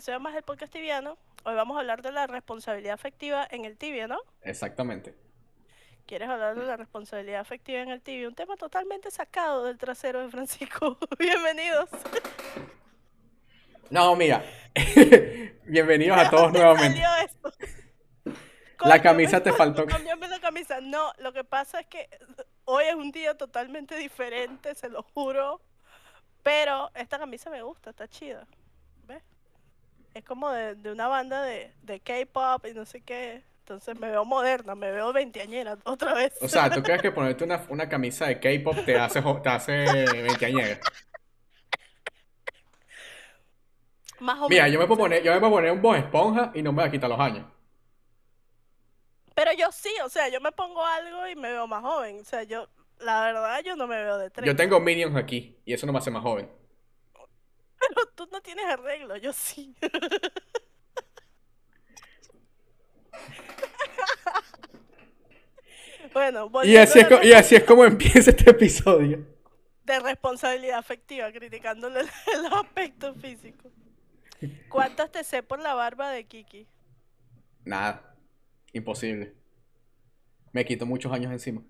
episodio 0.00 0.20
más 0.20 0.32
del 0.32 0.42
podcast 0.42 0.72
tibiano. 0.72 1.18
Hoy 1.44 1.54
vamos 1.54 1.76
a 1.76 1.80
hablar 1.80 2.00
de 2.00 2.10
la 2.10 2.26
responsabilidad 2.26 2.94
afectiva 2.94 3.46
en 3.50 3.66
el 3.66 3.76
tibia, 3.76 4.08
¿no? 4.08 4.18
Exactamente. 4.40 5.14
¿Quieres 6.06 6.26
hablar 6.30 6.58
de 6.58 6.64
la 6.64 6.78
responsabilidad 6.78 7.40
afectiva 7.40 7.82
en 7.82 7.90
el 7.90 8.00
tibia? 8.00 8.26
Un 8.26 8.34
tema 8.34 8.56
totalmente 8.56 9.10
sacado 9.10 9.66
del 9.66 9.76
trasero 9.76 10.22
de 10.22 10.30
Francisco. 10.30 10.96
Bienvenidos. 11.18 11.90
No, 13.90 14.16
mira. 14.16 14.42
Bienvenidos 15.66 16.16
a 16.16 16.30
todos 16.30 16.44
¿Dónde 16.44 16.60
nuevamente. 16.60 17.02
esto? 17.22 17.52
La 18.86 19.02
camisa 19.02 19.42
te 19.42 19.52
faltó 19.58 19.84
cambiarme 19.84 20.28
la 20.28 20.40
camisa. 20.40 20.80
No, 20.80 21.12
lo 21.18 21.34
que 21.34 21.44
pasa 21.44 21.78
es 21.78 21.86
que 21.88 22.08
hoy 22.64 22.84
es 22.84 22.94
un 22.94 23.12
día 23.12 23.36
totalmente 23.36 23.96
diferente, 23.96 24.74
se 24.74 24.88
lo 24.88 25.02
juro. 25.02 25.60
Pero 26.42 26.90
esta 26.94 27.18
camisa 27.18 27.50
me 27.50 27.60
gusta, 27.60 27.90
está 27.90 28.08
chida. 28.08 28.46
Es 30.14 30.24
como 30.24 30.50
de, 30.50 30.74
de 30.76 30.92
una 30.92 31.08
banda 31.08 31.42
de, 31.42 31.72
de 31.82 32.00
K-pop 32.00 32.66
y 32.66 32.74
no 32.74 32.84
sé 32.84 33.02
qué. 33.02 33.44
Entonces 33.60 33.96
me 33.98 34.10
veo 34.10 34.24
moderna, 34.24 34.74
me 34.74 34.90
veo 34.90 35.12
veinteañera 35.12 35.78
otra 35.84 36.14
vez. 36.14 36.32
O 36.38 36.48
sea, 36.48 36.72
¿tú 36.72 36.82
crees 36.82 37.00
que 37.02 37.12
ponerte 37.12 37.44
una, 37.44 37.64
una 37.68 37.88
camisa 37.88 38.26
de 38.26 38.40
K-pop 38.40 38.84
te 38.84 38.98
hace, 38.98 39.22
te 39.42 39.48
hace 39.48 39.72
veinteañera? 40.22 40.80
Más 44.20 44.38
o 44.40 44.48
Mira, 44.48 44.68
menos. 44.68 44.68
yo 44.68 44.78
me 44.78 44.86
puedo 44.86 44.98
poner, 44.98 45.22
yo 45.22 45.32
me 45.32 45.38
puedo 45.40 45.52
poner 45.52 45.72
un 45.72 45.80
Bob 45.80 45.94
Esponja 45.96 46.52
y 46.54 46.60
no 46.62 46.72
me 46.72 46.82
va 46.82 46.88
a 46.88 46.90
quitar 46.90 47.08
los 47.08 47.18
años. 47.20 47.46
Pero 49.34 49.52
yo 49.52 49.72
sí, 49.72 49.90
o 50.04 50.08
sea, 50.08 50.28
yo 50.28 50.40
me 50.40 50.52
pongo 50.52 50.84
algo 50.84 51.26
y 51.28 51.36
me 51.36 51.50
veo 51.50 51.66
más 51.66 51.82
joven. 51.82 52.20
O 52.20 52.24
sea, 52.24 52.42
yo, 52.44 52.68
la 52.98 53.22
verdad, 53.22 53.62
yo 53.64 53.76
no 53.76 53.86
me 53.86 53.96
veo 54.02 54.18
de 54.18 54.30
30. 54.30 54.50
Yo 54.50 54.56
tengo 54.56 54.80
Minions 54.80 55.14
aquí 55.16 55.60
y 55.64 55.72
eso 55.72 55.86
no 55.86 55.92
me 55.92 55.98
hace 55.98 56.10
más 56.10 56.22
joven. 56.22 56.50
Pero 57.80 58.06
tú 58.14 58.28
no 58.32 58.40
tienes 58.42 58.66
arreglo, 58.66 59.16
yo 59.16 59.32
sí. 59.32 59.74
bueno, 66.12 66.50
Y 66.62 66.76
así 66.76 66.98
es, 67.00 67.08
de, 67.08 67.08
co- 67.08 67.22
y 67.22 67.32
así 67.32 67.54
es 67.56 67.64
como 67.64 67.84
empieza 67.84 68.30
este 68.30 68.50
episodio. 68.50 69.26
de 69.84 70.00
responsabilidad 70.00 70.78
afectiva, 70.78 71.30
criticándole 71.32 72.00
el, 72.00 72.08
el 72.34 72.46
aspecto 72.52 73.14
físico. 73.14 73.70
¿Cuántas 74.68 75.10
te 75.12 75.24
sé 75.24 75.42
por 75.42 75.60
la 75.60 75.74
barba 75.74 76.10
de 76.10 76.26
Kiki? 76.26 76.68
Nada. 77.64 78.16
Imposible. 78.72 79.34
Me 80.52 80.64
quito 80.64 80.86
muchos 80.86 81.12
años 81.12 81.32
encima. 81.32 81.62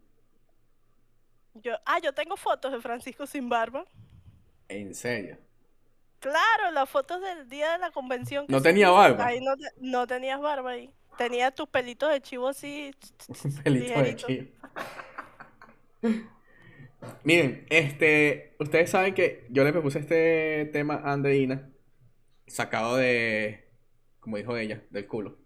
Yo, 1.54 1.76
ah, 1.86 2.00
yo 2.00 2.12
tengo 2.12 2.36
fotos 2.36 2.72
de 2.72 2.80
Francisco 2.80 3.24
sin 3.26 3.48
barba. 3.48 3.84
En 4.68 4.94
serio. 4.94 5.38
Claro, 6.20 6.70
las 6.72 6.88
fotos 6.88 7.20
del 7.22 7.48
día 7.48 7.72
de 7.72 7.78
la 7.78 7.90
convención. 7.90 8.46
que 8.46 8.52
No 8.52 8.62
tenía 8.62 8.90
barba. 8.90 9.26
Ahí 9.26 9.40
no, 9.40 9.56
te- 9.56 9.72
no 9.80 10.06
tenías 10.06 10.40
barba 10.40 10.70
ahí. 10.72 10.90
Tenías 11.18 11.54
tus 11.54 11.68
pelitos 11.68 12.10
de 12.10 12.20
chivo 12.20 12.48
así. 12.48 12.94
Pelito 13.64 14.00
de 14.00 14.16
chivo. 14.16 14.46
Miren, 17.24 17.66
este, 17.70 18.54
ustedes 18.58 18.90
saben 18.90 19.14
que 19.14 19.46
yo 19.50 19.64
le 19.64 19.72
propuse 19.72 19.98
este 20.00 20.66
tema 20.72 20.96
a 20.96 21.12
Andreina, 21.12 21.70
sacado 22.46 22.96
de, 22.96 23.68
como 24.20 24.36
dijo 24.36 24.56
ella, 24.56 24.82
del 24.90 25.06
culo. 25.06 25.38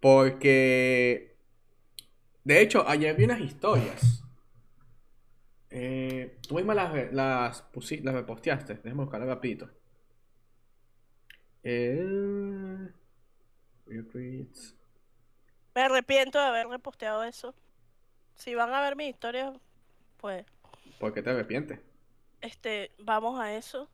Porque, 0.00 1.36
de 2.42 2.60
hecho, 2.60 2.86
ayer 2.88 3.14
vi 3.16 3.24
unas 3.24 3.40
historias. 3.40 4.23
Eh, 5.76 6.38
tú 6.46 6.54
misma 6.54 6.72
las, 6.74 7.12
las, 7.12 7.72
pusi- 7.72 8.00
las 8.02 8.14
reposteaste. 8.14 8.74
Déjame 8.76 9.02
buscarlas 9.02 9.28
rapidito. 9.28 9.68
Eh. 11.64 12.88
Me 15.74 15.82
arrepiento 15.82 16.38
de 16.38 16.46
haber 16.46 16.68
reposteado 16.68 17.22
eso. 17.24 17.54
Si 18.34 18.54
van 18.54 18.72
a 18.74 18.80
ver 18.80 18.96
mis 18.96 19.10
historias, 19.10 19.54
pues, 20.18 20.46
¿Por 20.98 21.12
qué 21.14 21.22
te 21.22 21.30
arrepientes? 21.30 21.80
este, 22.40 22.92
vamos 22.98 23.40
a 23.40 23.54
eso. 23.56 23.88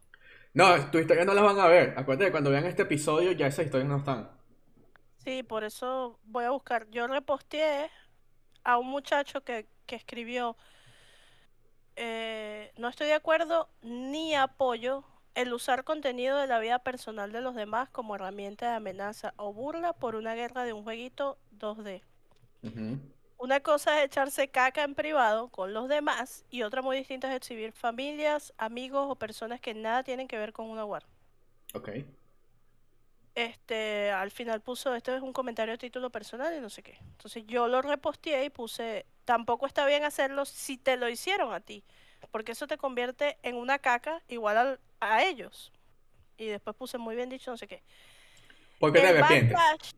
No, 0.54 0.90
tus 0.90 1.00
historias 1.02 1.26
no 1.26 1.34
las 1.34 1.44
van 1.44 1.58
a 1.58 1.66
ver. 1.68 1.94
Acuérdate 1.96 2.26
que 2.26 2.30
cuando 2.32 2.50
vean 2.50 2.66
este 2.66 2.82
episodio 2.82 3.32
ya 3.32 3.46
esas 3.48 3.64
historias 3.66 3.88
no 3.88 3.98
están. 3.98 4.30
Sí, 5.18 5.42
por 5.42 5.64
eso 5.64 6.18
voy 6.24 6.44
a 6.44 6.50
buscar. 6.50 6.88
Yo 6.90 7.06
reposteé 7.06 7.90
a 8.64 8.78
un 8.78 8.88
muchacho 8.88 9.42
que, 9.44 9.66
que 9.86 9.96
escribió, 9.96 10.56
eh, 12.02 12.72
no 12.78 12.88
estoy 12.88 13.08
de 13.08 13.14
acuerdo 13.14 13.68
ni 13.82 14.34
apoyo 14.34 15.04
el 15.34 15.52
usar 15.52 15.84
contenido 15.84 16.38
de 16.38 16.46
la 16.46 16.58
vida 16.58 16.78
personal 16.78 17.30
de 17.30 17.42
los 17.42 17.54
demás 17.54 17.90
como 17.90 18.14
herramienta 18.14 18.70
de 18.70 18.76
amenaza 18.76 19.34
o 19.36 19.52
burla 19.52 19.92
por 19.92 20.14
una 20.14 20.34
guerra 20.34 20.64
de 20.64 20.72
un 20.72 20.82
jueguito 20.82 21.36
2D. 21.58 22.02
Ujú. 22.62 22.98
Una 23.36 23.60
cosa 23.60 23.98
es 23.98 24.06
echarse 24.06 24.48
caca 24.48 24.82
en 24.82 24.94
privado 24.94 25.48
con 25.48 25.74
los 25.74 25.88
demás 25.88 26.46
y 26.48 26.62
otra 26.62 26.80
muy 26.80 26.96
distinta 26.96 27.28
es 27.28 27.36
exhibir 27.36 27.72
familias, 27.72 28.54
amigos 28.56 29.06
o 29.10 29.16
personas 29.16 29.60
que 29.60 29.74
nada 29.74 30.02
tienen 30.02 30.26
que 30.26 30.38
ver 30.38 30.54
con 30.54 30.70
una 30.70 30.86
war. 30.86 31.04
Ok. 31.74 31.90
Este, 33.34 34.10
al 34.10 34.30
final 34.30 34.60
puso, 34.60 34.94
este 34.94 35.14
es 35.16 35.22
un 35.22 35.32
comentario 35.32 35.74
a 35.74 35.78
título 35.78 36.10
personal 36.10 36.54
y 36.56 36.60
no 36.60 36.68
sé 36.70 36.82
qué. 36.82 36.98
Entonces 37.00 37.44
yo 37.46 37.68
lo 37.68 37.80
reposteé 37.82 38.44
y 38.44 38.50
puse, 38.50 39.06
tampoco 39.24 39.66
está 39.66 39.86
bien 39.86 40.04
hacerlo 40.04 40.44
si 40.44 40.76
te 40.76 40.96
lo 40.96 41.08
hicieron 41.08 41.52
a 41.52 41.60
ti, 41.60 41.84
porque 42.32 42.52
eso 42.52 42.66
te 42.66 42.76
convierte 42.78 43.38
en 43.42 43.56
una 43.56 43.78
caca 43.78 44.22
igual 44.28 44.56
al- 44.56 44.80
a 45.00 45.22
ellos. 45.24 45.72
Y 46.38 46.46
después 46.46 46.76
puse 46.76 46.98
muy 46.98 47.16
bien 47.16 47.28
dicho, 47.30 47.50
no 47.50 47.56
sé 47.58 47.68
qué. 47.68 47.82
¿Por 48.78 48.92
qué 48.92 49.00
te 49.00 49.06
El 49.06 49.14
arrepientes? 49.18 49.58
backlash, 49.58 49.90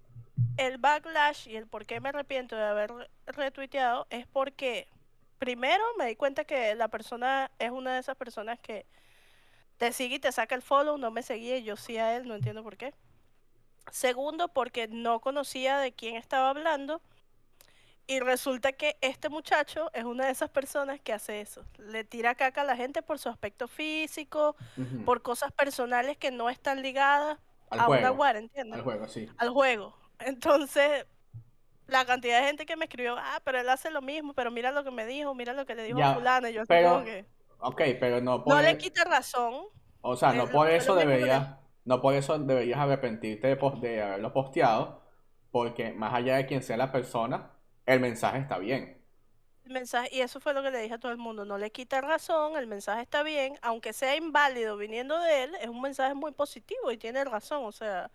el 0.56 0.78
backlash 0.78 1.49
y 1.49 1.56
el 1.56 1.66
por 1.66 1.87
qué 1.87 2.00
me 2.00 2.10
arrepiento 2.10 2.56
de 2.56 2.64
haber 2.64 2.93
re- 2.93 3.10
retuiteado 3.26 4.06
es 4.10 4.26
porque 4.26 4.88
primero 5.38 5.84
me 5.99 6.06
di 6.06 6.16
cuenta 6.16 6.44
que 6.44 6.75
la 6.75 6.88
persona 6.88 7.50
es 7.59 7.70
una 7.70 7.94
de 7.94 8.00
esas 8.00 8.16
personas 8.16 8.59
que 8.60 8.87
te 9.78 9.93
sigue 9.93 10.16
y 10.16 10.20
te 10.20 10.32
saca 10.32 10.54
el 10.54 10.62
follow, 10.62 10.99
no 10.99 11.10
me 11.10 11.22
seguía 11.22 11.59
y 11.59 11.64
yo 11.64 11.76
sí 11.76 11.99
a 11.99 12.16
él, 12.16 12.28
no 12.28 12.34
entiendo 12.37 12.62
por 12.62 12.76
qué. 12.76 12.94
Segundo, 13.91 14.48
porque 14.48 14.88
no 14.88 15.20
conocía 15.20 15.78
de 15.78 15.93
quién 15.93 16.16
estaba 16.16 16.50
hablando 16.50 17.03
y 18.06 18.20
resulta 18.20 18.72
que 18.72 18.97
este 19.00 19.28
muchacho 19.28 19.91
es 19.93 20.04
una 20.04 20.26
de 20.26 20.32
esas 20.32 20.50
personas 20.50 21.00
que 21.00 21.12
hace 21.12 21.41
eso. 21.41 21.65
Le 21.78 22.04
tira 22.04 22.34
caca 22.34 22.62
a 22.62 22.65
la 22.65 22.76
gente 22.76 23.03
por 23.03 23.19
su 23.19 23.28
aspecto 23.28 23.69
físico, 23.69 24.56
por 25.04 25.22
cosas 25.22 25.53
personales 25.53 26.16
que 26.16 26.31
no 26.31 26.50
están 26.50 26.82
ligadas 26.82 27.38
Al 27.70 27.81
a 27.81 27.88
una 27.88 27.98
juego. 28.00 28.15
war, 28.16 28.37
¿entiendes? 28.37 28.78
Al 28.78 28.82
juego, 28.82 29.09
sí. 29.09 29.28
al 29.38 29.50
juego. 29.50 29.97
Entonces, 30.19 31.06
la 31.87 32.04
cantidad 32.04 32.41
de 32.41 32.47
gente 32.47 32.66
que 32.66 32.76
me 32.76 32.87
escribió, 32.87 33.16
ah, 33.19 33.41
pero 33.44 33.60
él 33.60 33.69
hace 33.69 33.91
lo 33.91 34.03
mismo, 34.03 34.34
pero 34.34 34.50
mira 34.50 34.72
lo 34.72 34.84
que 34.84 34.91
me 34.91 35.06
dijo, 35.06 35.34
mira 35.34 35.53
lo 35.53 35.64
que 35.64 35.75
le 35.75 35.84
dijo 35.84 35.99
Ya, 35.99 36.10
a 36.10 36.14
fulano, 36.14 36.49
y 36.49 36.53
yo 36.53 36.66
pero 36.66 37.04
que, 37.04 37.25
Ok, 37.60 37.81
pero 38.00 38.20
no 38.20 38.43
por... 38.43 38.55
no 38.55 38.62
le 38.62 38.76
quita 38.76 39.05
razón. 39.05 39.67
O 40.00 40.17
sea, 40.17 40.32
no 40.32 40.49
por 40.49 40.69
eso 40.69 40.96
lo 40.96 41.05
No 41.84 42.00
por 42.00 42.14
eso 42.14 42.38
deberías 42.38 42.79
arrepentirte 42.79 43.49
de, 43.49 44.02
haberlo 44.02 44.32
posteado. 44.32 45.02
Porque 45.50 45.93
más 45.93 46.14
allá 46.14 46.37
de 46.37 46.46
quien 46.46 46.62
sea 46.62 46.76
la 46.76 46.90
persona, 46.93 47.50
el 47.84 48.00
mensaje 48.00 48.38
está 48.38 48.58
bien. 48.58 48.99
El 49.64 49.73
mensaje, 49.73 50.08
y 50.11 50.20
eso 50.20 50.40
fue 50.40 50.55
lo 50.55 50.62
que 50.62 50.70
le 50.70 50.81
dije 50.81 50.94
a 50.94 50.99
todo 50.99 51.12
el 51.12 51.19
mundo, 51.19 51.44
no 51.44 51.58
le 51.58 51.70
quita 51.70 52.00
razón, 52.00 52.56
el 52.56 52.67
mensaje 52.67 53.02
está 53.02 53.23
bien, 53.23 53.55
aunque 53.62 53.93
sea 53.93 54.17
inválido 54.17 54.76
viniendo 54.76 55.17
de 55.20 55.44
él, 55.44 55.55
es 55.61 55.69
un 55.69 55.81
mensaje 55.81 56.14
muy 56.14 56.32
positivo 56.32 56.90
y 56.90 56.96
tiene 56.96 57.23
razón, 57.25 57.64
o 57.64 57.70
sea, 57.70 58.11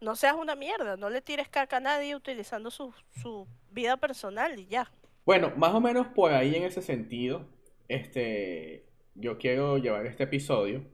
no 0.00 0.14
seas 0.14 0.36
una 0.36 0.54
mierda, 0.54 0.96
no 0.96 1.10
le 1.10 1.20
tires 1.20 1.48
caca 1.48 1.78
a 1.78 1.80
nadie 1.80 2.14
utilizando 2.14 2.70
su, 2.70 2.94
su 3.20 3.48
vida 3.70 3.96
personal 3.96 4.56
y 4.56 4.66
ya. 4.66 4.88
Bueno, 5.24 5.52
más 5.56 5.74
o 5.74 5.80
menos 5.80 6.06
por 6.08 6.32
ahí 6.32 6.54
en 6.54 6.62
ese 6.62 6.80
sentido, 6.80 7.44
este, 7.88 8.86
yo 9.14 9.38
quiero 9.38 9.78
llevar 9.78 10.06
este 10.06 10.24
episodio 10.24 10.84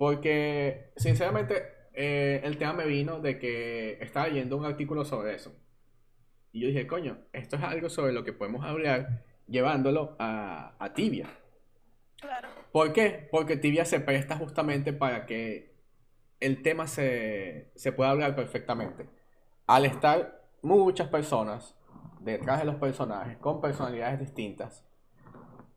porque, 0.00 0.92
sinceramente, 0.96 1.62
eh, 1.92 2.40
el 2.44 2.56
tema 2.56 2.72
me 2.72 2.86
vino 2.86 3.20
de 3.20 3.38
que 3.38 3.98
estaba 4.00 4.28
leyendo 4.28 4.56
un 4.56 4.64
artículo 4.64 5.04
sobre 5.04 5.34
eso. 5.34 5.54
Y 6.52 6.60
yo 6.62 6.68
dije, 6.68 6.86
coño, 6.86 7.18
esto 7.34 7.56
es 7.56 7.62
algo 7.62 7.90
sobre 7.90 8.14
lo 8.14 8.24
que 8.24 8.32
podemos 8.32 8.64
hablar 8.64 9.24
llevándolo 9.46 10.16
a, 10.18 10.74
a 10.78 10.94
Tibia. 10.94 11.28
Claro. 12.18 12.48
¿Por 12.72 12.94
qué? 12.94 13.28
Porque 13.30 13.58
Tibia 13.58 13.84
se 13.84 14.00
presta 14.00 14.38
justamente 14.38 14.94
para 14.94 15.26
que 15.26 15.76
el 16.40 16.62
tema 16.62 16.86
se, 16.86 17.70
se 17.74 17.92
pueda 17.92 18.08
hablar 18.08 18.34
perfectamente. 18.34 19.06
Al 19.66 19.84
estar 19.84 20.48
muchas 20.62 21.08
personas 21.08 21.76
detrás 22.20 22.60
de 22.60 22.64
los 22.64 22.76
personajes 22.76 23.36
con 23.36 23.60
personalidades 23.60 24.18
distintas, 24.18 24.82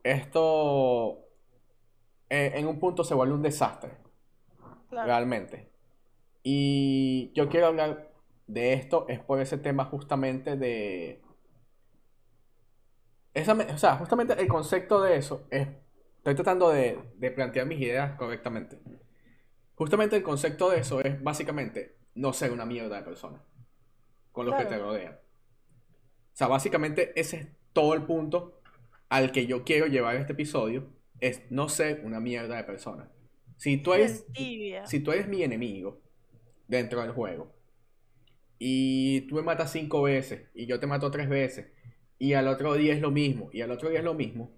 esto 0.02 1.28
eh, 2.30 2.52
en 2.54 2.66
un 2.66 2.78
punto 2.78 3.04
se 3.04 3.12
vuelve 3.12 3.34
un 3.34 3.42
desastre, 3.42 4.02
Claro. 4.88 5.06
realmente. 5.06 5.70
Y 6.42 7.32
yo 7.34 7.48
quiero 7.48 7.68
hablar 7.68 8.10
de 8.46 8.74
esto, 8.74 9.06
es 9.08 9.20
por 9.20 9.40
ese 9.40 9.58
tema 9.58 9.86
justamente 9.86 10.56
de... 10.56 11.22
Esa, 13.32 13.54
o 13.54 13.78
sea, 13.78 13.96
justamente 13.96 14.34
el 14.40 14.48
concepto 14.48 15.02
de 15.02 15.16
eso 15.16 15.46
es... 15.50 15.68
Estoy 16.18 16.34
tratando 16.36 16.70
de, 16.70 16.98
de 17.16 17.30
plantear 17.30 17.66
mis 17.66 17.80
ideas 17.80 18.16
correctamente. 18.16 18.78
Justamente 19.74 20.16
el 20.16 20.22
concepto 20.22 20.70
de 20.70 20.78
eso 20.78 21.00
es 21.00 21.22
básicamente 21.22 21.96
no 22.14 22.32
ser 22.32 22.52
una 22.52 22.64
mierda 22.64 22.96
de 22.96 23.02
persona 23.02 23.42
con 24.32 24.46
los 24.46 24.54
que 24.56 24.64
te 24.64 24.78
rodean. 24.78 25.14
O 25.14 26.36
sea, 26.36 26.48
básicamente 26.48 27.12
ese 27.18 27.36
es 27.36 27.48
todo 27.72 27.94
el 27.94 28.02
punto 28.02 28.60
al 29.08 29.32
que 29.32 29.46
yo 29.46 29.64
quiero 29.64 29.86
llevar 29.86 30.16
este 30.16 30.32
episodio, 30.32 30.88
es 31.20 31.42
no 31.50 31.68
ser 31.68 32.02
una 32.04 32.20
mierda 32.20 32.56
de 32.56 32.64
persona. 32.64 33.08
Si 33.64 33.78
tú 33.78 33.94
eres, 33.94 34.26
si 34.84 35.00
tú 35.00 35.10
eres 35.10 35.26
mi 35.26 35.42
enemigo 35.42 35.98
dentro 36.68 37.00
del 37.00 37.12
juego 37.12 37.50
y 38.58 39.22
tú 39.22 39.36
me 39.36 39.40
matas 39.40 39.72
cinco 39.72 40.02
veces 40.02 40.50
y 40.54 40.66
yo 40.66 40.78
te 40.78 40.86
mato 40.86 41.10
tres 41.10 41.30
veces 41.30 41.68
y 42.18 42.34
al 42.34 42.46
otro 42.48 42.74
día 42.74 42.92
es 42.92 43.00
lo 43.00 43.10
mismo 43.10 43.48
y 43.54 43.62
al 43.62 43.70
otro 43.70 43.88
día 43.88 44.00
es 44.00 44.04
lo 44.04 44.12
mismo, 44.12 44.52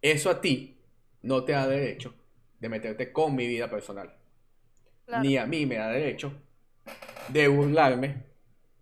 eso 0.00 0.30
a 0.30 0.40
ti 0.40 0.78
no 1.20 1.44
te 1.44 1.52
da 1.52 1.68
derecho 1.68 2.14
de 2.58 2.70
meterte 2.70 3.12
con 3.12 3.36
mi 3.36 3.46
vida 3.46 3.68
personal. 3.68 4.16
Ni 5.20 5.36
a 5.36 5.44
mí 5.44 5.66
me 5.66 5.74
da 5.74 5.90
derecho 5.90 6.32
de 7.28 7.48
burlarme 7.48 8.22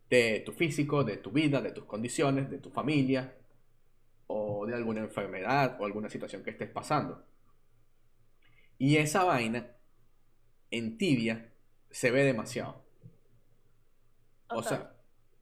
de 0.08 0.44
tu 0.46 0.52
físico, 0.52 1.02
de 1.02 1.16
tu 1.16 1.32
vida, 1.32 1.60
de 1.60 1.72
tus 1.72 1.86
condiciones, 1.86 2.48
de 2.48 2.58
tu 2.58 2.70
familia 2.70 3.34
o 4.28 4.64
de 4.64 4.76
alguna 4.76 5.00
enfermedad 5.00 5.76
o 5.80 5.86
alguna 5.86 6.08
situación 6.08 6.44
que 6.44 6.50
estés 6.50 6.70
pasando. 6.70 7.26
Y 8.78 8.96
esa 8.96 9.24
vaina 9.24 9.66
en 10.70 10.98
tibia 10.98 11.52
se 11.90 12.10
ve 12.10 12.24
demasiado. 12.24 12.82
O 14.50 14.62
sea, 14.62 14.94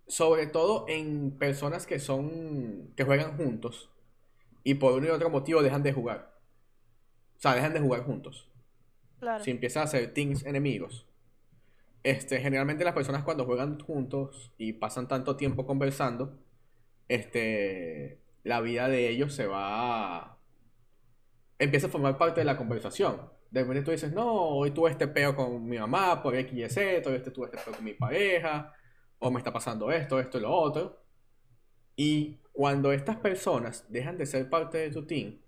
sobre 0.09 0.47
todo 0.47 0.87
en 0.89 1.33
personas 1.39 1.87
que 1.87 1.99
son 1.99 2.93
que 2.97 3.05
juegan 3.05 3.37
juntos 3.37 3.91
y 4.65 4.75
por 4.75 4.95
un 4.95 5.05
y 5.05 5.09
otro 5.09 5.31
motivo 5.31 5.63
dejan 5.63 5.83
de 5.83 5.93
jugar. 5.93 6.35
O 7.37 7.41
sea, 7.41 7.55
dejan 7.55 7.75
de 7.75 7.81
jugar 7.81 8.03
juntos. 8.05 8.49
Claro. 9.21 9.45
Si 9.45 9.51
empiezan 9.51 9.85
a 9.85 9.87
ser 9.87 10.13
teams 10.13 10.45
enemigos. 10.45 11.07
Este, 12.03 12.41
generalmente 12.41 12.85
las 12.85 12.95
personas 12.95 13.25
cuando 13.25 13.45
juegan 13.45 13.81
juntos 13.81 14.53
y 14.59 14.73
pasan 14.75 15.09
tanto 15.09 15.37
tiempo 15.37 15.67
conversando, 15.67 16.39
este, 17.09 18.21
la 18.45 18.61
vida 18.61 18.89
de 18.89 19.09
ellos 19.09 19.35
se 19.35 19.47
va 19.47 20.36
empieza 21.59 21.87
a 21.87 21.91
formar 21.91 22.19
parte 22.19 22.41
de 22.41 22.45
la 22.45 22.57
conversación. 22.57 23.21
De 23.51 23.61
repente 23.63 23.83
tú 23.83 23.91
dices, 23.91 24.13
no, 24.13 24.27
hoy 24.27 24.71
tuve 24.73 24.91
este 24.91 25.09
peo 25.09 25.35
con 25.35 25.67
mi 25.67 25.79
mamá 25.79 26.23
por 26.23 26.35
X 26.35 26.53
y 26.53 26.69
Z, 26.69 27.09
hoy 27.09 27.17
este 27.17 27.31
tuve 27.31 27.47
este 27.47 27.59
peo 27.59 27.75
con 27.75 27.85
mi 27.85 27.95
pareja, 27.95 28.75
o 29.19 29.31
me 29.31 29.39
está 29.39 29.53
pasando 29.53 29.91
esto, 29.91 30.21
esto 30.21 30.39
y 30.39 30.41
lo 30.43 30.53
otro. 30.53 31.03
Y 31.97 32.39
cuando 32.53 32.93
estas 32.93 33.17
personas 33.17 33.87
dejan 33.89 34.19
de 34.19 34.27
ser 34.27 34.51
parte 34.51 34.79
de 34.79 34.91
tu 34.91 35.07
team, 35.07 35.39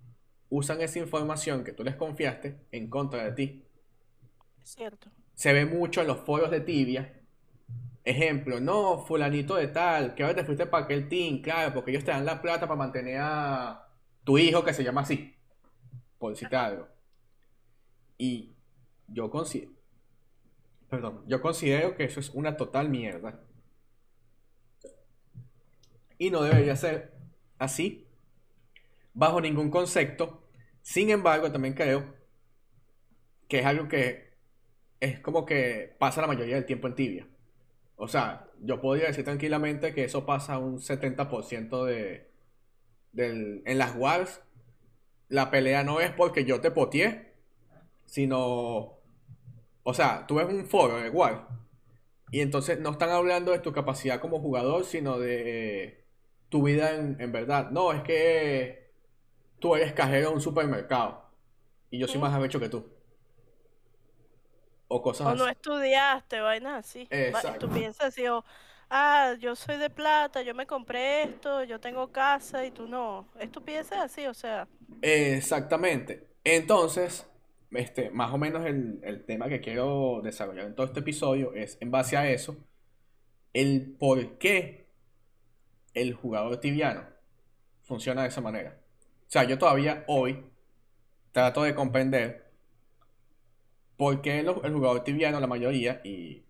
usan 0.49 0.81
esa 0.81 0.99
información 0.99 1.64
que 1.64 1.72
tú 1.72 1.84
les 1.84 1.96
confiaste 1.96 2.58
en 2.70 2.88
contra 2.88 3.25
de 3.25 3.32
ti. 3.32 3.64
Es 4.62 4.70
cierto. 4.70 5.11
Se 5.34 5.52
ve 5.52 5.66
mucho 5.66 6.00
en 6.00 6.06
los 6.06 6.19
foros 6.19 6.50
de 6.50 6.61
tibia. 6.61 7.14
Ejemplo, 8.04 8.58
no, 8.58 9.04
fulanito 9.04 9.56
de 9.56 9.69
tal, 9.69 10.14
que 10.14 10.22
ahora 10.22 10.37
te 10.37 10.44
fuiste 10.44 10.64
para 10.64 10.84
aquel 10.84 11.08
team, 11.08 11.43
claro, 11.43 11.75
porque 11.75 11.90
ellos 11.90 12.04
te 12.04 12.11
dan 12.11 12.25
la 12.25 12.40
plata 12.40 12.66
para 12.66 12.78
mantener 12.78 13.19
a 13.20 13.87
tu 14.25 14.38
hijo 14.38 14.64
que 14.64 14.72
se 14.72 14.82
llama 14.82 15.02
así, 15.02 15.34
por 16.19 16.32
decirte 16.32 16.56
algo. 16.56 16.88
Y 18.17 18.53
yo 19.06 19.31
considero, 19.31 19.73
perdón, 20.88 21.25
yo 21.26 21.41
considero 21.41 21.94
que 21.97 22.05
eso 22.05 22.20
es 22.20 22.31
una 22.31 22.56
total 22.56 22.88
mierda. 22.88 23.41
Y 26.19 26.31
no 26.31 26.43
debería 26.43 26.75
ser 26.76 27.12
así 27.59 28.06
bajo 29.15 29.41
ningún 29.41 29.70
concepto. 29.70 30.43
Sin 30.82 31.11
embargo, 31.11 31.50
también 31.53 31.75
creo 31.75 32.15
que 33.49 33.61
es 33.61 33.67
algo 33.67 33.88
que 33.88 34.29
es 35.00 35.21
como 35.21 35.47
que 35.47 35.94
pasa 35.99 36.21
la 36.21 36.26
mayoría 36.26 36.56
del 36.56 36.67
tiempo 36.67 36.88
en 36.88 36.94
tibia. 36.94 37.29
O 37.97 38.09
sea, 38.09 38.49
yo 38.61 38.81
podría 38.81 39.09
decir 39.09 39.25
tranquilamente 39.25 39.94
que 39.94 40.05
eso 40.05 40.25
pasa 40.26 40.59
un 40.59 40.79
70% 40.79 41.85
de, 41.85 42.31
del, 43.12 43.62
en 43.67 43.79
las 43.79 43.97
wars. 43.97 44.41
La 45.28 45.50
pelea 45.50 45.84
no 45.84 46.00
es 46.00 46.10
porque 46.12 46.44
yo 46.44 46.60
te 46.60 46.70
poteé, 46.70 47.34
sino... 48.06 48.98
O 49.82 49.94
sea, 49.94 50.26
tú 50.26 50.36
ves 50.36 50.46
un 50.48 50.66
foro 50.66 50.98
war. 51.12 51.48
Y 52.30 52.40
entonces 52.40 52.78
no 52.78 52.90
están 52.90 53.10
hablando 53.10 53.52
de 53.52 53.58
tu 53.58 53.72
capacidad 53.72 54.20
como 54.20 54.40
jugador, 54.40 54.84
sino 54.84 55.19
de 55.19 56.04
tu 56.48 56.62
vida 56.62 56.94
en, 56.94 57.20
en 57.20 57.32
verdad. 57.32 57.70
No, 57.70 57.92
es 57.92 58.02
que 58.02 58.92
tú 59.58 59.75
eres 59.75 59.92
cajero 59.92 60.28
en 60.28 60.34
un 60.34 60.40
supermercado 60.40 61.28
y 61.90 61.98
yo 61.98 62.06
soy 62.06 62.20
más 62.20 62.34
arrecho 62.34 62.60
que 62.60 62.69
tú. 62.69 62.86
O 64.88 65.02
cosas 65.02 65.26
o 65.26 65.34
no 65.34 65.46
estudiaste, 65.48 66.40
vainas 66.40 66.86
así. 66.86 67.06
Exacto. 67.10 67.66
Tú 67.66 67.75
piensas 67.75 68.08
así, 68.08 68.26
o, 68.26 68.44
ah, 68.90 69.35
yo 69.38 69.55
soy 69.56 69.76
de 69.76 69.90
plata, 69.90 70.43
yo 70.43 70.55
me 70.55 70.67
compré 70.67 71.25
esto, 71.25 71.64
yo 71.64 71.81
tengo 71.81 72.11
casa 72.12 72.64
y 72.64 72.70
tú 72.70 72.87
no. 72.87 73.29
piensas 73.64 73.99
así, 73.99 74.26
o 74.26 74.35
sea. 74.35 74.69
Exactamente. 75.02 76.29
Entonces, 76.44 77.29
este, 77.70 78.11
más 78.11 78.32
o 78.32 78.38
menos 78.38 78.64
el, 78.67 79.00
el 79.02 79.25
tema 79.25 79.49
que 79.49 79.61
quiero 79.61 80.20
desarrollar 80.23 80.67
en 80.67 80.75
todo 80.75 80.87
este 80.87 81.00
episodio 81.00 81.52
es, 81.55 81.76
en 81.81 81.90
base 81.90 82.17
a 82.17 82.31
eso, 82.31 82.56
el 83.52 83.96
por 83.99 84.38
qué 84.38 84.88
el 85.94 86.14
jugador 86.14 86.58
tibiano 86.58 87.05
funciona 87.82 88.23
de 88.23 88.29
esa 88.29 88.40
manera. 88.40 88.79
O 89.26 89.31
sea, 89.31 89.44
yo 89.44 89.58
todavía 89.58 90.05
hoy 90.06 90.44
trato 91.32 91.62
de 91.62 91.75
comprender 91.75 92.50
por 93.97 94.23
qué 94.23 94.38
el, 94.40 94.49
jugador 94.49 95.02
tibiano, 95.04 95.40
la 95.40 95.47
mayoría, 95.47 96.00
y 96.04 96.45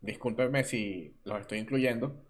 discúlpenme 0.00 0.64
si 0.64 1.14
los 1.24 1.40
estoy 1.40 1.58
incluyendo, 1.58 2.24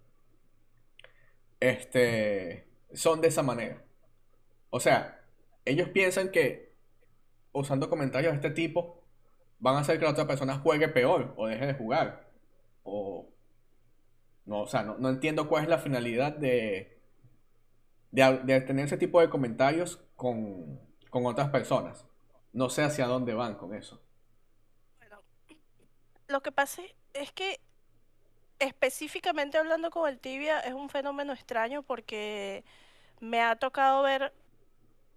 este, 1.59 2.67
son 2.93 3.21
de 3.21 3.27
esa 3.29 3.43
manera. 3.43 3.83
O 4.69 4.79
sea, 4.79 5.23
ellos 5.65 5.89
piensan 5.89 6.29
que 6.29 6.73
usando 7.51 7.89
comentarios 7.89 8.31
de 8.31 8.35
este 8.37 8.51
tipo 8.51 9.03
van 9.59 9.75
a 9.75 9.79
hacer 9.79 9.99
que 9.99 10.05
la 10.05 10.11
otra 10.11 10.27
persona 10.27 10.57
juegue 10.59 10.87
peor 10.87 11.33
o 11.37 11.47
deje 11.47 11.67
de 11.67 11.73
jugar. 11.73 12.29
O 12.83 13.29
no, 14.45 14.61
o 14.61 14.67
sea, 14.67 14.83
no 14.83 15.09
entiendo 15.09 15.47
cuál 15.47 15.63
es 15.63 15.69
la 15.69 15.77
finalidad 15.77 16.35
de, 16.35 17.01
de, 18.11 18.61
tener 18.61 18.85
ese 18.85 18.97
tipo 18.97 19.21
de 19.21 19.29
comentarios 19.29 20.03
con, 20.15 20.79
otras 21.11 21.49
personas. 21.49 22.05
No 22.53 22.69
sé 22.69 22.83
hacia 22.83 23.07
dónde 23.07 23.33
van 23.33 23.55
con 23.55 23.73
eso. 23.73 24.01
Bueno, 24.97 25.21
lo 26.27 26.41
que 26.41 26.51
pasa 26.51 26.81
que 27.31 27.59
específicamente 28.59 29.57
hablando 29.57 29.89
con 29.89 30.09
el 30.09 30.19
tibia 30.19 30.59
es 30.59 30.73
un 30.73 30.89
fenómeno 30.89 31.33
extraño 31.33 31.81
porque 31.81 32.63
me 33.19 33.41
ha 33.41 33.55
tocado 33.55 34.03
ver, 34.03 34.33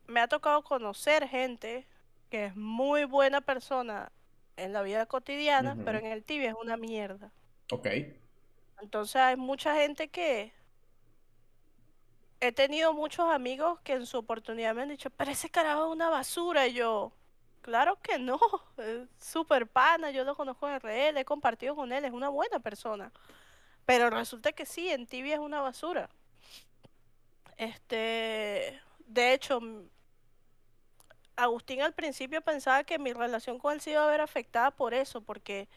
me 0.06 0.20
ha 0.20 0.28
tocado 0.28 0.62
conocer 0.62 1.28
gente 1.28 1.86
que 2.30 2.46
es 2.46 2.56
muy 2.56 3.04
buena 3.04 3.40
persona 3.40 4.10
en 4.56 4.72
la 4.72 4.82
vida 4.82 5.06
cotidiana, 5.06 5.76
pero 5.84 5.98
en 5.98 6.06
el 6.06 6.24
tibia 6.24 6.50
es 6.50 6.56
una 6.60 6.76
mierda. 6.76 7.30
Ok. 7.70 7.88
Entonces 8.80 9.16
hay 9.16 9.36
mucha 9.36 9.74
gente 9.74 10.08
que 10.08 10.52
he 12.40 12.52
tenido 12.52 12.92
muchos 12.92 13.30
amigos 13.30 13.80
que 13.80 13.94
en 13.94 14.06
su 14.06 14.18
oportunidad 14.18 14.74
me 14.74 14.82
han 14.82 14.88
dicho, 14.88 15.10
pero 15.10 15.30
ese 15.30 15.50
carajo 15.50 15.86
es 15.86 15.92
una 15.92 16.10
basura. 16.10 16.66
Y 16.66 16.74
yo, 16.74 17.12
claro 17.64 17.98
que 18.02 18.18
no, 18.18 18.38
es 18.76 19.08
súper 19.18 19.66
pana, 19.66 20.10
yo 20.10 20.22
lo 20.24 20.36
conozco 20.36 20.68
en 20.68 20.74
RL, 20.74 21.18
he 21.18 21.24
compartido 21.24 21.74
con 21.74 21.92
él, 21.92 22.04
es 22.04 22.12
una 22.12 22.28
buena 22.28 22.60
persona. 22.60 23.10
Pero 23.86 24.10
resulta 24.10 24.52
que 24.52 24.66
sí, 24.66 24.90
en 24.90 25.06
tibia 25.06 25.34
es 25.34 25.40
una 25.40 25.62
basura. 25.62 26.10
Este, 27.56 28.80
de 29.06 29.32
hecho, 29.32 29.60
Agustín 31.36 31.80
al 31.80 31.94
principio 31.94 32.42
pensaba 32.42 32.84
que 32.84 32.98
mi 32.98 33.12
relación 33.12 33.58
con 33.58 33.72
él 33.72 33.80
se 33.80 33.92
iba 33.92 34.04
a 34.04 34.10
ver 34.10 34.20
afectada 34.20 34.70
por 34.70 34.92
eso, 34.92 35.22
porque 35.22 35.68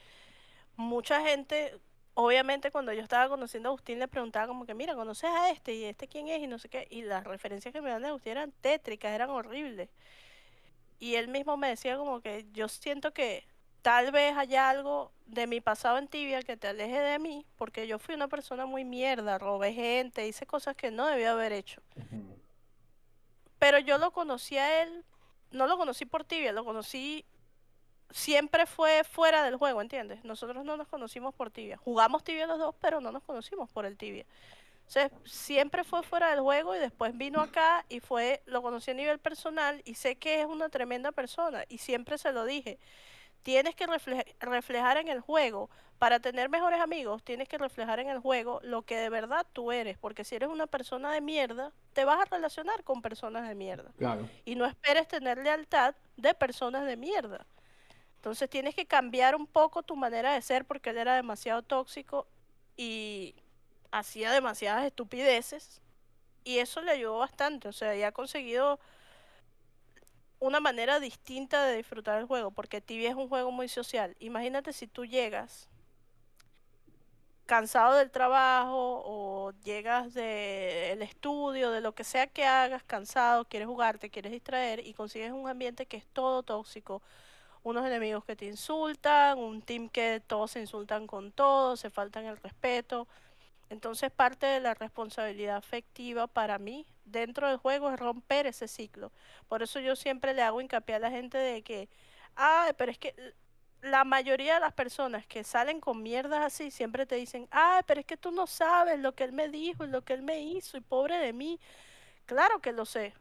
mucha 0.76 1.22
gente 1.22 1.80
obviamente 2.16 2.72
cuando 2.72 2.92
yo 2.94 3.02
estaba 3.02 3.30
conociendo 3.30 3.70
a 3.70 3.72
Agustín 3.72 4.00
le 4.00 4.08
preguntaba 4.08 4.48
como 4.48 4.66
que, 4.66 4.74
mira, 4.74 4.96
¿conoces 4.96 5.30
a 5.30 5.52
este? 5.52 5.76
¿Y 5.76 5.84
este 5.86 6.08
quién 6.08 6.28
es? 6.28 6.42
Y 6.42 6.48
no 6.48 6.60
sé 6.60 6.68
qué. 6.68 6.88
Y 6.90 7.04
las 7.04 7.24
referencias 7.24 7.72
que 7.74 7.82
me 7.82 7.90
dan 7.92 8.02
de 8.02 8.10
Agustín 8.10 8.32
eran 8.34 8.52
tétricas, 8.62 9.12
eran 9.14 9.30
horribles. 9.30 9.90
Y 11.00 11.16
él 11.16 11.28
mismo 11.28 11.58
me 11.58 11.70
decía 11.70 11.98
como 11.98 12.22
que 12.22 12.46
yo 12.54 12.68
siento 12.68 13.14
que 13.14 13.46
tal 13.82 14.12
vez 14.12 14.36
haya 14.36 14.70
algo 14.70 15.12
de 15.26 15.48
mi 15.48 15.62
pasado 15.62 15.98
en 15.98 16.08
tibia 16.08 16.42
que 16.42 16.58
te 16.58 16.68
aleje 16.68 17.00
de 17.00 17.20
mí, 17.20 17.46
porque 17.56 17.88
yo 17.88 18.00
fui 18.00 18.16
una 18.16 18.28
persona 18.28 18.66
muy 18.66 18.84
mierda, 18.84 19.38
robé 19.38 19.74
gente, 19.74 20.28
hice 20.28 20.46
cosas 20.46 20.76
que 20.76 20.92
no 20.92 21.06
debía 21.06 21.32
haber 21.32 21.54
hecho. 21.54 21.82
Pero 23.60 23.80
yo 23.80 23.98
lo 23.98 24.12
conocí 24.12 24.58
a 24.58 24.84
él, 24.84 25.06
no 25.52 25.68
lo 25.68 25.78
conocí 25.78 26.06
por 26.06 26.24
tibia, 26.24 26.52
lo 26.52 26.66
conocí 26.66 27.26
siempre 28.12 28.66
fue 28.66 29.04
fuera 29.04 29.44
del 29.44 29.58
juego, 29.58 29.82
¿entiendes? 29.82 30.24
Nosotros 30.24 30.64
no 30.64 30.78
nos 30.78 30.88
conocimos 30.88 31.34
por 31.34 31.52
tibia. 31.52 31.78
Jugamos 31.78 32.24
tibia 32.24 32.48
los 32.48 32.60
dos, 32.60 32.76
pero 32.80 33.02
no 33.02 33.12
nos 33.12 33.24
conocimos 33.24 33.70
por 33.70 33.86
el 33.86 33.98
tibia. 33.98 34.26
Entonces, 34.88 35.12
siempre 35.26 35.84
fue 35.84 36.02
fuera 36.02 36.30
del 36.30 36.40
juego 36.40 36.76
y 36.76 36.80
después 36.80 37.18
vino 37.18 37.42
acá 37.42 37.86
y 37.90 38.00
fue, 38.00 38.42
lo 38.46 38.62
conocí 38.62 38.92
a 38.92 38.94
nivel 38.94 39.20
personal 39.20 39.82
y 39.86 39.96
sé 39.96 40.16
que 40.16 40.40
es 40.40 40.46
una 40.46 40.70
tremenda 40.70 41.12
persona 41.12 41.66
y 41.68 41.80
siempre 41.80 42.18
se 42.18 42.32
lo 42.32 42.46
dije. 42.46 42.80
tienes 43.44 43.76
que 43.76 43.88
reflejar 44.40 44.98
en 44.98 45.08
el 45.10 45.22
juego, 45.22 45.70
para 45.98 46.20
tener 46.20 46.50
mejores 46.50 46.80
amigos, 46.80 47.24
tienes 47.24 47.48
que 47.48 47.58
reflejar 47.58 48.00
en 48.00 48.10
el 48.10 48.20
juego 48.20 48.60
lo 48.64 48.84
que 48.84 48.98
de 48.98 49.10
verdad 49.10 49.46
tú 49.52 49.72
eres, 49.72 49.98
porque 49.98 50.24
si 50.24 50.36
eres 50.36 50.50
una 50.50 50.68
persona 50.68 51.12
de 51.12 51.22
mierda, 51.22 51.72
te 51.94 52.06
vas 52.06 52.20
a 52.20 52.26
relacionar 52.26 52.84
con 52.84 53.02
personas 53.02 53.48
de 53.48 53.56
mierda. 53.56 53.92
Claro. 53.98 54.30
Y 54.46 54.56
no 54.56 54.66
esperes 54.66 55.08
tener 55.08 55.40
lealtad 55.40 55.96
de 56.16 56.34
personas 56.34 56.86
de 56.86 56.98
mierda. 56.98 57.46
Entonces 58.18 58.50
tienes 58.50 58.76
que 58.76 58.86
cambiar 58.86 59.36
un 59.36 59.48
poco 59.48 59.82
tu 59.84 59.96
manera 59.96 60.34
de 60.34 60.42
ser 60.42 60.66
porque 60.66 60.92
él 60.92 60.98
era 60.98 61.16
demasiado 61.16 61.62
tóxico 61.64 62.28
y 62.76 63.36
hacía 63.92 64.32
demasiadas 64.32 64.86
estupideces 64.86 65.82
y 66.44 66.60
eso 66.60 66.82
le 66.82 66.92
ayudó 66.92 67.18
bastante, 67.18 67.68
o 67.68 67.74
sea, 67.74 67.96
ya 67.96 68.08
ha 68.08 68.12
conseguido 68.12 68.80
una 70.40 70.60
manera 70.60 71.00
distinta 71.00 71.66
de 71.66 71.78
disfrutar 71.78 72.20
el 72.20 72.26
juego, 72.26 72.52
porque 72.52 72.82
Tibia 72.82 73.10
es 73.10 73.16
un 73.16 73.28
juego 73.28 73.52
muy 73.52 73.68
social. 73.68 74.16
Imagínate 74.20 74.72
si 74.72 74.88
tú 74.88 75.06
llegas 75.06 75.70
cansado 77.48 77.96
del 77.96 78.12
trabajo 78.12 79.02
o 79.06 79.52
llegas 79.64 80.14
del 80.14 81.02
estudio, 81.02 81.72
de 81.72 81.82
lo 81.82 81.96
que 81.96 82.04
sea 82.04 82.28
que 82.28 82.46
hagas, 82.46 82.84
cansado, 82.84 83.46
quieres 83.46 83.68
jugar, 83.68 83.98
te 83.98 84.10
quieres 84.10 84.32
distraer 84.32 84.86
y 84.86 84.94
consigues 84.94 85.32
un 85.32 85.48
ambiente 85.48 85.86
que 85.86 85.98
es 85.98 86.06
todo 86.08 86.44
tóxico, 86.44 87.02
unos 87.64 87.86
enemigos 87.86 88.26
que 88.26 88.36
te 88.36 88.46
insultan, 88.46 89.40
un 89.40 89.62
team 89.62 89.90
que 89.90 90.22
todos 90.26 90.52
se 90.52 90.60
insultan 90.60 91.08
con 91.08 91.32
todos, 91.32 91.80
se 91.80 91.90
faltan 91.90 92.26
el 92.26 92.38
respeto. 92.38 93.08
Entonces 93.70 94.12
parte 94.12 94.46
de 94.46 94.60
la 94.60 94.74
responsabilidad 94.74 95.58
afectiva 95.58 96.28
para 96.28 96.58
mí 96.58 96.86
dentro 97.06 97.48
del 97.48 97.58
juego 97.58 97.92
es 97.92 98.00
romper 98.00 98.48
ese 98.48 98.68
ciclo. 98.68 99.12
Por 99.48 99.64
eso 99.64 99.80
yo 99.80 99.96
siempre 99.96 100.34
le 100.34 100.42
hago 100.42 100.62
hincapié 100.62 100.96
a 100.96 101.00
la 101.00 101.12
gente 101.12 101.38
de 101.38 101.62
que, 101.64 101.90
ay, 102.36 102.72
pero 102.78 102.92
es 102.92 102.98
que 102.98 103.14
la 103.82 104.04
mayoría 104.04 104.56
de 104.56 104.60
las 104.60 104.74
personas 104.74 105.26
que 105.28 105.44
salen 105.44 105.80
con 105.80 106.02
mierdas 106.02 106.46
así 106.46 106.72
siempre 106.72 107.06
te 107.06 107.16
dicen, 107.16 107.48
ay, 107.52 107.82
pero 107.86 108.00
es 108.00 108.06
que 108.06 108.18
tú 108.18 108.32
no 108.32 108.48
sabes 108.48 109.00
lo 109.00 109.14
que 109.16 109.24
él 109.24 109.34
me 109.34 109.50
dijo 109.50 109.86
y 109.86 109.90
lo 109.90 110.04
que 110.04 110.14
él 110.14 110.24
me 110.24 110.40
hizo 110.42 110.78
y 110.78 110.82
pobre 110.82 111.18
de 111.18 111.34
mí. 111.34 111.60
Claro 112.26 112.60
que 112.60 112.72
lo 112.72 112.86
sé. 112.86 113.14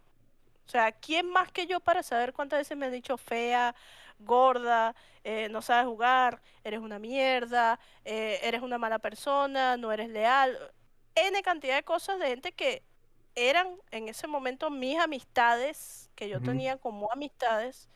O 0.67 0.69
sea, 0.69 0.91
¿quién 0.93 1.29
más 1.29 1.53
que 1.53 1.67
yo 1.67 1.79
para 1.81 2.03
saber 2.03 2.33
cuántas 2.33 2.59
veces 2.59 2.77
me 2.77 2.87
han 2.87 2.93
dicho 2.93 3.17
fea, 3.17 3.75
gorda, 4.19 4.95
eh, 5.25 5.49
no 5.51 5.63
sabes 5.63 5.87
jugar, 5.87 6.41
eres 6.65 6.81
una 6.81 6.99
mierda, 6.99 7.79
eh, 8.05 8.39
eres 8.43 8.63
una 8.63 8.79
mala 8.79 8.99
persona, 8.99 9.77
no 9.77 9.93
eres 9.93 10.09
leal? 10.09 10.57
N 11.15 11.43
cantidad 11.43 11.77
de 11.77 11.83
cosas 11.83 12.19
de 12.19 12.29
gente 12.29 12.53
que 12.53 12.83
eran 13.35 13.69
en 13.91 14.09
ese 14.09 14.27
momento 14.27 14.71
mis 14.71 14.99
amistades, 14.99 16.11
que 16.15 16.29
yo 16.29 16.41
tenía 16.41 16.79
como 16.79 17.13
amistades, 17.13 17.89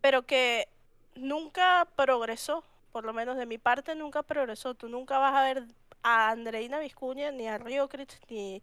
pero 0.00 0.26
que 0.26 0.68
nunca 1.14 1.86
progresó, 1.96 2.64
por 2.92 3.04
lo 3.04 3.12
menos 3.12 3.36
de 3.36 3.46
mi 3.46 3.58
parte 3.58 3.94
nunca 3.94 4.22
progresó. 4.22 4.74
Tú 4.74 4.88
nunca 4.88 5.18
vas 5.18 5.34
a 5.34 5.42
ver 5.42 5.64
a 6.02 6.30
Andreina 6.30 6.78
Viscuña, 6.78 7.30
ni 7.30 7.48
a 7.48 7.58
Riocrit, 7.58 8.12
ni 8.30 8.62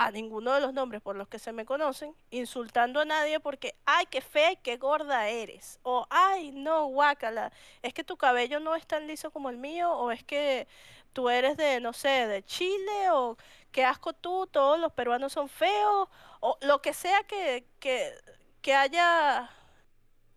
a 0.00 0.10
ninguno 0.10 0.54
de 0.54 0.62
los 0.62 0.72
nombres 0.72 1.02
por 1.02 1.14
los 1.14 1.28
que 1.28 1.38
se 1.38 1.52
me 1.52 1.66
conocen, 1.66 2.14
insultando 2.30 3.00
a 3.00 3.04
nadie 3.04 3.38
porque, 3.38 3.74
ay, 3.84 4.06
qué 4.06 4.22
fea 4.22 4.52
y 4.52 4.56
qué 4.56 4.78
gorda 4.78 5.28
eres. 5.28 5.78
O, 5.82 6.06
ay, 6.08 6.52
no, 6.52 6.86
guácala, 6.86 7.52
es 7.82 7.92
que 7.92 8.02
tu 8.02 8.16
cabello 8.16 8.60
no 8.60 8.74
es 8.74 8.86
tan 8.86 9.06
liso 9.06 9.30
como 9.30 9.50
el 9.50 9.58
mío, 9.58 9.92
o 9.92 10.10
es 10.10 10.24
que 10.24 10.66
tú 11.12 11.28
eres 11.28 11.58
de, 11.58 11.80
no 11.80 11.92
sé, 11.92 12.26
de 12.26 12.42
Chile, 12.42 13.10
o 13.12 13.36
qué 13.72 13.84
asco 13.84 14.14
tú, 14.14 14.46
todos 14.46 14.80
los 14.80 14.90
peruanos 14.94 15.34
son 15.34 15.50
feos, 15.50 16.08
o 16.40 16.56
lo 16.62 16.80
que 16.80 16.94
sea 16.94 17.22
que, 17.24 17.66
que, 17.78 18.10
que 18.62 18.74
haya 18.74 19.50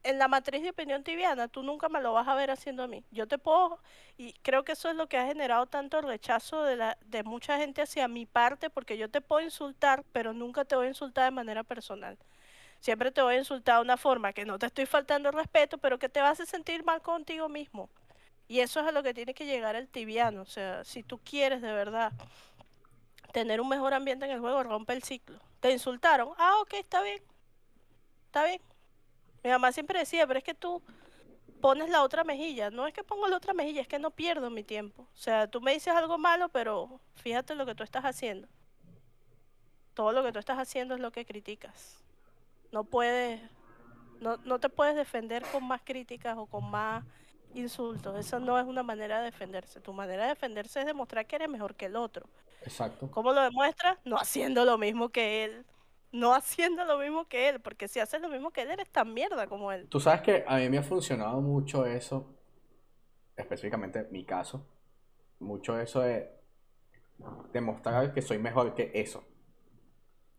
en 0.03 0.19
la 0.19 0.27
matriz 0.27 0.61
de 0.61 0.69
opinión 0.69 1.03
tibiana, 1.03 1.47
tú 1.47 1.63
nunca 1.63 1.89
me 1.89 2.01
lo 2.01 2.13
vas 2.13 2.27
a 2.27 2.35
ver 2.35 2.51
haciendo 2.51 2.83
a 2.83 2.87
mí. 2.87 3.03
Yo 3.11 3.27
te 3.27 3.37
puedo, 3.37 3.79
y 4.17 4.33
creo 4.41 4.63
que 4.63 4.73
eso 4.73 4.89
es 4.89 4.95
lo 4.95 5.07
que 5.07 5.17
ha 5.17 5.25
generado 5.25 5.65
tanto 5.65 6.01
rechazo 6.01 6.63
de, 6.63 6.75
la, 6.75 6.97
de 7.05 7.23
mucha 7.23 7.57
gente 7.57 7.81
hacia 7.81 8.07
mi 8.07 8.25
parte, 8.25 8.69
porque 8.69 8.97
yo 8.97 9.09
te 9.09 9.21
puedo 9.21 9.41
insultar, 9.41 10.03
pero 10.11 10.33
nunca 10.33 10.65
te 10.65 10.75
voy 10.75 10.87
a 10.87 10.89
insultar 10.89 11.25
de 11.25 11.31
manera 11.31 11.63
personal. 11.63 12.17
Siempre 12.79 13.11
te 13.11 13.21
voy 13.21 13.35
a 13.35 13.39
insultar 13.39 13.77
de 13.77 13.83
una 13.83 13.95
forma 13.95 14.33
que 14.33 14.45
no 14.45 14.59
te 14.59 14.65
estoy 14.65 14.85
faltando 14.85 15.29
el 15.29 15.35
respeto, 15.35 15.77
pero 15.77 15.97
que 15.97 16.09
te 16.09 16.19
vas 16.19 16.39
a 16.41 16.45
sentir 16.45 16.83
mal 16.83 17.01
contigo 17.01 17.47
mismo. 17.47 17.89
Y 18.49 18.59
eso 18.59 18.81
es 18.81 18.87
a 18.87 18.91
lo 18.91 19.03
que 19.03 19.13
tiene 19.13 19.33
que 19.33 19.45
llegar 19.45 19.77
el 19.77 19.87
tibiano. 19.87 20.41
O 20.41 20.45
sea, 20.45 20.83
si 20.83 21.01
tú 21.01 21.17
quieres 21.19 21.61
de 21.61 21.71
verdad 21.71 22.11
tener 23.31 23.61
un 23.61 23.69
mejor 23.69 23.93
ambiente 23.93 24.25
en 24.25 24.31
el 24.31 24.41
juego, 24.41 24.63
rompe 24.63 24.93
el 24.93 25.03
ciclo. 25.03 25.39
Te 25.61 25.71
insultaron. 25.71 26.29
Ah, 26.37 26.55
ok, 26.61 26.73
está 26.73 27.01
bien. 27.01 27.21
Está 28.25 28.45
bien 28.45 28.72
mi 29.43 29.49
mamá 29.49 29.71
siempre 29.71 29.99
decía, 29.99 30.25
pero 30.25 30.39
es 30.39 30.43
que 30.43 30.53
tú 30.53 30.81
pones 31.61 31.89
la 31.89 32.03
otra 32.03 32.23
mejilla. 32.23 32.69
No 32.69 32.87
es 32.87 32.93
que 32.93 33.03
pongo 33.03 33.27
la 33.27 33.37
otra 33.37 33.53
mejilla, 33.53 33.81
es 33.81 33.87
que 33.87 33.99
no 33.99 34.11
pierdo 34.11 34.49
mi 34.49 34.63
tiempo. 34.63 35.03
O 35.03 35.17
sea, 35.17 35.47
tú 35.47 35.61
me 35.61 35.73
dices 35.73 35.93
algo 35.93 36.17
malo, 36.17 36.49
pero 36.49 36.99
fíjate 37.15 37.55
lo 37.55 37.65
que 37.65 37.75
tú 37.75 37.83
estás 37.83 38.03
haciendo. 38.03 38.47
Todo 39.93 40.11
lo 40.11 40.23
que 40.23 40.31
tú 40.31 40.39
estás 40.39 40.57
haciendo 40.57 40.95
es 40.95 40.99
lo 40.99 41.11
que 41.11 41.25
criticas. 41.25 42.03
No 42.71 42.83
puedes, 42.83 43.39
no, 44.19 44.37
no 44.45 44.59
te 44.59 44.69
puedes 44.69 44.95
defender 44.95 45.43
con 45.51 45.63
más 45.63 45.81
críticas 45.83 46.37
o 46.37 46.47
con 46.47 46.69
más 46.69 47.05
insultos. 47.53 48.17
Esa 48.19 48.39
no 48.39 48.57
es 48.57 48.65
una 48.65 48.83
manera 48.83 49.19
de 49.19 49.25
defenderse. 49.25 49.79
Tu 49.79 49.93
manera 49.93 50.23
de 50.23 50.29
defenderse 50.29 50.79
es 50.79 50.85
demostrar 50.85 51.25
que 51.27 51.35
eres 51.35 51.49
mejor 51.49 51.75
que 51.75 51.85
el 51.85 51.95
otro. 51.95 52.25
Exacto. 52.63 53.09
¿Cómo 53.11 53.33
lo 53.33 53.41
demuestras? 53.41 53.97
No 54.05 54.17
haciendo 54.17 54.65
lo 54.65 54.77
mismo 54.77 55.09
que 55.09 55.43
él 55.43 55.65
no 56.13 56.33
haciendo 56.33 56.85
lo 56.85 56.99
mismo 56.99 57.27
que 57.27 57.49
él, 57.49 57.59
porque 57.59 57.87
si 57.87 57.99
haces 57.99 58.21
lo 58.21 58.29
mismo 58.29 58.51
que 58.51 58.61
él, 58.61 58.71
eres 58.71 58.89
tan 58.89 59.13
mierda 59.13 59.47
como 59.47 59.71
él. 59.71 59.87
Tú 59.89 59.99
sabes 59.99 60.21
que 60.21 60.45
a 60.47 60.57
mí 60.57 60.69
me 60.69 60.77
ha 60.77 60.83
funcionado 60.83 61.41
mucho 61.41 61.85
eso, 61.85 62.33
específicamente 63.35 63.99
en 63.99 64.11
mi 64.11 64.23
caso, 64.23 64.65
mucho 65.39 65.77
eso 65.79 66.01
de 66.01 66.31
demostrar 67.51 68.13
que 68.13 68.21
soy 68.21 68.37
mejor 68.37 68.75
que 68.75 68.91
eso. 68.93 69.23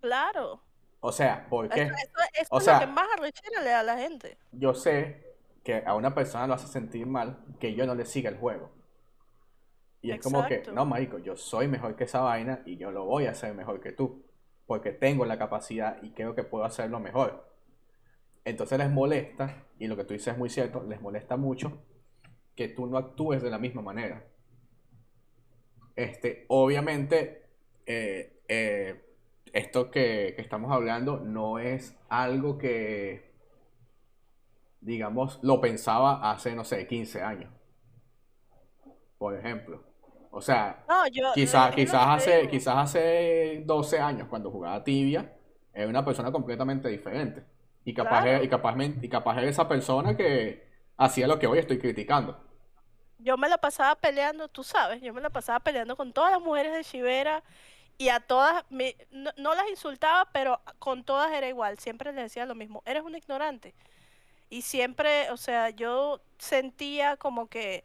Claro. 0.01 0.63
O 1.01 1.11
sea, 1.11 1.45
porque... 1.51 1.83
Eso, 1.83 1.95
eso, 2.33 2.59
es 2.59 2.67
lo 2.67 2.79
que 2.79 2.87
más 2.87 3.09
arrechera 3.19 3.63
le 3.63 3.71
da 3.71 3.81
a 3.81 3.83
la 3.83 3.99
gente. 3.99 4.39
Yo 4.53 4.75
sé 4.75 5.35
que 5.65 5.83
a 5.85 5.95
una 5.97 6.15
persona 6.15 6.47
lo 6.47 6.55
hace 6.55 6.69
sentir 6.69 7.07
mal 7.07 7.45
que 7.59 7.75
yo 7.75 7.85
no 7.85 7.97
le 7.97 8.05
siga 8.05 8.31
el 8.31 8.39
juego. 8.39 8.71
Y 10.03 10.13
es 10.13 10.23
como 10.23 10.47
que, 10.47 10.63
no, 10.73 10.85
marico, 10.85 11.19
yo 11.19 11.35
soy 11.35 11.67
mejor 11.67 11.97
que 11.97 12.05
esa 12.05 12.21
vaina 12.21 12.63
y 12.65 12.77
yo 12.77 12.93
lo 12.93 13.07
voy 13.07 13.27
a 13.27 13.31
hacer 13.31 13.55
mejor 13.55 13.81
que 13.81 13.91
tú 13.91 14.24
porque 14.67 14.93
tengo 14.93 15.25
la 15.25 15.39
capacidad 15.39 16.03
y 16.03 16.11
creo 16.11 16.35
que 16.35 16.43
puedo 16.43 16.65
hacerlo 16.65 17.01
mejor. 17.01 17.51
Entonces 18.45 18.79
les 18.79 18.91
molesta, 18.91 19.65
y 19.79 19.87
lo 19.87 19.97
que 19.97 20.05
tú 20.05 20.15
dices 20.15 20.35
es 20.35 20.39
muy 20.39 20.51
cierto, 20.51 20.85
les 20.85 21.01
molesta 21.01 21.37
mucho 21.37 21.83
que 22.55 22.69
tú 22.69 22.87
no 22.87 22.99
actúes 22.99 23.43
de 23.43 23.51
la 23.51 23.59
misma 23.59 23.83
manera. 23.83 24.25
Este, 25.97 26.45
obviamente, 26.49 27.47
eh, 27.87 28.43
eh, 28.49 29.05
esto 29.53 29.91
que, 29.91 30.35
que, 30.37 30.43
estamos 30.43 30.73
hablando 30.73 31.21
no 31.21 31.59
es 31.59 31.97
algo 32.09 32.59
que, 32.59 33.33
digamos, 34.81 35.39
lo 35.43 35.61
pensaba 35.61 36.31
hace, 36.31 36.55
no 36.55 36.65
sé, 36.65 36.87
15 36.87 37.23
años. 37.23 37.53
Por 39.19 39.37
ejemplo. 39.37 39.94
O 40.37 40.41
sea, 40.41 40.85
quizás, 41.33 41.73
quizás, 41.77 42.03
hace, 42.09 42.49
quizás 42.49 42.77
hace 42.77 43.63
12 43.65 44.01
años, 44.01 44.27
cuando 44.29 44.51
jugaba 44.51 44.83
tibia, 44.83 45.33
era 45.73 45.87
una 45.87 46.05
persona 46.05 46.33
completamente 46.33 46.89
diferente. 46.89 47.45
Y 47.85 47.95
capaz, 47.95 48.43
y, 48.43 48.49
capaz, 48.49 48.75
y 49.01 49.09
capaz 49.09 49.39
era 49.39 49.49
esa 49.49 49.69
persona 49.69 50.17
que 50.17 50.67
hacía 50.97 51.29
lo 51.29 51.39
que 51.39 51.47
hoy 51.47 51.61
estoy 51.61 51.79
criticando. 51.79 52.37
Yo 53.19 53.37
me 53.37 53.49
la 53.49 53.59
pasaba 53.59 53.95
peleando, 53.95 54.49
tú 54.49 54.65
sabes, 54.65 55.01
yo 55.03 55.15
me 55.15 55.21
la 55.21 55.31
pasaba 55.31 55.61
peleando 55.61 55.95
con 55.95 56.13
todas 56.13 56.33
las 56.33 56.41
mujeres 56.41 56.73
de 56.73 56.83
Chivera 56.83 57.45
y 57.97 58.09
a 58.09 58.19
todas, 58.19 58.65
no, 59.13 59.31
no, 59.37 59.55
las 59.55 59.69
insultaba, 59.71 60.29
pero 60.33 60.61
con 60.81 61.05
todas 61.05 61.31
era 61.31 61.49
igual, 61.49 61.79
siempre 61.79 62.13
les 62.13 62.25
decía 62.25 62.45
lo 62.45 62.57
mismo, 62.57 62.83
eres 62.87 63.05
un 63.05 63.15
ignorante. 63.15 63.73
Y 64.51 64.63
siempre, 64.63 65.31
o 65.31 65.37
sea, 65.37 65.71
yo 65.71 66.21
sentía 66.39 67.17
como 67.17 67.47
que 67.47 67.85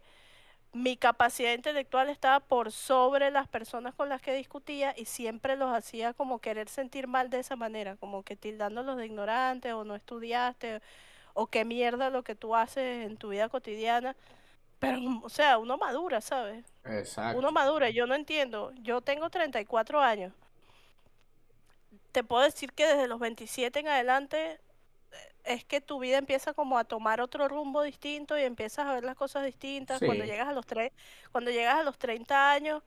mi 0.72 0.96
capacidad 0.96 1.52
intelectual 1.52 2.08
estaba 2.08 2.40
por 2.40 2.70
sobre 2.70 3.30
las 3.30 3.48
personas 3.48 3.94
con 3.94 4.08
las 4.08 4.22
que 4.22 4.34
discutía 4.34 4.94
y 4.96 5.04
siempre 5.04 5.56
los 5.56 5.74
hacía 5.74 6.12
como 6.12 6.38
querer 6.38 6.68
sentir 6.68 7.08
mal 7.08 7.28
de 7.28 7.40
esa 7.40 7.56
manera, 7.56 7.96
como 7.96 8.22
que 8.22 8.36
tildándolos 8.36 8.96
de 8.96 9.06
ignorantes 9.06 9.72
o 9.72 9.84
no 9.84 9.96
estudiaste 9.96 10.80
o 11.34 11.46
qué 11.48 11.64
mierda 11.64 12.10
lo 12.10 12.22
que 12.22 12.34
tú 12.34 12.54
haces 12.54 13.06
en 13.06 13.16
tu 13.16 13.30
vida 13.30 13.48
cotidiana. 13.48 14.14
Pero, 14.78 14.98
o 15.22 15.28
sea, 15.28 15.58
uno 15.58 15.76
madura, 15.76 16.20
¿sabes? 16.20 16.64
Exacto. 16.84 17.38
Uno 17.38 17.52
madura, 17.52 17.90
yo 17.90 18.06
no 18.06 18.14
entiendo. 18.14 18.72
Yo 18.76 19.00
tengo 19.00 19.28
34 19.28 20.00
años. 20.00 20.32
Te 22.12 22.24
puedo 22.24 22.42
decir 22.42 22.72
que 22.72 22.86
desde 22.86 23.06
los 23.06 23.20
27 23.20 23.80
en 23.80 23.88
adelante 23.88 24.58
es 25.44 25.64
que 25.64 25.80
tu 25.80 25.98
vida 25.98 26.18
empieza 26.18 26.52
como 26.52 26.78
a 26.78 26.84
tomar 26.84 27.20
otro 27.20 27.48
rumbo 27.48 27.82
distinto 27.82 28.38
y 28.38 28.42
empiezas 28.42 28.86
a 28.86 28.94
ver 28.94 29.04
las 29.04 29.16
cosas 29.16 29.44
distintas. 29.44 30.00
Cuando 30.00 30.24
llegas 30.24 30.48
a 30.48 30.52
los 30.52 30.66
tres, 30.66 30.92
cuando 31.32 31.50
llegas 31.50 31.76
a 31.76 31.82
los 31.82 31.98
30 31.98 32.52
años, 32.52 32.82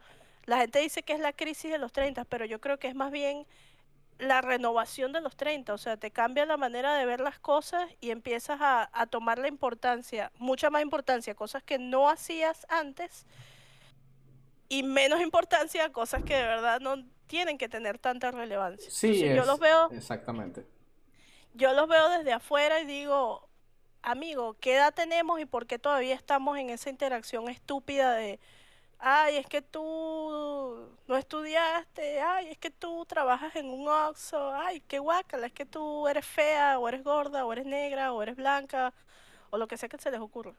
la 0.46 0.58
gente 0.58 0.80
dice 0.80 1.04
que 1.04 1.14
es 1.14 1.20
la 1.20 1.34
crisis 1.34 1.72
de 1.72 1.78
los 1.78 1.92
30, 1.92 2.26
pero 2.26 2.46
yo 2.46 2.60
creo 2.60 2.78
que 2.78 2.88
es 2.88 2.96
más 2.96 3.12
bien 3.12 3.46
la 4.20 4.42
renovación 4.42 5.12
de 5.12 5.22
los 5.22 5.36
30, 5.36 5.74
o 5.74 5.78
sea, 5.78 5.98
te 5.98 6.12
cambia 6.12 6.46
la 6.46 6.56
manera 6.56 6.96
de 6.96 7.06
ver 7.06 7.20
las 7.20 7.40
cosas 7.40 7.90
y 8.00 8.12
empiezas 8.12 8.62
a, 8.62 8.90
a 8.94 9.08
tomar 9.08 9.40
la 9.40 9.48
importancia, 9.48 10.32
mucha 10.38 10.70
más 10.70 10.82
importancia, 10.82 11.34
cosas 11.36 11.64
que 11.64 11.80
no 11.80 12.10
hacías 12.10 12.66
antes 12.70 13.26
y 14.70 14.84
menos 14.84 15.22
importancia 15.22 15.86
a 15.86 15.92
cosas 15.92 16.24
que 16.24 16.36
de 16.36 16.44
verdad 16.44 16.80
no 16.80 17.04
tienen 17.28 17.58
que 17.58 17.70
tener 17.70 17.98
tanta 17.98 18.32
relevancia. 18.32 18.92
Sí, 18.92 19.08
Entonces, 19.08 19.36
yo 19.36 19.42
es, 19.42 19.48
los 19.48 19.60
veo, 19.60 19.90
exactamente. 19.92 20.66
Yo 21.54 21.74
los 21.74 21.88
veo 21.88 22.10
desde 22.10 22.34
afuera 22.34 22.80
y 22.80 22.86
digo, 22.86 23.48
amigo, 24.02 24.56
¿qué 24.60 24.76
edad 24.76 24.94
tenemos 24.94 25.40
y 25.40 25.46
por 25.46 25.68
qué 25.68 25.80
todavía 25.80 26.16
estamos 26.16 26.58
en 26.58 26.70
esa 26.70 26.90
interacción 26.90 27.50
estúpida 27.50 28.14
de, 28.16 28.40
ay, 29.00 29.38
es 29.38 29.48
que 29.48 29.62
tú 29.62 30.90
no 31.08 31.18
estudiaste, 31.18 32.22
ay, 32.22 32.50
es 32.50 32.58
que 32.58 32.72
tú 32.72 33.06
trabajas 33.06 33.56
en 33.56 33.68
un 33.68 33.88
Oxxo, 33.88 34.54
ay, 34.54 34.82
qué 34.82 35.00
guacala, 35.00 35.48
es 35.48 35.54
que 35.54 35.66
tú 35.66 36.08
eres 36.08 36.26
fea, 36.26 36.80
o 36.80 36.88
eres 36.88 37.04
gorda, 37.04 37.46
o 37.46 37.54
eres 37.54 37.66
negra, 37.66 38.14
o 38.14 38.22
eres 38.24 38.36
blanca, 38.36 38.94
o 39.50 39.58
lo 39.58 39.68
que 39.68 39.78
sea 39.78 39.90
que 39.90 39.98
se 39.98 40.12
les 40.12 40.20
ocurra. 40.20 40.54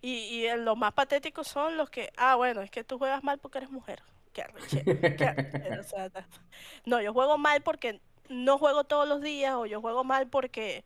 Y, 0.00 0.14
y 0.14 0.46
eh, 0.46 0.56
los 0.56 0.76
más 0.76 0.92
patéticos 0.94 1.46
son 1.46 1.76
los 1.76 1.88
que, 1.88 2.12
ah, 2.16 2.34
bueno, 2.34 2.60
es 2.62 2.70
que 2.70 2.84
tú 2.84 2.98
juegas 2.98 3.22
mal 3.22 3.38
porque 3.38 3.58
eres 3.58 3.70
mujer. 3.70 4.02
Qué 4.32 4.44
qué 5.18 5.82
no, 6.86 7.02
yo 7.02 7.12
juego 7.12 7.36
mal 7.36 7.60
porque 7.62 8.00
no 8.32 8.58
juego 8.58 8.84
todos 8.84 9.08
los 9.08 9.20
días, 9.20 9.54
o 9.54 9.66
yo 9.66 9.80
juego 9.80 10.04
mal 10.04 10.28
porque 10.28 10.84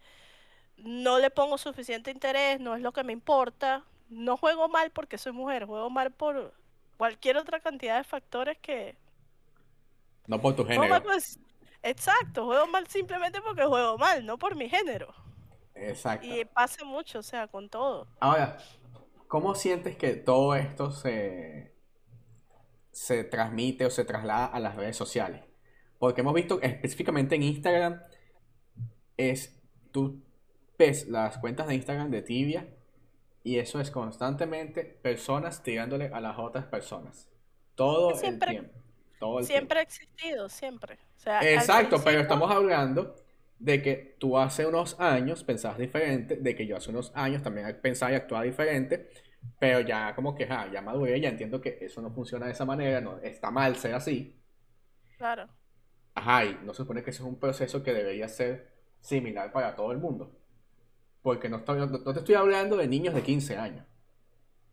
no 0.77 1.19
le 1.19 1.31
pongo 1.31 1.59
suficiente 1.59 2.11
interés, 2.11 2.61
no 2.61 2.75
es 2.75 2.83
lo 2.83 2.93
que 2.93 3.05
me 3.05 3.13
importa. 3.13 3.85
No 4.09 4.37
juego 4.37 4.69
mal 4.69 4.91
porque 4.91 5.19
soy 5.19 5.33
mujer, 5.33 5.67
juego 5.67 5.91
mal 5.91 6.13
por 6.13 6.55
cualquier 6.97 7.37
otra 7.37 7.61
cantidad 7.61 7.99
de 7.99 8.05
factores 8.05 8.59
que... 8.59 8.97
No 10.27 10.41
por 10.41 10.55
tu 10.55 10.65
Juego 10.65 10.81
mal 10.81 10.89
género. 10.89 11.05
pues... 11.05 11.39
Exacto, 11.83 12.47
juego 12.47 12.67
mal 12.67 12.87
simplemente 12.89 13.41
porque 13.41 13.65
juego 13.65 13.97
mal, 13.97 14.27
no 14.27 14.39
por 14.39 14.57
mi 14.57 14.69
género. 14.69 15.15
Exacto. 15.75 16.27
Y 16.27 16.45
pasa 16.45 16.85
mucho, 16.85 17.21
o 17.21 17.23
sea, 17.23 17.47
con 17.47 17.69
todo. 17.69 18.09
Ahora, 18.19 18.59
¿cómo 19.29 19.55
sientes 19.55 19.97
que 19.97 20.15
todo 20.15 20.57
esto 20.57 20.91
se, 20.91 21.77
se 22.91 23.23
transmite 23.25 23.87
o 23.87 23.91
se 23.91 24.05
traslada 24.05 24.47
a 24.47 24.59
las 24.59 24.75
redes 24.75 24.97
sociales? 24.97 25.45
Porque 25.99 26.21
hemos 26.21 26.35
visto 26.35 26.61
específicamente 26.63 27.35
en 27.37 27.43
Instagram, 27.43 28.01
es 29.17 29.61
tú 29.93 30.23
ves 30.79 31.09
las 31.09 31.39
cuentas 31.39 31.67
de 31.69 31.75
Instagram 31.75 32.11
de 32.11 32.23
Tibia 32.23 32.69
y 33.43 33.59
eso 33.59 33.81
es 33.81 33.91
constantemente 33.91 34.85
personas 34.85 35.63
tirándole 35.63 36.11
a 36.13 36.21
las 36.21 36.39
otras 36.39 36.67
personas. 36.67 37.31
Todo 37.75 38.11
el 38.11 38.17
Siempre, 38.17 38.51
tiempo. 38.51 38.73
Todo 39.19 39.41
el 39.41 39.47
tiempo. 39.47 39.69
siempre 39.69 39.79
ha 39.81 39.83
existido, 39.83 40.49
siempre. 40.49 40.95
O 41.17 41.21
sea, 41.21 41.41
al 41.41 41.49
Exacto, 41.49 42.03
pero 42.05 42.21
estamos 42.21 42.51
hablando 42.51 43.15
de 43.59 43.83
que 43.83 44.17
tú 44.19 44.39
hace 44.39 44.67
unos 44.67 44.99
años 45.01 45.45
pensabas 45.45 45.79
diferente, 45.79 46.37
de 46.37 46.55
que 46.55 46.67
yo 46.67 46.77
hace 46.77 46.91
unos 46.91 47.13
años 47.15 47.43
también 47.43 47.79
pensaba 47.81 48.13
y 48.13 48.17
actuaba 48.17 48.45
diferente, 48.45 49.09
pero 49.59 49.81
ya 49.81 50.15
como 50.15 50.35
que 50.35 50.47
ja, 50.47 50.71
ya 50.71 50.83
maduré, 50.83 51.21
ya 51.21 51.29
entiendo 51.31 51.61
que 51.61 51.79
eso 51.81 52.03
no 52.03 52.11
funciona 52.13 52.47
de 52.47 52.53
esa 52.53 52.65
manera, 52.67 53.01
no, 53.01 53.19
está 53.21 53.51
mal 53.51 53.77
ser 53.77 53.95
así. 53.95 54.37
claro, 55.19 55.49
Ajá, 56.17 56.45
y 56.47 56.59
no 56.65 56.75
se 56.75 56.79
supone 56.79 57.05
que 57.05 57.11
ese 57.11 57.23
es 57.23 57.29
un 57.29 57.39
proceso 57.39 57.83
que 57.85 57.95
debería 57.95 58.29
ser 58.29 58.73
similar 59.01 59.53
para 59.53 59.77
todo 59.77 59.93
el 59.93 59.99
mundo. 59.99 60.33
Porque 61.23 61.49
no, 61.49 61.59
estoy, 61.59 61.79
no, 61.79 61.87
no 61.87 62.13
te 62.15 62.21
estoy 62.21 62.35
hablando 62.37 62.77
de 62.77 62.89
niños 62.89 63.15
de 63.15 63.23
15 63.23 63.57
años. 63.59 63.87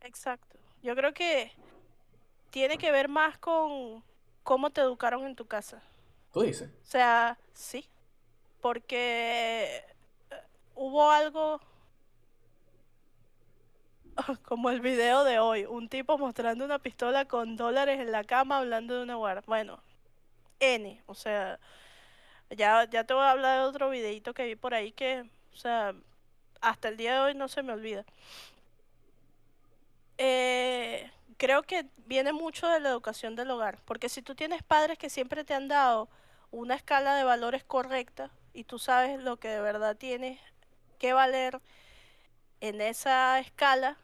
exacto. 0.02 0.58
Yo 0.82 0.96
creo 0.96 1.14
que 1.14 1.52
tiene 2.52 2.78
que 2.78 2.92
ver 2.92 3.10
más 3.10 3.38
con 3.40 4.04
cómo 4.44 4.72
te 4.72 4.82
educaron 4.82 5.26
en 5.26 5.36
tu 5.36 5.46
casa. 5.48 5.82
Tú 6.32 6.42
dices. 6.44 6.70
O 6.84 6.86
sea, 6.86 7.40
sí, 7.54 7.90
porque 8.62 9.78
eh, 10.32 10.44
hubo 10.76 11.10
algo 11.12 11.62
como 14.44 14.70
el 14.70 14.82
video 14.82 15.24
de 15.24 15.40
hoy, 15.40 15.66
un 15.66 15.90
tipo 15.90 16.18
mostrando 16.18 16.66
una 16.66 16.80
pistola 16.80 17.26
con 17.26 17.56
dólares 17.56 18.00
en 18.00 18.12
la 18.12 18.24
cama 18.24 18.60
hablando 18.60 18.96
de 18.96 19.04
una 19.04 19.16
guarda. 19.16 19.44
Bueno, 19.48 19.82
N, 20.64 21.04
o 21.08 21.14
sea, 21.16 21.60
ya, 22.50 22.86
ya 22.90 23.04
te 23.04 23.14
voy 23.14 23.24
a 23.24 23.32
hablar 23.32 23.60
de 23.60 23.66
otro 23.66 23.90
videito 23.90 24.34
que 24.34 24.46
vi 24.46 24.56
por 24.56 24.74
ahí 24.74 24.92
que, 24.94 25.30
o 25.54 25.56
sea, 25.58 25.94
hasta 26.62 26.88
el 26.88 26.98
día 26.98 27.14
de 27.16 27.20
hoy 27.20 27.36
no 27.36 27.48
se 27.50 27.64
me 27.64 27.74
olvida. 27.74 28.06
Eh, 30.18 31.12
creo 31.38 31.64
que 31.64 31.86
viene 32.06 32.32
mucho 32.32 32.68
de 32.70 32.80
la 32.80 32.90
educación 32.90 33.36
del 33.36 33.52
hogar, 33.52 33.80
porque 33.86 34.08
si 34.10 34.22
tú 34.22 34.36
tienes 34.36 34.64
padres 34.64 34.98
que 34.98 35.10
siempre 35.10 35.44
te 35.44 35.54
han 35.54 35.68
dado 35.68 36.08
una 36.52 36.76
escala 36.76 37.16
de 37.16 37.24
valores 37.26 37.64
correcta 37.66 38.32
y 38.54 38.64
tú 38.64 38.80
sabes 38.80 39.22
lo 39.22 39.38
que 39.38 39.50
de 39.50 39.60
verdad 39.60 39.98
tienes 39.98 40.40
que 41.00 41.14
valer 41.14 41.60
en 42.62 42.80
esa 42.80 43.40
escala, 43.40 43.98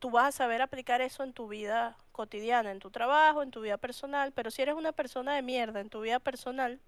tú 0.00 0.10
vas 0.10 0.26
a 0.28 0.32
saber 0.32 0.62
aplicar 0.62 1.00
eso 1.00 1.22
en 1.22 1.32
tu 1.32 1.46
vida 1.46 1.96
cotidiana, 2.14 2.70
en 2.70 2.78
tu 2.78 2.90
trabajo, 2.90 3.42
en 3.42 3.50
tu 3.50 3.60
vida 3.60 3.76
personal, 3.76 4.32
pero 4.32 4.50
si 4.50 4.62
eres 4.62 4.74
una 4.74 4.92
persona 4.92 5.34
de 5.34 5.42
mierda 5.42 5.80
en 5.80 5.90
tu 5.90 6.00
vida 6.00 6.18
personal, 6.20 6.80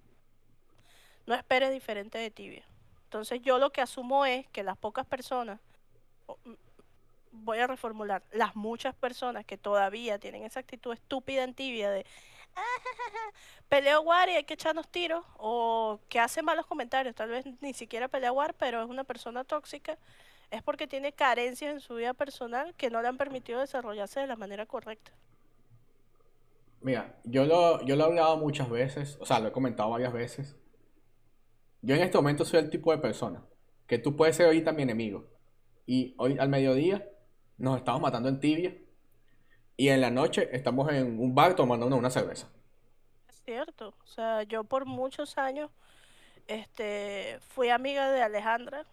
no 1.27 1.35
esperes 1.35 1.71
diferente 1.73 2.17
de 2.17 2.31
tibia. 2.31 2.65
Entonces 3.05 3.43
yo 3.43 3.59
lo 3.59 3.71
que 3.71 3.83
asumo 3.83 4.25
es 4.25 4.47
que 4.49 4.63
las 4.63 4.79
pocas 4.79 5.05
personas, 5.05 5.61
mm, 6.45 6.53
voy 7.33 7.59
a 7.59 7.67
reformular, 7.67 8.23
las 8.33 8.57
muchas 8.57 8.95
personas 8.95 9.45
que 9.45 9.59
todavía 9.59 10.19
tienen 10.19 10.45
esa 10.45 10.61
actitud 10.61 10.95
estúpida 10.95 11.43
en 11.43 11.55
tibia 11.55 11.91
de 11.91 12.07
peleo 13.69 14.01
war 14.03 14.29
y 14.29 14.33
hay 14.33 14.45
que 14.45 14.55
echarnos 14.55 14.89
tiros, 14.89 15.25
o 15.39 16.01
que 16.09 16.21
hace 16.21 16.41
malos 16.43 16.67
comentarios, 16.67 17.15
tal 17.15 17.31
vez 17.31 17.45
ni 17.61 17.75
siquiera 17.75 18.09
pelea 18.09 18.33
war, 18.33 18.55
pero 18.55 18.83
es 18.83 18.89
una 18.89 19.05
persona 19.05 19.45
tóxica, 19.45 19.99
es 20.51 20.63
porque 20.63 20.87
tiene 20.87 21.13
carencias 21.13 21.73
en 21.73 21.81
su 21.81 21.95
vida 21.95 22.15
personal 22.15 22.75
que 22.75 22.91
no 22.91 23.03
le 23.03 23.09
han 23.09 23.17
permitido 23.17 23.61
desarrollarse 23.61 24.21
de 24.21 24.27
la 24.27 24.37
manera 24.37 24.67
correcta. 24.67 25.13
Mira, 26.81 27.17
yo 27.25 27.45
lo, 27.45 27.85
yo 27.85 27.97
lo 27.97 28.05
he 28.05 28.07
hablado 28.07 28.37
muchas 28.37 28.71
veces, 28.71 29.19
o 29.21 29.27
sea, 29.27 29.41
lo 29.41 29.49
he 29.49 29.53
comentado 29.53 29.91
varias 29.91 30.13
veces. 30.13 30.57
Yo 31.83 31.95
en 31.95 32.03
este 32.03 32.19
momento 32.19 32.45
soy 32.45 32.61
el 32.61 32.71
tipo 32.71 32.93
de 32.93 32.99
persona 32.99 33.43
que 33.87 33.99
tú 33.99 34.17
puedes 34.17 34.37
ser 34.37 34.47
ahorita 34.47 34.73
mi 34.73 34.83
enemigo. 34.83 35.25
Y 35.87 36.15
hoy 36.19 36.37
al 36.39 36.49
mediodía 36.49 37.09
nos 37.59 37.79
estamos 37.79 38.01
matando 38.01 38.29
en 38.29 38.41
tibia. 38.41 38.77
Y 39.77 39.89
en 39.89 40.01
la 40.01 40.11
noche 40.11 40.49
estamos 40.53 40.91
en 40.93 41.19
un 41.19 41.35
bar 41.35 41.55
tomándonos 41.55 41.99
una 41.99 42.11
cerveza. 42.11 42.49
Es 43.29 43.43
cierto, 43.45 43.95
o 44.03 44.07
sea, 44.07 44.43
yo 44.43 44.65
por 44.65 44.87
muchos 44.87 45.39
años 45.39 45.71
este, 46.49 47.39
fui 47.49 47.69
amiga 47.69 48.11
de 48.11 48.23
Alejandra, 48.23 48.87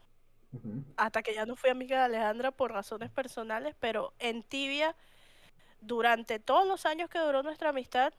Hasta 0.98 1.24
que 1.24 1.34
ya 1.34 1.46
no 1.46 1.56
fui 1.56 1.70
amiga 1.70 2.00
de 2.00 2.06
Alejandra 2.06 2.52
por 2.52 2.72
razones 2.72 3.10
personales, 3.10 3.76
pero 3.80 4.14
en 4.20 4.44
Tibia, 4.44 4.96
durante 5.82 6.40
todos 6.40 6.68
los 6.68 6.86
años 6.86 7.10
que 7.10 7.20
duró 7.20 7.44
nuestra 7.44 7.70
amistad, 7.70 8.14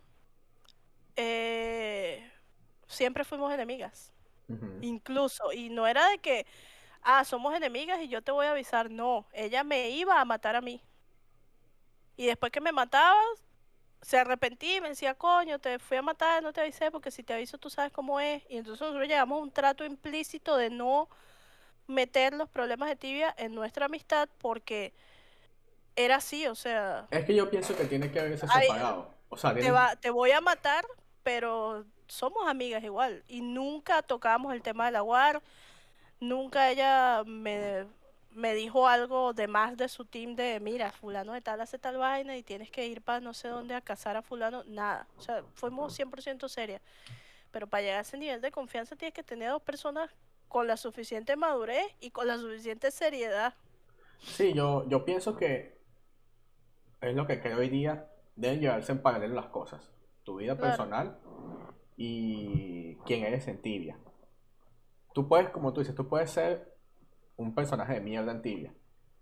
eh, 1.16 2.30
siempre 2.86 3.24
fuimos 3.24 3.52
enemigas, 3.52 4.12
incluso, 4.80 5.52
y 5.52 5.70
no 5.70 5.86
era 5.86 6.08
de 6.08 6.18
que, 6.18 6.46
ah, 7.02 7.24
somos 7.24 7.54
enemigas 7.54 8.00
y 8.00 8.08
yo 8.08 8.22
te 8.22 8.32
voy 8.32 8.46
a 8.46 8.50
avisar, 8.50 8.90
no, 8.90 9.26
ella 9.32 9.62
me 9.64 9.90
iba 9.90 10.20
a 10.20 10.24
matar 10.24 10.56
a 10.56 10.60
mí. 10.60 10.82
Y 12.16 12.26
después 12.26 12.52
que 12.52 12.60
me 12.60 12.72
mataba, 12.72 13.20
se 14.02 14.18
arrepentía 14.18 14.76
y 14.76 14.80
me 14.80 14.90
decía, 14.90 15.14
coño, 15.14 15.58
te 15.58 15.78
fui 15.78 15.96
a 15.96 16.02
matar, 16.02 16.42
no 16.42 16.52
te 16.52 16.60
avisé, 16.60 16.90
porque 16.90 17.10
si 17.10 17.22
te 17.22 17.32
aviso 17.32 17.58
tú 17.58 17.70
sabes 17.70 17.90
cómo 17.90 18.20
es. 18.20 18.42
Y 18.50 18.58
entonces 18.58 18.82
nosotros 18.82 19.08
llegamos 19.08 19.40
a 19.40 19.42
un 19.42 19.50
trato 19.50 19.84
implícito 19.84 20.56
de 20.56 20.68
no 20.70 21.08
meter 21.86 22.34
los 22.34 22.48
problemas 22.48 22.88
de 22.88 22.96
tibia 22.96 23.34
en 23.36 23.54
nuestra 23.54 23.86
amistad 23.86 24.28
porque 24.38 24.92
era 25.96 26.16
así, 26.16 26.46
o 26.46 26.54
sea, 26.54 27.06
Es 27.10 27.24
que 27.24 27.34
yo 27.34 27.50
pienso 27.50 27.76
que 27.76 27.84
tiene 27.84 28.10
que 28.10 28.20
ay, 28.20 28.36
separado. 28.36 29.10
O 29.28 29.36
sea, 29.36 29.54
te 29.54 29.70
va, 29.70 29.96
te 29.96 30.10
voy 30.10 30.30
a 30.30 30.40
matar, 30.40 30.84
pero 31.22 31.84
somos 32.06 32.46
amigas 32.48 32.82
igual. 32.84 33.24
Y 33.28 33.40
nunca 33.40 34.02
tocamos 34.02 34.52
el 34.54 34.62
tema 34.62 34.86
del 34.86 34.96
aguar, 34.96 35.42
nunca 36.20 36.70
ella 36.70 37.22
me, 37.24 37.86
me 38.30 38.54
dijo 38.54 38.88
algo 38.88 39.32
de 39.32 39.48
más 39.48 39.76
de 39.76 39.88
su 39.88 40.04
team 40.04 40.34
de, 40.34 40.58
mira, 40.60 40.90
fulano 40.90 41.32
de 41.32 41.40
tal 41.40 41.60
hace 41.60 41.78
tal 41.78 41.98
vaina 41.98 42.36
y 42.36 42.42
tienes 42.42 42.70
que 42.70 42.86
ir 42.86 43.00
para 43.02 43.20
no 43.20 43.34
sé 43.34 43.48
dónde 43.48 43.74
a 43.74 43.80
cazar 43.80 44.16
a 44.16 44.22
fulano, 44.22 44.64
nada. 44.64 45.06
O 45.16 45.22
sea, 45.22 45.42
fuimos 45.54 45.98
100% 45.98 46.48
serias. 46.48 46.82
Pero 47.50 47.68
para 47.68 47.82
llegar 47.82 47.98
a 47.98 48.02
ese 48.02 48.18
nivel 48.18 48.40
de 48.40 48.50
confianza 48.50 48.96
tienes 48.96 49.14
que 49.14 49.22
tener 49.22 49.50
dos 49.50 49.62
personas 49.62 50.10
con 50.54 50.68
la 50.68 50.76
suficiente 50.76 51.34
madurez 51.34 51.84
y 51.98 52.12
con 52.12 52.28
la 52.28 52.38
suficiente 52.38 52.92
seriedad. 52.92 53.54
Sí, 54.26 54.52
yo, 54.54 54.88
yo 54.88 55.04
pienso 55.04 55.36
que 55.36 55.80
es 57.00 57.14
lo 57.14 57.26
que 57.26 57.40
creo 57.40 57.58
hoy 57.58 57.68
día. 57.68 58.10
Deben 58.36 58.60
llevarse 58.60 58.92
en 58.92 59.02
paralelo 59.02 59.34
las 59.34 59.46
cosas. 59.46 59.92
Tu 60.24 60.36
vida 60.36 60.58
Claro, 60.58 60.60
personal 60.60 61.18
y 61.96 62.96
quién 63.06 63.24
eres 63.24 63.48
en 63.48 63.62
tibia. 63.62 63.98
Tú 65.12 65.28
puedes, 65.28 65.50
como 65.50 65.72
tú 65.72 65.80
dices, 65.80 65.94
tú 65.94 66.08
puedes 66.08 66.30
ser 66.30 66.76
un 67.36 67.54
personaje 67.54 67.94
de 67.94 68.00
mierda 68.00 68.32
en 68.32 68.42
tibia. 68.42 68.74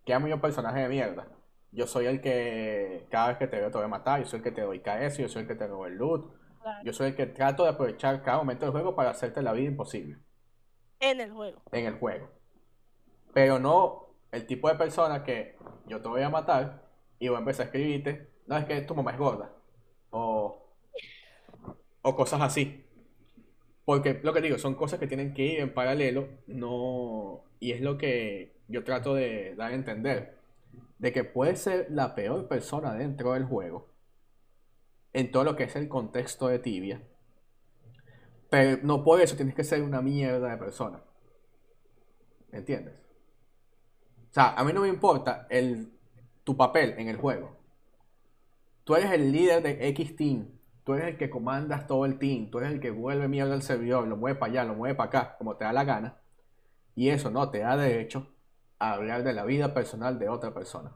¿Qué 0.04 0.14
amo 0.14 0.28
yo 0.28 0.40
personaje 0.40 0.80
de 0.80 0.88
mierda? 0.88 1.28
Yo 1.72 1.86
soy 1.86 2.06
el 2.06 2.20
que 2.20 3.06
cada 3.10 3.28
vez 3.28 3.38
que 3.38 3.48
te 3.48 3.58
veo 3.58 3.70
te 3.70 3.78
voy 3.78 3.86
a 3.86 3.88
matar, 3.88 4.20
yo 4.20 4.26
soy 4.26 4.38
el 4.38 4.44
que 4.44 4.52
te 4.52 4.62
doy 4.62 4.80
KS, 4.80 5.18
yo 5.18 5.28
soy 5.28 5.42
el 5.42 5.48
que 5.48 5.54
te 5.54 5.66
robo 5.66 5.86
el 5.86 5.96
loot, 5.96 6.32
Yo 6.82 6.92
soy 6.92 7.08
el 7.08 7.16
que 7.16 7.26
trato 7.26 7.64
de 7.64 7.70
aprovechar 7.70 8.22
cada 8.22 8.38
momento 8.38 8.64
del 8.66 8.72
juego 8.72 8.94
para 8.96 9.10
hacerte 9.10 9.42
la 9.42 9.52
vida 9.52 9.68
imposible. 9.68 10.18
En 11.02 11.20
el 11.20 11.32
juego. 11.32 11.60
En 11.72 11.86
el 11.86 11.98
juego. 11.98 12.30
Pero 13.34 13.58
no 13.58 14.06
el 14.30 14.46
tipo 14.46 14.68
de 14.68 14.76
persona 14.76 15.24
que 15.24 15.56
yo 15.88 16.00
te 16.00 16.08
voy 16.08 16.22
a 16.22 16.30
matar 16.30 16.88
y 17.18 17.26
voy 17.26 17.36
a 17.36 17.40
empezar 17.40 17.64
a 17.64 17.66
escribirte, 17.66 18.28
no 18.46 18.56
es 18.56 18.64
que 18.66 18.80
tu 18.82 18.94
mamá 18.94 19.10
es 19.10 19.18
gorda. 19.18 19.52
O, 20.10 20.64
o 22.02 22.16
cosas 22.16 22.40
así. 22.40 22.84
Porque 23.84 24.20
lo 24.22 24.32
que 24.32 24.40
digo, 24.40 24.58
son 24.58 24.76
cosas 24.76 25.00
que 25.00 25.08
tienen 25.08 25.34
que 25.34 25.42
ir 25.42 25.58
en 25.58 25.74
paralelo, 25.74 26.28
no. 26.46 27.42
Y 27.58 27.72
es 27.72 27.80
lo 27.80 27.98
que 27.98 28.52
yo 28.68 28.84
trato 28.84 29.14
de 29.14 29.56
dar 29.56 29.72
a 29.72 29.74
entender. 29.74 30.38
De 30.98 31.12
que 31.12 31.24
puede 31.24 31.56
ser 31.56 31.88
la 31.90 32.14
peor 32.14 32.46
persona 32.46 32.94
dentro 32.94 33.32
del 33.32 33.44
juego. 33.44 33.88
En 35.12 35.32
todo 35.32 35.42
lo 35.42 35.56
que 35.56 35.64
es 35.64 35.74
el 35.74 35.88
contexto 35.88 36.46
de 36.46 36.60
tibia. 36.60 37.02
Pero 38.52 38.80
no 38.82 39.02
por 39.02 39.18
eso 39.18 39.34
tienes 39.34 39.54
que 39.54 39.64
ser 39.64 39.82
una 39.82 40.02
mierda 40.02 40.50
de 40.50 40.58
persona. 40.58 41.00
¿Entiendes? 42.52 43.00
O 44.30 44.34
sea, 44.34 44.52
a 44.52 44.62
mí 44.62 44.74
no 44.74 44.82
me 44.82 44.88
importa 44.88 45.46
el, 45.48 45.90
tu 46.44 46.54
papel 46.54 46.94
en 46.98 47.08
el 47.08 47.16
juego. 47.16 47.56
Tú 48.84 48.94
eres 48.94 49.10
el 49.12 49.32
líder 49.32 49.62
de 49.62 49.88
X 49.88 50.16
team. 50.16 50.50
Tú 50.84 50.92
eres 50.92 51.08
el 51.08 51.16
que 51.16 51.30
comandas 51.30 51.86
todo 51.86 52.04
el 52.04 52.18
team. 52.18 52.50
Tú 52.50 52.58
eres 52.58 52.72
el 52.72 52.80
que 52.80 52.90
vuelve 52.90 53.26
mierda 53.26 53.54
al 53.54 53.62
servidor, 53.62 54.06
lo 54.06 54.18
mueve 54.18 54.38
para 54.38 54.52
allá, 54.52 54.64
lo 54.64 54.74
mueve 54.74 54.96
para 54.96 55.08
acá, 55.08 55.36
como 55.38 55.56
te 55.56 55.64
da 55.64 55.72
la 55.72 55.84
gana. 55.84 56.18
Y 56.94 57.08
eso 57.08 57.30
no 57.30 57.48
te 57.48 57.60
da 57.60 57.74
derecho 57.78 58.34
a 58.78 58.92
hablar 58.92 59.24
de 59.24 59.32
la 59.32 59.46
vida 59.46 59.72
personal 59.72 60.18
de 60.18 60.28
otra 60.28 60.52
persona. 60.52 60.92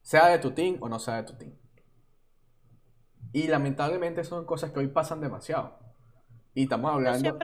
Sea 0.00 0.28
de 0.28 0.38
tu 0.38 0.52
team 0.52 0.78
o 0.80 0.88
no 0.88 0.98
sea 0.98 1.16
de 1.16 1.24
tu 1.24 1.34
team. 1.34 1.52
Y 3.34 3.48
lamentablemente 3.48 4.24
son 4.24 4.46
cosas 4.46 4.70
que 4.70 4.78
hoy 4.78 4.86
pasan 4.86 5.20
demasiado. 5.20 5.82
Y 6.54 6.64
estamos 6.64 6.92
hablando... 6.92 7.38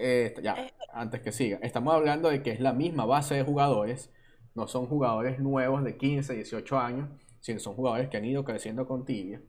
Eh, 0.00 0.32
ya, 0.42 0.54
eh, 0.54 0.74
antes 0.92 1.20
que 1.20 1.32
siga. 1.32 1.58
Estamos 1.60 1.92
hablando 1.92 2.28
de 2.28 2.42
que 2.42 2.52
es 2.52 2.60
la 2.60 2.72
misma 2.72 3.04
base 3.04 3.34
de 3.34 3.42
jugadores. 3.42 4.12
No 4.54 4.68
son 4.68 4.86
jugadores 4.86 5.40
nuevos 5.40 5.82
de 5.82 5.96
15, 5.96 6.34
18 6.34 6.78
años, 6.78 7.08
sino 7.40 7.58
son 7.58 7.74
jugadores 7.74 8.08
que 8.08 8.16
han 8.16 8.24
ido 8.24 8.44
creciendo 8.44 8.86
con 8.86 9.04
tibia. 9.04 9.42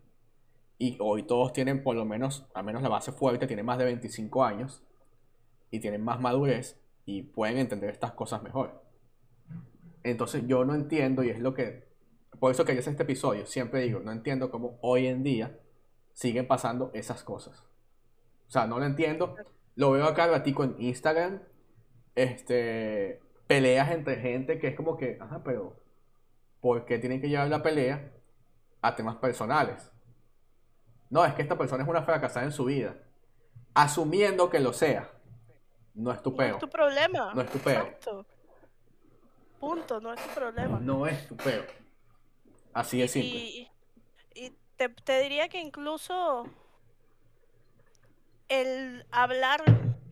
Y 0.80 0.98
hoy 1.00 1.24
todos 1.24 1.54
tienen 1.54 1.84
por 1.84 1.96
lo 1.96 2.06
menos, 2.06 2.48
al 2.54 2.64
menos 2.64 2.82
la 2.82 2.90
base 2.90 3.12
fuerte, 3.12 3.46
tiene 3.46 3.64
más 3.64 3.78
de 3.78 3.86
25 3.86 4.44
años. 4.44 4.84
Y 5.70 5.80
tienen 5.80 6.04
más 6.04 6.20
madurez 6.20 6.82
y 7.06 7.24
pueden 7.24 7.58
entender 7.58 7.92
estas 7.92 8.14
cosas 8.14 8.42
mejor. 8.42 8.84
Entonces 10.04 10.44
yo 10.48 10.66
no 10.66 10.74
entiendo, 10.74 11.24
y 11.24 11.30
es 11.30 11.40
lo 11.40 11.54
que, 11.54 11.88
por 12.40 12.52
eso 12.52 12.66
que 12.66 12.74
yo 12.74 12.80
este 12.80 13.04
episodio, 13.04 13.46
siempre 13.46 13.82
digo, 13.82 14.00
no 14.00 14.12
entiendo 14.12 14.50
cómo 14.50 14.80
hoy 14.82 15.08
en 15.08 15.24
día 15.24 15.60
siguen 16.14 16.48
pasando 16.48 16.92
esas 16.94 17.24
cosas. 17.24 17.69
O 18.50 18.52
sea, 18.52 18.66
no 18.66 18.80
lo 18.80 18.86
entiendo. 18.86 19.36
Lo 19.76 19.92
veo 19.92 20.06
acá 20.06 20.26
ratico 20.26 20.64
en 20.64 20.76
Instagram. 20.80 21.40
Este, 22.16 23.22
peleas 23.46 23.92
entre 23.92 24.16
gente 24.18 24.58
que 24.58 24.70
es 24.70 24.76
como 24.76 24.98
que, 24.98 25.20
ajá, 25.22 25.44
pero 25.44 25.80
¿por 26.60 26.84
qué 26.86 26.98
tienen 26.98 27.22
que 27.22 27.30
llevar 27.30 27.48
la 27.48 27.62
pelea 27.62 28.12
a 28.82 28.96
temas 28.96 29.18
personales? 29.18 29.92
No, 31.12 31.24
es 31.24 31.36
que 31.36 31.44
esta 31.44 31.60
persona 31.60 31.84
es 31.84 31.90
una 31.90 32.02
fracasada 32.02 32.46
en 32.48 32.52
su 32.52 32.66
vida. 32.66 32.96
Asumiendo 33.76 34.50
que 34.50 34.60
lo 34.60 34.74
sea. 34.74 35.12
No 35.94 36.12
es 36.12 36.24
tu 36.24 36.36
peo. 36.36 36.50
No 36.50 36.54
es 36.56 36.60
tu 36.60 36.70
problema. 36.70 37.34
No 37.36 37.42
es 37.42 37.52
tu 37.52 37.60
peo. 37.60 37.88
Punto, 39.60 40.02
no 40.02 40.12
es 40.12 40.24
tu 40.24 40.34
problema. 40.34 40.80
No 40.80 41.06
es 41.06 41.28
tu 41.28 41.38
peo. 41.38 41.66
Así 42.74 43.02
es 43.04 43.12
simple. 43.12 43.40
Y, 43.40 43.72
y 44.34 44.58
te, 44.76 44.90
te 44.90 45.22
diría 45.22 45.50
que 45.50 45.60
incluso 45.60 46.46
el 48.50 49.06
hablar 49.12 49.64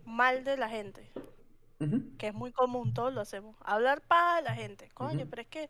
mal 0.06 0.44
de 0.44 0.58
la 0.58 0.70
gente, 0.70 1.12
que 2.18 2.28
es 2.28 2.34
muy 2.34 2.52
común, 2.52 2.94
todos 2.94 3.14
lo 3.14 3.22
hacemos. 3.22 3.56
Hablar 3.62 4.02
para 4.02 4.42
la 4.42 4.56
gente, 4.56 4.90
coño, 4.94 5.26
pero 5.30 5.42
es 5.42 5.48
que 5.48 5.70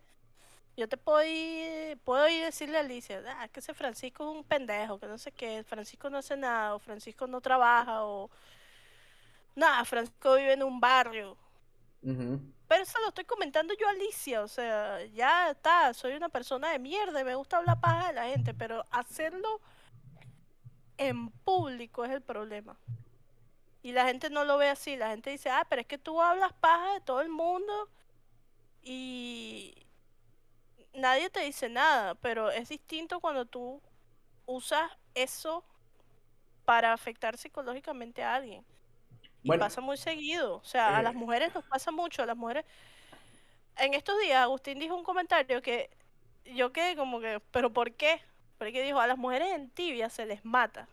yo 0.76 0.88
te 0.88 0.96
puedo 0.96 1.22
ir, 1.24 1.98
puedo 2.04 2.28
ir 2.28 2.44
decirle 2.44 2.76
a 2.76 2.80
Alicia, 2.80 3.22
ah, 3.26 3.48
que 3.48 3.60
ese 3.60 3.74
Francisco 3.74 4.30
es 4.30 4.36
un 4.36 4.44
pendejo, 4.44 5.00
que 5.00 5.06
no 5.06 5.18
sé 5.18 5.32
qué, 5.32 5.64
Francisco 5.64 6.08
no 6.08 6.18
hace 6.18 6.36
nada, 6.36 6.74
o 6.74 6.78
Francisco 6.78 7.26
no 7.26 7.40
trabaja, 7.40 8.04
o 8.04 8.30
nada, 9.56 9.84
Francisco 9.84 10.36
vive 10.36 10.52
en 10.52 10.62
un 10.62 10.78
barrio. 10.78 11.36
Pero 12.00 12.82
eso 12.82 12.98
lo 13.00 13.08
estoy 13.08 13.24
comentando 13.24 13.74
yo 13.74 13.88
a 13.88 13.90
Alicia, 13.90 14.42
o 14.42 14.48
sea, 14.48 15.04
ya 15.06 15.50
está, 15.50 15.92
soy 15.94 16.12
una 16.12 16.28
persona 16.28 16.70
de 16.70 16.78
mierda 16.78 17.20
y 17.20 17.24
me 17.24 17.34
gusta 17.34 17.56
hablar 17.56 17.80
paja 17.80 18.08
de 18.08 18.12
la 18.14 18.26
gente, 18.26 18.54
pero 18.54 18.84
hacerlo 18.90 19.60
en 20.98 21.30
público 21.30 22.04
es 22.04 22.10
el 22.10 22.20
problema. 22.20 22.78
Y 23.82 23.92
la 23.92 24.04
gente 24.06 24.28
no 24.28 24.44
lo 24.44 24.58
ve 24.58 24.68
así, 24.68 24.96
la 24.96 25.10
gente 25.10 25.30
dice, 25.30 25.48
ah, 25.50 25.66
pero 25.68 25.80
es 25.80 25.86
que 25.86 25.98
tú 25.98 26.20
hablas 26.20 26.52
paja 26.52 26.94
de 26.94 27.00
todo 27.00 27.20
el 27.20 27.28
mundo 27.28 27.88
y 28.82 29.86
nadie 30.92 31.30
te 31.30 31.40
dice 31.40 31.68
nada, 31.68 32.14
pero 32.16 32.50
es 32.50 32.68
distinto 32.68 33.20
cuando 33.20 33.46
tú 33.46 33.80
usas 34.46 34.90
eso 35.14 35.64
para 36.64 36.92
afectar 36.92 37.38
psicológicamente 37.38 38.22
a 38.22 38.34
alguien. 38.34 38.64
Y 39.42 39.56
pasa 39.56 39.80
muy 39.80 39.96
seguido, 39.96 40.56
o 40.56 40.64
sea, 40.64 40.98
a 40.98 41.02
las 41.02 41.14
eh. 41.14 41.18
mujeres 41.18 41.54
nos 41.54 41.64
pasa 41.64 41.90
mucho, 41.90 42.22
a 42.22 42.26
las 42.26 42.36
mujeres... 42.36 42.64
En 43.76 43.94
estos 43.94 44.18
días 44.20 44.42
Agustín 44.42 44.80
dijo 44.80 44.96
un 44.96 45.04
comentario 45.04 45.62
que 45.62 45.88
yo 46.44 46.72
quedé 46.72 46.96
como 46.96 47.20
que, 47.20 47.40
pero 47.52 47.72
¿por 47.72 47.92
qué? 47.92 48.20
Porque 48.58 48.82
dijo, 48.82 49.00
a 49.00 49.06
las 49.06 49.16
mujeres 49.16 49.52
en 49.54 49.70
tibia 49.70 50.10
se 50.10 50.26
les 50.26 50.44
mata. 50.44 50.88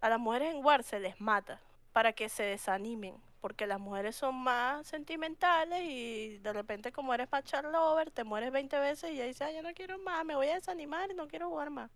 A 0.00 0.08
las 0.08 0.20
mujeres 0.20 0.54
en 0.54 0.64
war 0.64 0.82
se 0.82 1.00
les 1.00 1.20
mata 1.20 1.60
para 1.92 2.12
que 2.12 2.28
se 2.28 2.42
desanimen. 2.42 3.16
Porque 3.40 3.66
las 3.66 3.80
mujeres 3.80 4.16
son 4.16 4.34
más 4.34 4.86
sentimentales 4.86 5.82
y 5.84 6.38
de 6.38 6.52
repente 6.52 6.92
como 6.92 7.14
eres 7.14 7.30
matchar 7.30 7.64
lover, 7.64 8.10
te 8.10 8.24
mueres 8.24 8.50
20 8.50 8.78
veces 8.78 9.12
y 9.12 9.16
ya 9.16 9.24
dices, 9.24 9.54
yo 9.54 9.62
no 9.62 9.72
quiero 9.72 9.98
más, 9.98 10.24
me 10.24 10.34
voy 10.34 10.48
a 10.48 10.54
desanimar 10.54 11.10
y 11.10 11.14
no 11.14 11.28
quiero 11.28 11.48
jugar 11.48 11.70
más. 11.70 11.90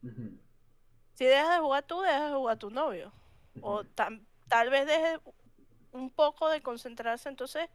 Si 1.14 1.24
dejas 1.24 1.56
de 1.56 1.58
jugar 1.58 1.82
tú, 1.82 2.00
dejas 2.00 2.30
de 2.30 2.36
jugar 2.36 2.56
tu 2.56 2.70
novio. 2.70 3.12
O 3.60 3.84
tal 3.84 4.70
vez 4.70 4.86
dejes 4.86 5.18
un 5.92 6.10
poco 6.10 6.48
de 6.48 6.62
concentrarse. 6.62 7.28
Entonces, 7.28 7.68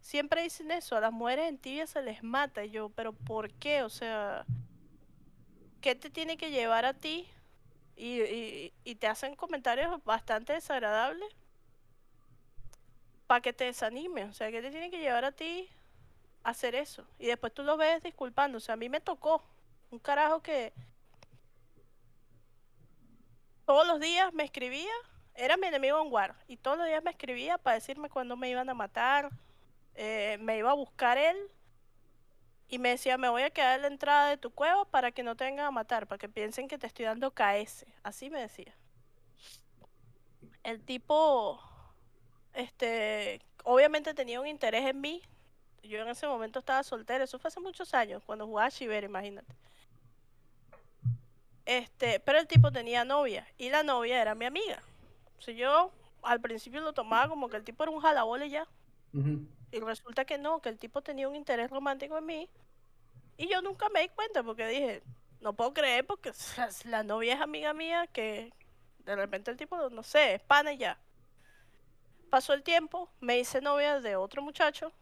siempre 0.00 0.42
dicen 0.42 0.70
eso, 0.70 0.96
a 0.96 1.00
las 1.00 1.12
mujeres 1.12 1.48
en 1.48 1.58
tibia 1.58 1.86
se 1.86 2.02
les 2.02 2.22
mata. 2.22 2.64
Y 2.64 2.70
yo, 2.70 2.90
pero 2.90 3.12
¿por 3.12 3.50
qué? 3.54 3.82
O 3.84 3.88
sea, 3.88 4.44
¿qué 5.80 5.94
te 5.94 6.10
tiene 6.10 6.36
que 6.36 6.50
llevar 6.50 6.84
a 6.84 6.94
ti? 6.94 7.28
Y, 7.96 8.72
y, 8.84 8.94
te 8.94 9.08
hacen 9.08 9.34
comentarios 9.34 10.02
bastante 10.04 10.52
desagradables 10.52 11.28
para 13.26 13.40
que 13.40 13.52
te 13.52 13.64
desanime. 13.64 14.24
O 14.24 14.32
sea, 14.32 14.52
¿qué 14.52 14.62
te 14.62 14.70
tiene 14.70 14.90
que 14.90 15.00
llevar 15.00 15.24
a 15.24 15.32
ti 15.32 15.68
a 16.44 16.50
hacer 16.50 16.76
eso? 16.76 17.04
Y 17.18 17.26
después 17.26 17.52
tú 17.52 17.64
lo 17.64 17.76
ves 17.76 18.02
disculpando. 18.02 18.58
O 18.58 18.60
sea, 18.60 18.74
a 18.74 18.76
mí 18.76 18.88
me 18.88 19.00
tocó 19.00 19.42
un 19.90 19.98
carajo 19.98 20.40
que 20.42 20.72
todos 23.64 23.86
los 23.86 23.98
días 23.98 24.32
me 24.32 24.44
escribía, 24.44 24.92
era 25.34 25.56
mi 25.56 25.66
enemigo 25.66 26.00
en 26.00 26.12
War, 26.12 26.34
y 26.46 26.56
todos 26.56 26.78
los 26.78 26.86
días 26.86 27.02
me 27.02 27.10
escribía 27.10 27.58
para 27.58 27.74
decirme 27.74 28.08
cuándo 28.08 28.36
me 28.36 28.48
iban 28.48 28.70
a 28.70 28.74
matar, 28.74 29.28
eh, 29.94 30.38
me 30.40 30.56
iba 30.56 30.70
a 30.70 30.74
buscar 30.74 31.18
él 31.18 31.36
y 32.68 32.78
me 32.78 32.90
decía, 32.90 33.16
me 33.16 33.28
voy 33.28 33.42
a 33.42 33.50
quedar 33.50 33.76
en 33.76 33.82
la 33.82 33.88
entrada 33.88 34.28
de 34.28 34.36
tu 34.36 34.50
cueva 34.50 34.84
para 34.84 35.10
que 35.10 35.22
no 35.22 35.36
te 35.36 35.44
vengan 35.44 35.66
a 35.66 35.70
matar, 35.70 36.06
para 36.06 36.18
que 36.18 36.28
piensen 36.28 36.68
que 36.68 36.78
te 36.78 36.86
estoy 36.86 37.06
dando 37.06 37.32
KS. 37.32 37.86
Así 38.02 38.28
me 38.28 38.40
decía. 38.40 38.74
El 40.62 40.82
tipo, 40.82 41.58
este, 42.52 43.40
obviamente 43.64 44.12
tenía 44.12 44.40
un 44.40 44.46
interés 44.46 44.86
en 44.86 45.00
mí. 45.00 45.22
Yo 45.82 45.98
en 46.00 46.08
ese 46.08 46.26
momento 46.26 46.58
estaba 46.58 46.82
soltera, 46.82 47.24
eso 47.24 47.38
fue 47.38 47.48
hace 47.48 47.60
muchos 47.60 47.94
años, 47.94 48.22
cuando 48.24 48.46
jugaba 48.46 48.66
a 48.66 48.70
Shiver, 48.70 49.04
imagínate. 49.04 49.54
Este, 51.64 52.20
pero 52.20 52.38
el 52.38 52.46
tipo 52.46 52.70
tenía 52.72 53.04
novia 53.04 53.46
y 53.56 53.70
la 53.70 53.82
novia 53.82 54.20
era 54.20 54.34
mi 54.34 54.44
amiga. 54.44 54.82
O 55.46 55.50
yo 55.50 55.92
al 56.22 56.40
principio 56.40 56.80
lo 56.80 56.92
tomaba 56.92 57.28
como 57.28 57.48
que 57.48 57.56
el 57.56 57.64
tipo 57.64 57.82
era 57.82 57.92
un 57.92 58.00
jalabole 58.00 58.50
ya. 58.50 58.66
Y 59.70 59.80
resulta 59.80 60.24
que 60.24 60.38
no, 60.38 60.60
que 60.60 60.70
el 60.70 60.78
tipo 60.78 61.02
tenía 61.02 61.28
un 61.28 61.36
interés 61.36 61.70
romántico 61.70 62.16
en 62.18 62.26
mí. 62.26 62.50
Y 63.36 63.48
yo 63.48 63.62
nunca 63.62 63.88
me 63.90 64.00
di 64.00 64.08
cuenta 64.08 64.42
porque 64.42 64.66
dije, 64.66 65.02
no 65.40 65.52
puedo 65.52 65.72
creer 65.72 66.06
porque 66.06 66.32
la 66.84 67.02
novia 67.02 67.34
es 67.34 67.40
amiga 67.40 67.72
mía 67.74 68.06
que 68.06 68.52
de 69.04 69.16
repente 69.16 69.50
el 69.50 69.56
tipo, 69.56 69.90
no 69.90 70.02
sé, 70.02 70.34
es 70.34 70.42
pana 70.42 70.72
y 70.72 70.78
ya. 70.78 70.98
Pasó 72.30 72.52
el 72.52 72.62
tiempo, 72.62 73.10
me 73.20 73.38
hice 73.38 73.60
novia 73.60 74.00
de 74.00 74.16
otro 74.16 74.42
muchacho 74.42 74.92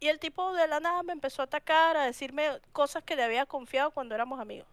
y 0.00 0.08
el 0.08 0.18
tipo 0.18 0.52
de 0.52 0.66
la 0.66 0.80
nada 0.80 1.02
me 1.02 1.12
empezó 1.12 1.42
a 1.42 1.44
atacar, 1.44 1.96
a 1.96 2.04
decirme 2.04 2.60
cosas 2.72 3.04
que 3.04 3.16
le 3.16 3.22
había 3.22 3.46
confiado 3.46 3.90
cuando 3.92 4.14
éramos 4.14 4.40
amigos. 4.40 4.66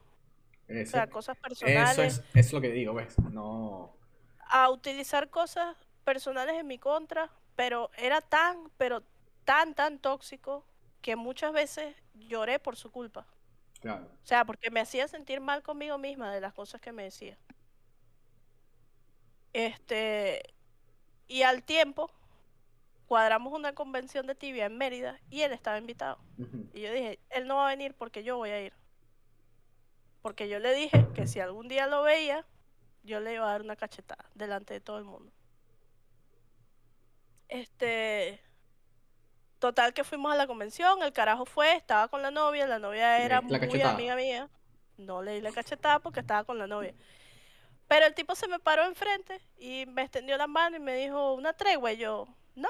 o 0.67 0.85
sea, 0.87 1.07
cosas 1.07 1.37
personales. 1.37 1.91
Eso 1.91 2.01
es, 2.01 2.23
es 2.33 2.51
lo 2.51 2.59
que 2.59 2.71
digo, 2.71 2.95
¿ves? 2.95 3.17
No. 3.19 3.93
A 4.39 4.69
utilizar 4.71 5.29
cosas 5.29 5.77
personales 6.03 6.55
en 6.55 6.65
mi 6.65 6.79
contra 6.79 7.29
pero 7.59 7.91
era 7.97 8.21
tan, 8.21 8.71
pero 8.77 9.03
tan, 9.43 9.75
tan 9.75 9.99
tóxico 9.99 10.63
que 11.01 11.17
muchas 11.17 11.51
veces 11.51 11.93
lloré 12.13 12.57
por 12.57 12.77
su 12.77 12.89
culpa. 12.89 13.27
Claro. 13.81 14.05
O 14.05 14.25
sea, 14.25 14.45
porque 14.45 14.71
me 14.71 14.79
hacía 14.79 15.09
sentir 15.09 15.41
mal 15.41 15.61
conmigo 15.61 15.97
misma 15.97 16.33
de 16.33 16.39
las 16.39 16.53
cosas 16.53 16.79
que 16.79 16.93
me 16.93 17.03
decía. 17.03 17.37
Este, 19.51 20.41
y 21.27 21.41
al 21.41 21.63
tiempo 21.63 22.09
cuadramos 23.07 23.51
una 23.51 23.75
convención 23.75 24.25
de 24.25 24.35
tibia 24.35 24.65
en 24.67 24.77
Mérida 24.77 25.19
y 25.29 25.41
él 25.41 25.51
estaba 25.51 25.77
invitado. 25.77 26.17
Y 26.73 26.79
yo 26.79 26.93
dije, 26.93 27.19
él 27.29 27.45
no 27.45 27.57
va 27.57 27.67
a 27.67 27.75
venir 27.75 27.93
porque 27.93 28.23
yo 28.23 28.37
voy 28.37 28.51
a 28.51 28.61
ir. 28.61 28.71
Porque 30.21 30.47
yo 30.47 30.59
le 30.59 30.73
dije 30.73 31.07
que 31.13 31.27
si 31.27 31.41
algún 31.41 31.67
día 31.67 31.87
lo 31.87 32.03
veía, 32.03 32.45
yo 33.03 33.19
le 33.19 33.33
iba 33.33 33.49
a 33.49 33.51
dar 33.51 33.63
una 33.63 33.75
cachetada 33.75 34.29
delante 34.33 34.75
de 34.75 34.79
todo 34.79 34.97
el 34.97 35.03
mundo. 35.03 35.33
Este. 37.49 38.41
Total 39.59 39.93
que 39.93 40.05
fuimos 40.05 40.31
a 40.31 40.37
la 40.37 40.47
convención, 40.47 41.03
el 41.03 41.11
carajo 41.11 41.45
fue, 41.45 41.75
estaba 41.75 42.07
con 42.07 42.21
la 42.21 42.31
novia, 42.31 42.65
la 42.65 42.79
novia 42.79 43.19
era 43.19 43.41
muy 43.41 43.57
amiga 43.81 44.15
mía. 44.15 44.49
No 44.95 45.21
leí 45.21 45.41
la 45.41 45.51
cachetada 45.51 45.99
porque 45.99 46.21
estaba 46.21 46.45
con 46.45 46.57
la 46.57 46.67
novia. 46.67 46.93
Pero 47.89 48.05
el 48.05 48.13
tipo 48.13 48.35
se 48.35 48.47
me 48.47 48.59
paró 48.59 48.85
enfrente 48.85 49.41
y 49.57 49.85
me 49.87 50.03
extendió 50.03 50.37
la 50.37 50.47
mano 50.47 50.77
y 50.77 50.79
me 50.79 50.95
dijo 50.95 51.33
una 51.33 51.53
tregua 51.53 51.91
y 51.91 51.97
yo, 51.97 52.27
no. 52.55 52.69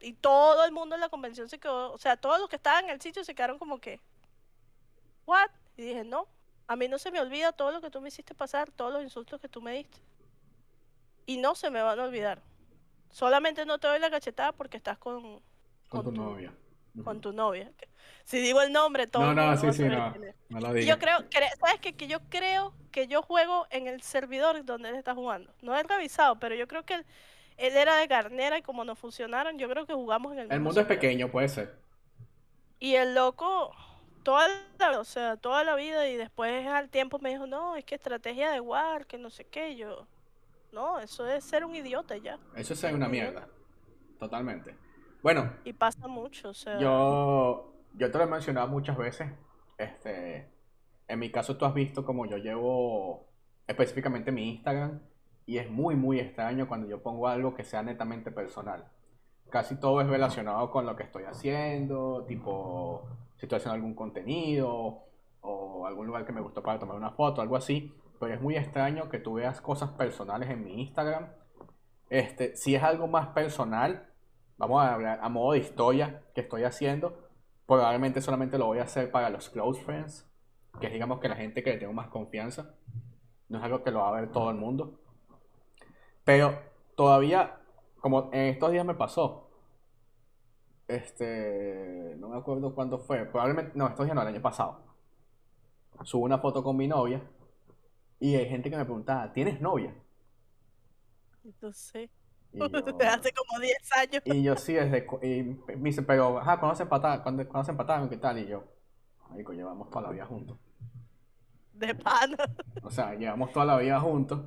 Y 0.00 0.14
todo 0.14 0.64
el 0.64 0.72
mundo 0.72 0.96
en 0.96 1.00
la 1.00 1.08
convención 1.08 1.48
se 1.48 1.58
quedó, 1.58 1.92
o 1.92 1.98
sea, 1.98 2.16
todos 2.16 2.40
los 2.40 2.48
que 2.48 2.56
estaban 2.56 2.84
en 2.84 2.90
el 2.90 3.00
sitio 3.00 3.24
se 3.24 3.34
quedaron 3.34 3.58
como 3.58 3.80
que, 3.80 4.00
¿what? 5.24 5.50
Y 5.76 5.82
dije, 5.82 6.04
no, 6.04 6.26
a 6.66 6.76
mí 6.76 6.88
no 6.88 6.98
se 6.98 7.10
me 7.12 7.20
olvida 7.20 7.52
todo 7.52 7.70
lo 7.70 7.80
que 7.80 7.90
tú 7.90 8.00
me 8.00 8.08
hiciste 8.08 8.34
pasar, 8.34 8.70
todos 8.72 8.92
los 8.92 9.02
insultos 9.02 9.40
que 9.40 9.48
tú 9.48 9.62
me 9.62 9.72
diste. 9.72 9.98
Y 11.24 11.36
no 11.36 11.54
se 11.54 11.70
me 11.70 11.80
van 11.80 12.00
a 12.00 12.04
olvidar. 12.04 12.42
Solamente 13.12 13.64
no 13.66 13.78
te 13.78 13.86
doy 13.86 14.00
la 14.00 14.10
cachetada 14.10 14.52
porque 14.52 14.78
estás 14.78 14.98
con... 14.98 15.40
Con, 15.88 16.04
tu, 16.04 16.10
novia. 16.10 16.52
Con 17.04 17.20
tu 17.20 17.32
novia. 17.32 17.70
Si 18.24 18.40
digo 18.40 18.62
el 18.62 18.72
nombre, 18.72 19.06
todo. 19.06 19.22
No, 19.22 19.34
no, 19.34 19.56
sí, 19.58 19.70
sí, 19.72 19.84
no. 19.84 20.14
no 20.48 20.60
lo 20.60 20.78
yo 20.78 20.98
creo, 20.98 21.18
¿sabes 21.60 21.80
qué? 21.82 21.92
Que 21.92 22.06
yo 22.06 22.20
creo 22.30 22.74
que 22.90 23.06
yo 23.06 23.20
juego 23.20 23.66
en 23.70 23.86
el 23.86 24.00
servidor 24.00 24.64
donde 24.64 24.88
él 24.88 24.94
está 24.94 25.14
jugando. 25.14 25.52
No 25.60 25.76
he 25.76 25.82
revisado, 25.82 26.36
pero 26.40 26.54
yo 26.54 26.66
creo 26.66 26.84
que 26.84 26.94
él, 26.94 27.06
él 27.58 27.76
era 27.76 27.96
de 27.96 28.06
Garnera 28.06 28.56
y 28.56 28.62
como 28.62 28.84
no 28.84 28.96
funcionaron, 28.96 29.58
yo 29.58 29.68
creo 29.68 29.84
que 29.84 29.92
jugamos 29.92 30.32
en 30.32 30.38
el 30.40 30.52
El 30.52 30.60
mundo 30.60 30.80
es 30.80 30.86
pequeño, 30.86 31.30
puede 31.30 31.48
ser. 31.50 31.76
Y 32.78 32.94
el 32.94 33.14
loco, 33.14 33.74
toda 34.22 34.48
la, 34.78 34.98
o 34.98 35.04
sea, 35.04 35.36
toda 35.36 35.64
la 35.64 35.74
vida 35.74 36.08
y 36.08 36.16
después 36.16 36.66
al 36.66 36.88
tiempo 36.88 37.18
me 37.18 37.28
dijo, 37.28 37.46
no, 37.46 37.76
es 37.76 37.84
que 37.84 37.94
estrategia 37.94 38.50
de 38.50 38.60
War, 38.60 39.06
que 39.06 39.18
no 39.18 39.28
sé 39.28 39.44
qué, 39.44 39.76
yo, 39.76 40.06
no, 40.72 40.98
eso 40.98 41.26
es 41.26 41.44
ser 41.44 41.64
un 41.64 41.74
idiota 41.74 42.16
ya. 42.16 42.38
Eso 42.56 42.72
es 42.72 42.80
ser 42.80 42.94
una 42.94 43.08
mierda, 43.08 43.46
totalmente. 44.18 44.76
Bueno. 45.22 45.52
Y 45.64 45.72
pasa 45.72 46.08
mucho, 46.08 46.50
o 46.50 46.54
sea. 46.54 46.78
Yo, 46.78 47.74
yo 47.94 48.10
te 48.10 48.18
lo 48.18 48.24
he 48.24 48.26
mencionado 48.26 48.68
muchas 48.68 48.96
veces, 48.96 49.30
este, 49.78 50.50
en 51.08 51.18
mi 51.18 51.30
caso 51.30 51.56
tú 51.56 51.64
has 51.64 51.74
visto 51.74 52.04
como 52.04 52.26
yo 52.26 52.38
llevo 52.38 53.28
específicamente 53.66 54.32
mi 54.32 54.48
Instagram 54.50 55.00
y 55.46 55.58
es 55.58 55.70
muy, 55.70 55.94
muy 55.94 56.20
extraño 56.20 56.68
cuando 56.68 56.88
yo 56.88 57.02
pongo 57.02 57.28
algo 57.28 57.54
que 57.54 57.64
sea 57.64 57.82
netamente 57.82 58.30
personal. 58.30 58.88
Casi 59.50 59.78
todo 59.78 60.00
es 60.00 60.06
relacionado 60.06 60.70
con 60.70 60.86
lo 60.86 60.96
que 60.96 61.02
estoy 61.02 61.24
haciendo, 61.24 62.24
tipo 62.26 63.06
si 63.36 63.46
estoy 63.46 63.58
haciendo 63.58 63.74
algún 63.74 63.94
contenido 63.94 65.02
o 65.40 65.86
algún 65.86 66.06
lugar 66.06 66.24
que 66.24 66.32
me 66.32 66.40
gustó 66.40 66.62
para 66.62 66.78
tomar 66.78 66.96
una 66.96 67.10
foto, 67.10 67.42
algo 67.42 67.56
así. 67.56 67.92
Pero 68.22 68.34
es 68.34 68.40
muy 68.40 68.54
extraño 68.54 69.08
que 69.08 69.18
tú 69.18 69.34
veas 69.34 69.60
cosas 69.60 69.90
personales 69.90 70.48
en 70.48 70.62
mi 70.62 70.80
Instagram. 70.80 71.26
Este, 72.08 72.54
si 72.56 72.76
es 72.76 72.82
algo 72.84 73.08
más 73.08 73.26
personal, 73.30 74.12
vamos 74.58 74.80
a 74.80 74.94
hablar 74.94 75.18
a 75.20 75.28
modo 75.28 75.54
de 75.54 75.58
historia 75.58 76.22
que 76.32 76.42
estoy 76.42 76.62
haciendo, 76.62 77.18
probablemente 77.66 78.20
solamente 78.20 78.58
lo 78.58 78.66
voy 78.66 78.78
a 78.78 78.84
hacer 78.84 79.10
para 79.10 79.28
los 79.28 79.50
close 79.50 79.82
friends, 79.82 80.30
que 80.78 80.86
es 80.86 80.92
digamos 80.92 81.18
que 81.18 81.28
la 81.28 81.34
gente 81.34 81.64
que 81.64 81.70
le 81.70 81.78
tengo 81.78 81.92
más 81.94 82.10
confianza. 82.10 82.76
No 83.48 83.58
es 83.58 83.64
algo 83.64 83.82
que 83.82 83.90
lo 83.90 83.98
va 83.98 84.10
a 84.10 84.20
ver 84.20 84.30
todo 84.30 84.50
el 84.50 84.56
mundo. 84.56 85.00
Pero 86.22 86.56
todavía, 86.94 87.58
como 88.00 88.30
en 88.32 88.42
estos 88.42 88.70
días 88.70 88.86
me 88.86 88.94
pasó, 88.94 89.50
este, 90.86 92.14
no 92.20 92.28
me 92.28 92.36
acuerdo 92.36 92.72
cuándo 92.72 93.00
fue, 93.00 93.24
probablemente, 93.24 93.72
no, 93.74 93.88
estos 93.88 94.06
días 94.06 94.14
no, 94.14 94.22
el 94.22 94.28
año 94.28 94.42
pasado. 94.42 94.78
Subo 96.04 96.24
una 96.24 96.38
foto 96.38 96.62
con 96.62 96.76
mi 96.76 96.86
novia 96.86 97.20
y 98.22 98.36
hay 98.36 98.48
gente 98.48 98.70
que 98.70 98.76
me 98.76 98.84
preguntaba, 98.84 99.32
¿tienes 99.32 99.60
novia? 99.60 99.92
No 101.60 101.72
sé. 101.72 102.08
Desde 102.52 103.08
hace 103.08 103.32
como 103.32 103.60
10 103.60 103.92
años. 103.96 104.22
Y 104.26 104.44
yo 104.44 104.56
sí, 104.56 104.74
desde. 104.74 105.06
Y 105.22 105.42
me 105.76 105.90
dice, 105.90 106.02
pero, 106.02 106.38
ajá, 106.38 106.60
¿cuándo 106.60 106.76
se 106.76 106.84
empataron? 106.84 107.22
¿Cuándo, 107.22 107.64
se 107.64 107.70
empataron? 107.72 108.08
¿Qué 108.08 108.18
tal? 108.18 108.38
Y 108.38 108.46
yo, 108.46 108.62
Marico, 109.28 109.52
llevamos 109.52 109.90
toda 109.90 110.02
la 110.02 110.10
vida 110.10 110.26
juntos. 110.26 110.56
De 111.72 111.96
pana. 111.96 112.36
O 112.84 112.90
sea, 112.92 113.14
llevamos 113.14 113.50
toda 113.52 113.66
la 113.66 113.78
vida 113.78 113.98
juntos. 113.98 114.42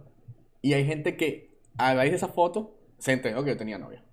Y 0.61 0.71
hay 0.71 0.85
gente 0.85 1.17
que, 1.17 1.59
a 1.77 1.93
raíz 1.95 2.11
de 2.11 2.17
esa 2.17 2.29
foto, 2.29 2.77
se 2.97 3.11
enteró 3.11 3.43
que 3.43 3.49
yo 3.49 3.57
tenía 3.57 3.77
novia. 3.77 4.05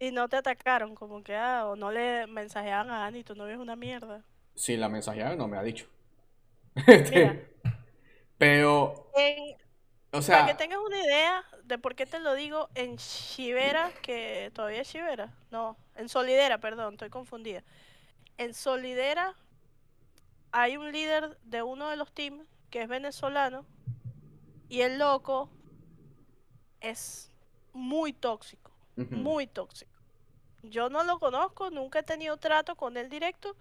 Y 0.00 0.10
no 0.10 0.28
te 0.28 0.36
atacaron, 0.36 0.96
como 0.96 1.22
que, 1.22 1.36
ah, 1.36 1.66
o 1.68 1.76
no 1.76 1.92
le 1.92 2.26
mensajeaban 2.26 2.90
a 2.90 3.06
Ani, 3.06 3.22
tu 3.22 3.36
novia 3.36 3.54
es 3.54 3.60
una 3.60 3.76
mierda. 3.76 4.24
Sí, 4.56 4.76
la 4.76 4.88
mensajearon, 4.88 5.38
no 5.38 5.46
me 5.46 5.58
ha 5.58 5.62
dicho. 5.62 5.86
Este, 6.86 7.55
pero, 8.38 9.10
o 10.12 10.22
sea... 10.22 10.40
Para 10.40 10.52
que 10.52 10.58
tengas 10.58 10.78
una 10.78 10.98
idea 10.98 11.44
de 11.64 11.78
por 11.78 11.94
qué 11.94 12.06
te 12.06 12.18
lo 12.18 12.34
digo, 12.34 12.68
en 12.74 12.96
Chivera, 12.96 13.92
que 14.02 14.50
todavía 14.54 14.82
es 14.82 14.88
Chivera, 14.88 15.34
no, 15.50 15.76
en 15.94 16.08
Solidera, 16.08 16.58
perdón, 16.58 16.94
estoy 16.94 17.10
confundida. 17.10 17.62
En 18.38 18.54
Solidera 18.54 19.34
hay 20.52 20.76
un 20.76 20.92
líder 20.92 21.38
de 21.42 21.62
uno 21.62 21.90
de 21.90 21.96
los 21.96 22.12
teams 22.12 22.46
que 22.70 22.82
es 22.82 22.88
venezolano 22.88 23.66
y 24.68 24.82
el 24.82 24.98
loco 24.98 25.50
es 26.80 27.30
muy 27.72 28.12
tóxico, 28.12 28.72
muy 28.96 29.46
tóxico. 29.46 29.92
Yo 30.62 30.88
no 30.88 31.04
lo 31.04 31.18
conozco, 31.18 31.70
nunca 31.70 32.00
he 32.00 32.02
tenido 32.02 32.36
trato 32.36 32.76
con 32.76 32.96
él 32.96 33.08
directo, 33.08 33.56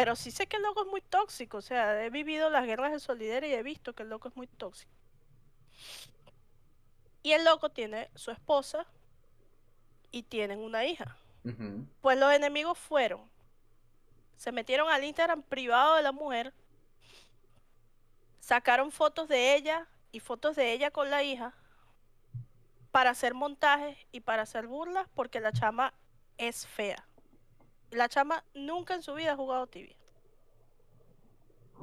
pero 0.00 0.16
sí 0.16 0.30
sé 0.30 0.46
que 0.46 0.56
el 0.56 0.62
loco 0.62 0.80
es 0.80 0.86
muy 0.86 1.02
tóxico. 1.02 1.58
O 1.58 1.60
sea, 1.60 2.02
he 2.02 2.08
vivido 2.08 2.48
las 2.48 2.64
guerras 2.64 2.90
de 2.90 3.00
Solidera 3.00 3.46
y 3.46 3.52
he 3.52 3.62
visto 3.62 3.92
que 3.92 4.02
el 4.02 4.08
loco 4.08 4.28
es 4.28 4.34
muy 4.34 4.46
tóxico. 4.46 4.90
Y 7.22 7.32
el 7.32 7.44
loco 7.44 7.68
tiene 7.68 8.10
su 8.14 8.30
esposa 8.30 8.86
y 10.10 10.22
tienen 10.22 10.60
una 10.60 10.86
hija. 10.86 11.18
Pues 12.00 12.18
los 12.18 12.32
enemigos 12.32 12.78
fueron, 12.78 13.30
se 14.36 14.52
metieron 14.52 14.88
al 14.88 15.04
Instagram 15.04 15.42
privado 15.42 15.96
de 15.96 16.02
la 16.02 16.12
mujer, 16.12 16.54
sacaron 18.40 18.92
fotos 18.92 19.28
de 19.28 19.54
ella 19.54 19.86
y 20.12 20.20
fotos 20.20 20.56
de 20.56 20.72
ella 20.72 20.90
con 20.90 21.10
la 21.10 21.22
hija 21.22 21.52
para 22.90 23.10
hacer 23.10 23.34
montajes 23.34 23.98
y 24.12 24.20
para 24.20 24.44
hacer 24.44 24.66
burlas 24.66 25.06
porque 25.14 25.40
la 25.40 25.52
chama 25.52 25.92
es 26.38 26.66
fea. 26.66 27.06
La 27.90 28.08
chama 28.08 28.44
nunca 28.54 28.94
en 28.94 29.02
su 29.02 29.14
vida 29.14 29.32
ha 29.32 29.36
jugado 29.36 29.66
tibia. 29.66 29.96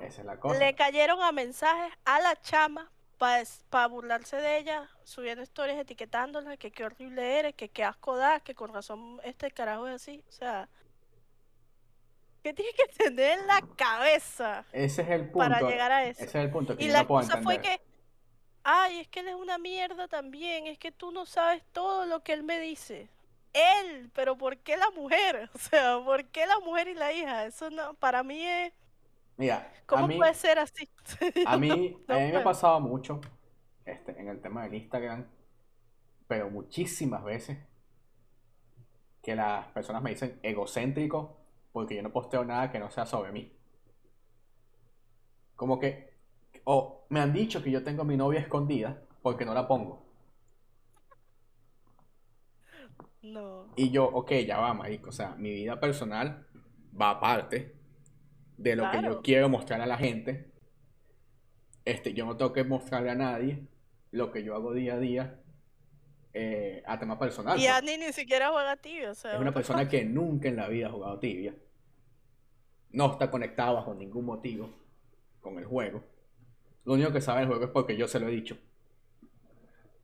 Esa 0.02 0.22
es 0.22 0.26
la 0.26 0.40
cosa. 0.40 0.60
Le 0.60 0.76
cayeron 0.76 1.22
a 1.22 1.32
mensajes 1.32 1.94
a 2.06 2.20
la 2.20 2.40
chama 2.42 2.92
para 3.18 3.88
burlarse 3.88 4.38
de 4.38 4.60
ella, 4.60 4.90
subiendo 5.04 5.42
historias 5.42 5.78
etiquetándola, 5.80 6.58
que 6.58 6.72
qué 6.72 6.86
horrible 6.86 7.40
eres, 7.40 7.56
que 7.56 7.70
qué 7.70 7.84
asco 7.84 8.16
da, 8.16 8.40
que 8.40 8.54
con 8.54 8.72
razón 8.74 9.20
este 9.24 9.50
carajo 9.52 9.88
es 9.88 9.96
así. 9.96 10.24
O 10.30 10.32
sea, 10.32 10.70
¿qué 12.44 12.54
tienes 12.54 12.76
que 12.76 12.88
tener 13.04 13.40
en 13.40 13.48
la 13.48 13.62
cabeza? 13.76 14.66
Ese 14.72 15.02
es 15.02 15.10
el 15.10 15.32
punto. 15.32 15.40
Para 15.40 15.62
llegar 15.62 15.92
a 15.92 16.06
eso. 16.06 16.24
Ese 16.24 16.38
es 16.38 16.46
el 16.46 16.52
punto 16.52 16.78
que 16.78 16.84
y 16.84 16.88
yo 16.88 16.94
la 16.94 17.02
no 17.02 17.08
puedo 17.08 17.28
cosa 17.28 17.42
fue 17.42 17.60
que, 17.60 17.82
ay, 18.64 19.00
es 19.00 19.08
que 19.08 19.22
él 19.22 19.30
es 19.30 19.36
una 19.36 19.58
mierda 19.58 20.08
también, 20.08 20.68
es 20.68 20.78
que 20.78 20.92
tú 20.92 21.12
no 21.12 21.26
sabes 21.26 21.64
todo 21.72 22.06
lo 22.06 22.22
que 22.22 22.34
él 22.34 22.44
me 22.44 22.60
dice. 22.60 23.10
Él, 23.54 24.12
pero 24.14 24.38
¿por 24.38 24.58
qué 24.58 24.78
la 24.78 24.90
mujer? 24.92 25.50
O 25.56 25.58
sea, 25.58 26.00
¿por 26.04 26.26
qué 26.26 26.46
la 26.46 26.60
mujer 26.60 26.88
y 26.88 26.94
la 26.94 27.12
hija? 27.14 27.46
Eso 27.46 27.70
no, 27.70 27.94
para 27.96 28.24
mí 28.24 28.46
es 28.46 28.74
Mira, 29.38 29.72
¿Cómo 29.86 30.08
puede 30.08 30.34
ser 30.34 30.58
así? 30.58 30.90
a 31.46 31.58
mí, 31.58 31.70
a 32.08 32.16
mí 32.16 32.32
me 32.32 32.38
ha 32.38 32.44
pasado 32.44 32.80
mucho 32.80 33.22
este, 33.86 34.20
en 34.20 34.30
el 34.30 34.42
tema 34.42 34.64
del 34.64 34.74
Instagram, 34.74 35.28
pero 36.28 36.50
muchísimas 36.50 37.24
veces 37.24 37.60
que 39.22 39.36
las 39.36 39.68
personas 39.68 40.02
me 40.02 40.10
dicen 40.10 40.40
egocéntrico 40.42 41.38
porque 41.72 41.96
yo 41.96 42.02
no 42.02 42.12
posteo 42.12 42.44
nada 42.44 42.72
que 42.72 42.80
no 42.80 42.90
sea 42.90 43.06
sobre 43.06 43.32
mí. 43.32 43.54
Como 45.56 45.80
que, 45.80 46.14
o 46.64 47.06
me 47.10 47.20
han 47.20 47.32
dicho 47.32 47.62
que 47.62 47.70
yo 47.70 47.84
tengo 47.84 48.02
a 48.02 48.06
mi 48.06 48.18
novia 48.18 48.40
escondida 48.40 49.04
porque 49.22 49.46
no 49.46 49.54
la 49.54 49.68
pongo. 49.68 50.07
No. 53.22 53.74
Y 53.76 53.90
yo, 53.90 54.06
ok, 54.06 54.32
ya 54.46 54.58
va, 54.60 54.74
marico. 54.74 55.10
O 55.10 55.14
sea, 55.14 55.36
mi 55.36 55.52
vida 55.52 55.80
personal 55.80 56.48
va 57.00 57.12
aparte 57.12 57.76
de 58.58 58.76
lo 58.76 58.90
que 58.92 59.02
yo 59.02 59.22
quiero 59.22 59.50
mostrar 59.50 59.82
a 59.82 59.86
la 59.86 59.98
gente. 59.98 60.52
Este, 61.86 62.14
yo 62.14 62.26
no 62.26 62.36
tengo 62.36 62.54
que 62.54 62.64
mostrarle 62.64 63.12
a 63.12 63.16
nadie 63.16 63.68
lo 64.12 64.32
que 64.32 64.44
yo 64.44 64.56
hago 64.56 64.74
día 64.74 64.96
a 64.96 65.00
día 65.00 65.42
eh, 66.34 66.84
a 66.86 67.00
tema 67.00 67.18
personal. 67.18 67.58
Y 67.58 67.64
pues. 67.64 67.74
Annie 67.74 67.98
ni 67.98 68.14
siquiera 68.14 68.50
juega 68.50 68.76
tibia. 68.78 69.12
O 69.12 69.16
sea, 69.16 69.34
es 69.34 69.40
una 69.40 69.54
persona 69.54 69.88
que 69.88 70.06
nunca 70.06 70.48
en 70.48 70.56
la 70.56 70.68
vida 70.68 70.88
ha 70.88 70.92
jugado 70.92 71.20
tibia. 71.20 71.56
No 72.92 73.12
está 73.12 73.32
conectado 73.32 73.76
bajo 73.76 73.94
ningún 73.94 74.26
motivo 74.26 74.70
con 75.42 75.58
el 75.58 75.66
juego. 75.66 76.04
Lo 76.86 76.94
único 76.94 77.12
que 77.12 77.22
sabe 77.22 77.42
el 77.42 77.48
juego 77.48 77.66
es 77.66 77.72
porque 77.72 77.98
yo 77.98 78.08
se 78.08 78.20
lo 78.20 78.28
he 78.28 78.32
dicho. 78.32 78.58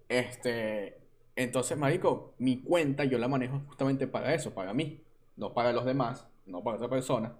Este, 0.09 1.02
entonces, 1.35 1.77
marico, 1.77 2.35
mi 2.37 2.61
cuenta 2.61 3.05
yo 3.05 3.17
la 3.17 3.27
manejo 3.27 3.61
justamente 3.67 4.07
para 4.07 4.33
eso, 4.33 4.53
para 4.53 4.73
mí, 4.73 5.03
no 5.35 5.53
para 5.53 5.73
los 5.73 5.85
demás, 5.85 6.27
no 6.45 6.63
para 6.63 6.77
otra 6.77 6.89
persona. 6.89 7.35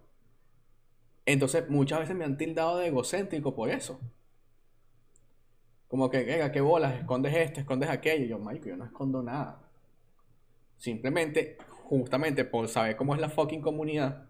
Entonces, 1.25 1.69
muchas 1.69 1.99
veces 1.99 2.15
me 2.15 2.25
han 2.25 2.37
tildado 2.37 2.77
de 2.79 2.87
egocéntrico 2.87 3.55
por 3.55 3.69
eso. 3.69 3.99
Como 5.87 6.09
que, 6.09 6.23
venga, 6.23 6.51
qué 6.51 6.59
bolas, 6.59 6.99
escondes 6.99 7.35
esto, 7.35 7.59
escondes 7.59 7.89
aquello. 7.89 8.25
Yo, 8.25 8.39
marico, 8.39 8.67
yo 8.67 8.75
no 8.75 8.85
escondo 8.85 9.21
nada. 9.21 9.61
Simplemente, 10.77 11.57
justamente 11.83 12.45
por 12.45 12.67
saber 12.67 12.95
cómo 12.95 13.13
es 13.13 13.21
la 13.21 13.29
fucking 13.29 13.61
comunidad, 13.61 14.29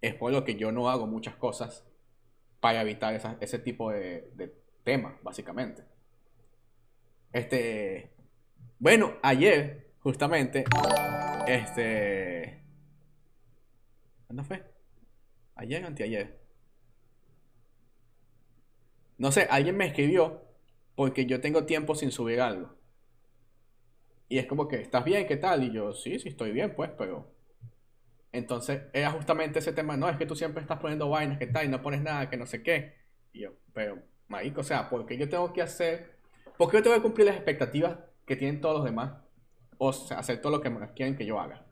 es 0.00 0.14
por 0.14 0.32
lo 0.32 0.44
que 0.44 0.56
yo 0.56 0.72
no 0.72 0.88
hago 0.88 1.06
muchas 1.06 1.36
cosas 1.36 1.86
para 2.60 2.80
evitar 2.80 3.14
ese 3.40 3.58
tipo 3.58 3.90
de, 3.90 4.30
de 4.34 4.48
temas, 4.82 5.22
básicamente. 5.22 5.84
Este, 7.32 8.15
bueno, 8.78 9.14
ayer, 9.22 9.92
justamente, 10.00 10.64
este, 11.46 12.62
¿cuándo 14.26 14.44
fue? 14.44 14.62
Ayer, 15.54 15.84
anteayer. 15.84 16.38
No 19.18 19.32
sé, 19.32 19.46
alguien 19.50 19.76
me 19.76 19.86
escribió 19.86 20.42
porque 20.94 21.26
yo 21.26 21.40
tengo 21.40 21.64
tiempo 21.64 21.94
sin 21.94 22.10
subir 22.10 22.40
algo. 22.40 22.74
Y 24.28 24.38
es 24.38 24.46
como 24.46 24.68
que, 24.68 24.76
¿estás 24.76 25.04
bien? 25.04 25.26
¿Qué 25.26 25.36
tal? 25.36 25.64
Y 25.64 25.72
yo, 25.72 25.92
sí, 25.94 26.18
sí, 26.18 26.28
estoy 26.28 26.52
bien, 26.52 26.74
pues, 26.74 26.90
pero... 26.98 27.32
Entonces, 28.32 28.82
era 28.92 29.10
justamente 29.12 29.60
ese 29.60 29.72
tema, 29.72 29.96
no, 29.96 30.08
es 30.10 30.18
que 30.18 30.26
tú 30.26 30.36
siempre 30.36 30.60
estás 30.60 30.78
poniendo 30.78 31.08
vainas, 31.08 31.38
¿qué 31.38 31.46
tal? 31.46 31.64
Y 31.64 31.68
no 31.68 31.80
pones 31.80 32.02
nada, 32.02 32.28
que 32.28 32.36
no 32.36 32.44
sé 32.44 32.62
qué. 32.62 32.94
Y 33.32 33.40
yo, 33.40 33.52
pero, 33.72 34.02
marico, 34.28 34.60
o 34.60 34.64
sea, 34.64 34.90
porque 34.90 35.16
yo 35.16 35.28
tengo 35.28 35.52
que 35.52 35.62
hacer... 35.62 36.18
¿Por 36.58 36.70
qué 36.70 36.78
yo 36.78 36.82
tengo 36.82 36.96
que 36.96 37.02
cumplir 37.02 37.26
las 37.28 37.36
expectativas 37.36 37.98
que 38.26 38.36
tienen 38.36 38.60
todos 38.60 38.76
los 38.76 38.84
demás? 38.84 39.12
O 39.78 39.92
sea, 39.92 40.18
hacer 40.18 40.40
todo 40.40 40.52
lo 40.52 40.60
que 40.60 40.72
quieren 40.94 41.16
que 41.16 41.24
yo 41.24 41.40
haga. 41.40 41.64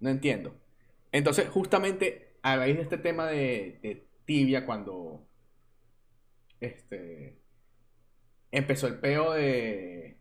No 0.00 0.10
entiendo. 0.10 0.54
Entonces, 1.12 1.48
justamente 1.48 2.38
a 2.42 2.56
raíz 2.56 2.76
de 2.76 2.82
este 2.82 2.98
tema 2.98 3.26
de, 3.26 4.08
tibia, 4.24 4.64
cuando 4.64 5.26
este, 6.60 7.40
empezó 8.50 8.86
el 8.86 8.98
peo 9.00 9.32
de, 9.32 10.20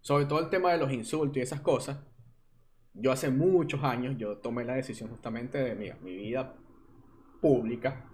sobre 0.00 0.26
todo 0.26 0.40
el 0.40 0.50
tema 0.50 0.72
de 0.72 0.78
los 0.78 0.92
insultos 0.92 1.36
y 1.38 1.40
esas 1.40 1.60
cosas, 1.60 1.98
yo 2.94 3.12
hace 3.12 3.30
muchos 3.30 3.82
años, 3.84 4.16
yo 4.18 4.38
tomé 4.38 4.64
la 4.64 4.74
decisión 4.74 5.10
justamente 5.10 5.58
de, 5.58 5.74
mira, 5.74 5.96
mi 6.02 6.16
vida 6.16 6.54
pública, 7.40 8.10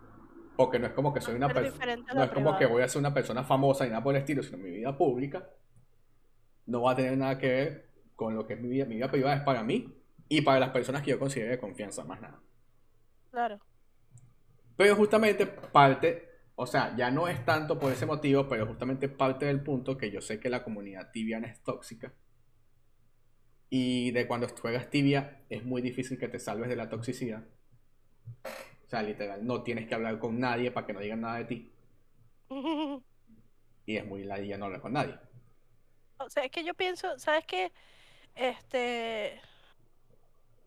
porque 0.56 0.78
no 0.78 0.86
es 0.86 0.92
como 0.92 1.14
que 1.14 1.20
soy 1.20 1.34
una 1.34 1.48
persona, 1.48 1.96
no 2.14 2.24
es 2.24 2.30
como 2.30 2.56
que 2.56 2.66
voy 2.66 2.82
a 2.82 2.88
ser 2.88 3.00
una 3.00 3.14
persona 3.14 3.44
famosa 3.44 3.86
y 3.86 3.90
nada 3.90 4.02
por 4.02 4.14
el 4.14 4.20
estilo, 4.20 4.42
sino 4.42 4.58
mi 4.58 4.70
vida 4.70 4.96
pública 4.96 5.48
no 6.66 6.83
va 6.83 6.92
a 6.92 6.96
tener 6.96 7.16
nada 7.16 7.38
que 7.38 7.48
ver 7.48 7.88
con 8.16 8.35
lo 8.35 8.46
que 8.46 8.55
es 8.55 8.61
mi 8.61 8.68
vida, 8.68 8.85
mi 8.85 8.96
vida 8.96 9.11
privada 9.11 9.37
es 9.37 9.42
para 9.42 9.62
mí 9.62 9.92
y 10.29 10.40
para 10.42 10.61
las 10.61 10.70
personas 10.70 11.03
que 11.03 11.11
yo 11.11 11.18
considero 11.18 11.51
de 11.51 11.59
confianza, 11.59 12.05
más 12.05 12.20
nada. 12.20 12.40
Claro. 13.31 13.61
Pero 14.77 14.96
justamente 14.96 15.46
parte, 15.46 16.29
o 16.55 16.66
sea, 16.66 16.96
ya 16.96 17.11
no 17.11 17.29
es 17.29 17.44
tanto 17.44 17.79
por 17.79 17.92
ese 17.92 18.07
motivo, 18.07 18.48
pero 18.48 18.66
justamente 18.66 19.09
parte 19.09 19.46
del 19.46 19.62
punto 19.62 19.96
que 19.96 20.11
yo 20.11 20.20
sé 20.20 20.40
que 20.40 20.48
la 20.48 20.64
comunidad 20.64 21.11
tibiana 21.11 21.48
es 21.48 21.62
tóxica. 21.62 22.12
Y 23.68 24.11
de 24.11 24.27
cuando 24.27 24.48
juegas 24.48 24.90
tibia 24.90 25.42
es 25.48 25.64
muy 25.64 25.83
difícil 25.83 26.18
que 26.18 26.29
te 26.29 26.38
salves 26.38 26.68
de 26.68 26.77
la 26.77 26.88
toxicidad. 26.88 27.44
O 28.44 28.88
sea, 28.88 29.03
literal, 29.03 29.46
no 29.46 29.62
tienes 29.62 29.87
que 29.87 29.94
hablar 29.94 30.18
con 30.18 30.38
nadie 30.38 30.70
para 30.70 30.87
que 30.87 30.92
no 30.92 31.01
digan 31.01 31.22
nada 31.22 31.38
de 31.38 31.44
ti. 31.44 31.72
y 33.87 33.96
es 33.96 34.07
muy 34.07 34.25
ladilla 34.25 34.59
no 34.59 34.66
hablar 34.66 34.81
con 34.81 34.92
nadie. 34.92 35.18
O 36.24 36.30
sea, 36.30 36.44
es 36.44 36.50
que 36.50 36.64
yo 36.64 36.74
pienso, 36.74 37.18
¿sabes 37.18 37.44
qué? 37.46 37.72
Este 38.35 39.40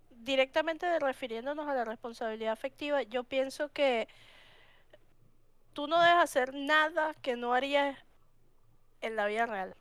directamente 0.10 1.00
refiriéndonos 1.00 1.68
a 1.68 1.76
la 1.76 1.86
responsabilidad 1.86 2.54
afectiva, 2.54 3.04
yo 3.04 3.24
pienso 3.24 3.70
que 3.72 4.08
tú 5.74 5.88
no 5.88 6.02
debes 6.02 6.18
hacer 6.18 6.54
nada 6.54 7.14
que 7.22 7.36
no 7.36 7.54
harías 7.54 7.98
en 9.02 9.16
la 9.16 9.28
vida 9.28 9.46
real. 9.46 9.76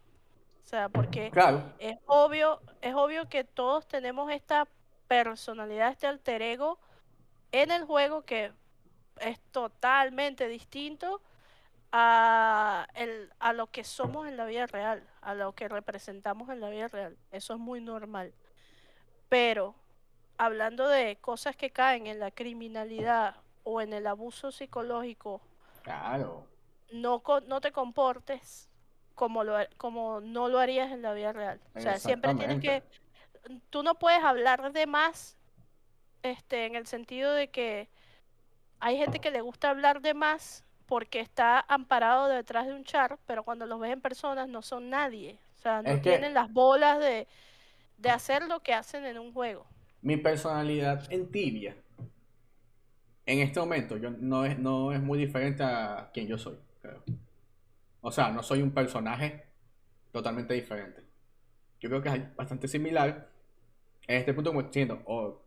O 0.63 0.67
sea, 0.67 0.89
porque 0.89 1.31
es 1.79 1.99
obvio, 2.07 2.61
es 2.81 2.95
obvio 2.95 3.29
que 3.29 3.45
todos 3.45 3.87
tenemos 3.87 4.31
esta 4.31 4.67
personalidad, 5.09 5.91
este 5.91 6.07
alter 6.07 6.43
ego 6.43 6.79
en 7.53 7.71
el 7.71 7.85
juego 7.85 8.23
que 8.23 8.53
es 9.21 9.41
totalmente 9.53 10.49
distinto 10.49 11.23
a, 11.97 12.89
el, 12.95 13.33
a 13.39 13.53
lo 13.53 13.69
que 13.69 13.85
somos 13.85 14.27
en 14.27 14.37
la 14.37 14.47
vida 14.47 14.67
real, 14.67 15.09
a 15.21 15.33
lo 15.35 15.53
que 15.53 15.69
representamos 15.69 16.49
en 16.49 16.61
la 16.61 16.69
vida 16.69 16.89
real. 16.89 17.17
Eso 17.31 17.55
es 17.55 17.61
muy 17.61 17.81
normal. 17.81 18.35
Pero 19.29 19.77
hablando 20.37 20.89
de 20.89 21.15
cosas 21.21 21.55
que 21.55 21.71
caen 21.71 22.09
en 22.09 22.19
la 22.19 22.33
criminalidad 22.33 23.37
o 23.63 23.81
en 23.81 23.93
el 23.93 24.09
abuso 24.09 24.51
psicológico, 24.51 25.41
claro. 25.85 26.49
no, 26.91 27.23
no 27.47 27.61
te 27.61 27.71
comportes 27.71 28.69
como, 29.15 29.45
lo, 29.45 29.57
como 29.77 30.21
no 30.21 30.49
lo 30.49 30.59
harías 30.59 30.91
en 30.91 31.01
la 31.01 31.13
vida 31.13 31.33
real. 31.33 31.61
O 31.77 31.81
sea, 31.81 32.01
siempre 32.01 32.35
tienes 32.35 32.61
que... 32.61 32.83
Tú 33.71 33.85
no 33.85 33.95
puedes 33.95 34.25
hablar 34.25 34.73
de 34.73 34.89
más 34.89 35.37
este, 36.25 36.67
en 36.67 36.75
el 36.75 36.89
sentido 36.89 37.33
de 37.35 37.51
que 37.51 37.89
hay 38.81 38.97
gente 38.97 39.21
que 39.21 39.31
le 39.31 39.43
gusta 39.43 39.71
hablar 39.71 40.01
de 40.01 40.15
más 40.15 40.64
porque 40.87 41.21
está 41.21 41.65
amparado 41.69 42.29
detrás 42.29 42.67
de 42.67 42.75
un 42.75 42.85
char, 42.85 43.19
pero 43.27 43.43
cuando 43.43 43.67
los 43.67 43.81
ves 43.81 43.93
en 43.93 44.01
personas 44.01 44.49
no 44.49 44.63
son 44.63 44.91
nadie. 44.91 45.39
O 45.59 45.63
sea, 45.63 45.83
no 45.83 46.01
tienen 46.01 46.35
las 46.35 46.53
bolas 46.53 46.99
de, 47.01 47.27
de 47.99 48.11
hacer 48.11 48.45
lo 48.45 48.61
que 48.61 48.75
hacen 48.75 49.05
en 49.07 49.19
un 49.19 49.33
juego 49.33 49.67
mi 50.05 50.19
personalidad 50.19 51.11
en 51.11 51.31
tibia, 51.31 51.75
en 53.25 53.39
este 53.39 53.59
momento, 53.59 53.97
yo, 53.97 54.11
no, 54.11 54.45
es, 54.45 54.59
no 54.59 54.93
es 54.93 55.01
muy 55.01 55.19
diferente 55.19 55.63
a 55.63 56.11
quien 56.13 56.27
yo 56.27 56.37
soy, 56.37 56.59
creo. 56.83 57.03
O 58.03 58.13
sea, 58.13 58.31
no 58.31 58.43
soy 58.43 58.61
un 58.61 58.71
personaje 58.71 59.45
totalmente 60.13 60.53
diferente. 60.53 61.03
Yo 61.81 61.89
creo 61.89 62.03
que 62.03 62.11
es 62.11 62.37
bastante 62.37 62.69
similar. 62.69 63.31
En 64.07 64.19
este 64.19 64.35
punto, 64.35 64.51
como 64.51 64.61
estoy 64.61 64.83
diciendo, 64.83 65.03
o, 65.07 65.43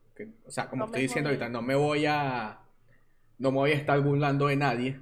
sea, 0.47 0.67
como 0.67 0.85
estoy 0.85 1.03
diciendo 1.03 1.29
ahorita, 1.29 1.49
no 1.49 1.61
me 1.61 1.75
voy 1.75 2.07
a. 2.07 2.59
No 3.37 3.51
me 3.51 3.57
voy 3.57 3.71
a 3.71 3.75
estar 3.75 4.01
burlando 4.01 4.47
de 4.47 4.55
nadie 4.55 4.99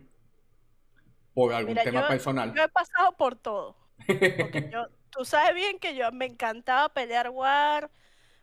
por 1.35 1.53
algún 1.53 1.75
tema 1.75 2.07
personal. 2.07 2.51
Yo 2.55 2.63
he 2.63 2.69
pasado 2.69 3.11
por 3.11 3.35
todo. 3.35 3.75
tú 5.11 5.23
sabes 5.23 5.53
bien 5.53 5.77
que 5.77 5.95
yo 5.95 6.11
me 6.11 6.25
encantaba 6.25 6.89
pelear 6.89 7.29
war 7.29 7.91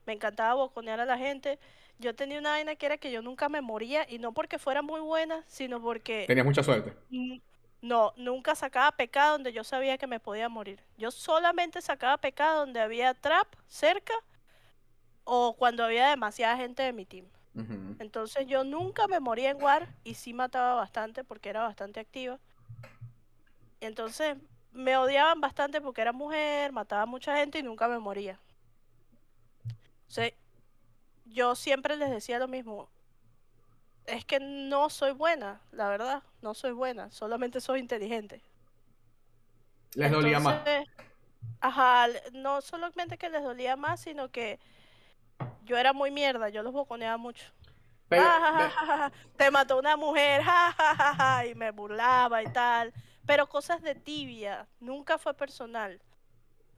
me 0.06 0.12
encantaba 0.14 0.54
boconear 0.54 1.00
a 1.00 1.04
la 1.04 1.18
gente. 1.18 1.58
Yo 1.98 2.14
tenía 2.14 2.38
una 2.38 2.50
vaina 2.50 2.74
que 2.74 2.86
era 2.86 2.98
que 2.98 3.12
yo 3.12 3.22
nunca 3.22 3.48
me 3.48 3.60
moría 3.60 4.06
y 4.08 4.18
no 4.18 4.32
porque 4.32 4.58
fuera 4.58 4.82
muy 4.82 5.00
buena, 5.00 5.44
sino 5.46 5.80
porque... 5.80 6.24
Tenía 6.26 6.44
mucha 6.44 6.62
suerte. 6.62 6.94
No, 7.80 8.12
nunca 8.16 8.54
sacaba 8.54 8.92
pecado 8.92 9.32
donde 9.32 9.52
yo 9.52 9.64
sabía 9.64 9.98
que 9.98 10.06
me 10.06 10.20
podía 10.20 10.48
morir. 10.48 10.80
Yo 10.98 11.10
solamente 11.10 11.80
sacaba 11.80 12.18
pecado 12.18 12.60
donde 12.60 12.80
había 12.80 13.14
trap 13.14 13.46
cerca 13.68 14.14
o 15.24 15.54
cuando 15.56 15.84
había 15.84 16.10
demasiada 16.10 16.56
gente 16.56 16.82
de 16.82 16.92
mi 16.92 17.06
team. 17.06 17.26
Entonces 17.98 18.46
yo 18.46 18.64
nunca 18.64 19.06
me 19.08 19.20
moría 19.20 19.50
en 19.50 19.62
War 19.62 19.94
y 20.04 20.14
sí 20.14 20.32
mataba 20.32 20.74
bastante 20.74 21.22
porque 21.22 21.50
era 21.50 21.62
bastante 21.62 22.00
activa. 22.00 22.38
Entonces 23.86 24.36
me 24.72 24.96
odiaban 24.96 25.40
bastante 25.40 25.80
porque 25.80 26.00
era 26.00 26.12
mujer, 26.12 26.72
mataba 26.72 27.06
mucha 27.06 27.36
gente 27.36 27.58
y 27.58 27.62
nunca 27.62 27.88
me 27.88 27.98
moría 27.98 28.38
yo 31.32 31.54
siempre 31.54 31.96
les 31.96 32.10
decía 32.10 32.38
lo 32.38 32.48
mismo. 32.48 32.88
Es 34.06 34.24
que 34.24 34.40
no 34.40 34.90
soy 34.90 35.12
buena, 35.12 35.60
la 35.70 35.88
verdad. 35.88 36.22
No 36.40 36.54
soy 36.54 36.72
buena, 36.72 37.10
solamente 37.10 37.60
soy 37.60 37.80
inteligente. 37.80 38.42
Les 39.94 40.10
dolía 40.10 40.40
más. 40.40 40.60
Ajá, 41.60 42.06
no 42.32 42.60
solamente 42.60 43.18
que 43.18 43.28
les 43.28 43.42
dolía 43.42 43.76
más, 43.76 44.00
sino 44.00 44.30
que 44.30 44.58
yo 45.64 45.76
era 45.76 45.92
muy 45.92 46.10
mierda, 46.10 46.48
yo 46.48 46.62
los 46.62 46.72
boconeaba 46.72 47.16
mucho. 47.16 47.44
te 49.36 49.50
mató 49.50 49.78
una 49.78 49.96
mujer, 49.96 50.42
y 51.50 51.54
me 51.54 51.70
burlaba 51.70 52.42
y 52.42 52.46
tal. 52.48 52.92
Pero 53.26 53.48
cosas 53.48 53.82
de 53.82 53.94
tibia, 53.94 54.66
nunca 54.80 55.18
fue 55.18 55.34
personal. 55.34 56.00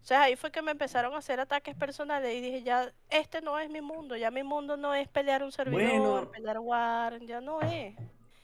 O 0.02 0.06
sea, 0.06 0.24
ahí 0.24 0.36
fue 0.36 0.50
que 0.50 0.60
me 0.60 0.72
empezaron 0.72 1.14
a 1.14 1.18
hacer 1.18 1.40
ataques 1.40 1.74
personales 1.74 2.34
y 2.34 2.40
dije, 2.42 2.62
ya, 2.62 2.92
este 3.08 3.40
no 3.40 3.58
es 3.58 3.70
mi 3.70 3.80
mundo, 3.80 4.14
ya 4.16 4.30
mi 4.30 4.42
mundo 4.42 4.76
no 4.76 4.94
es 4.94 5.08
pelear 5.08 5.42
un 5.42 5.50
servidor, 5.50 6.30
pelear 6.30 6.58
war, 6.58 7.18
ya 7.20 7.40
no 7.40 7.62
es. 7.62 7.94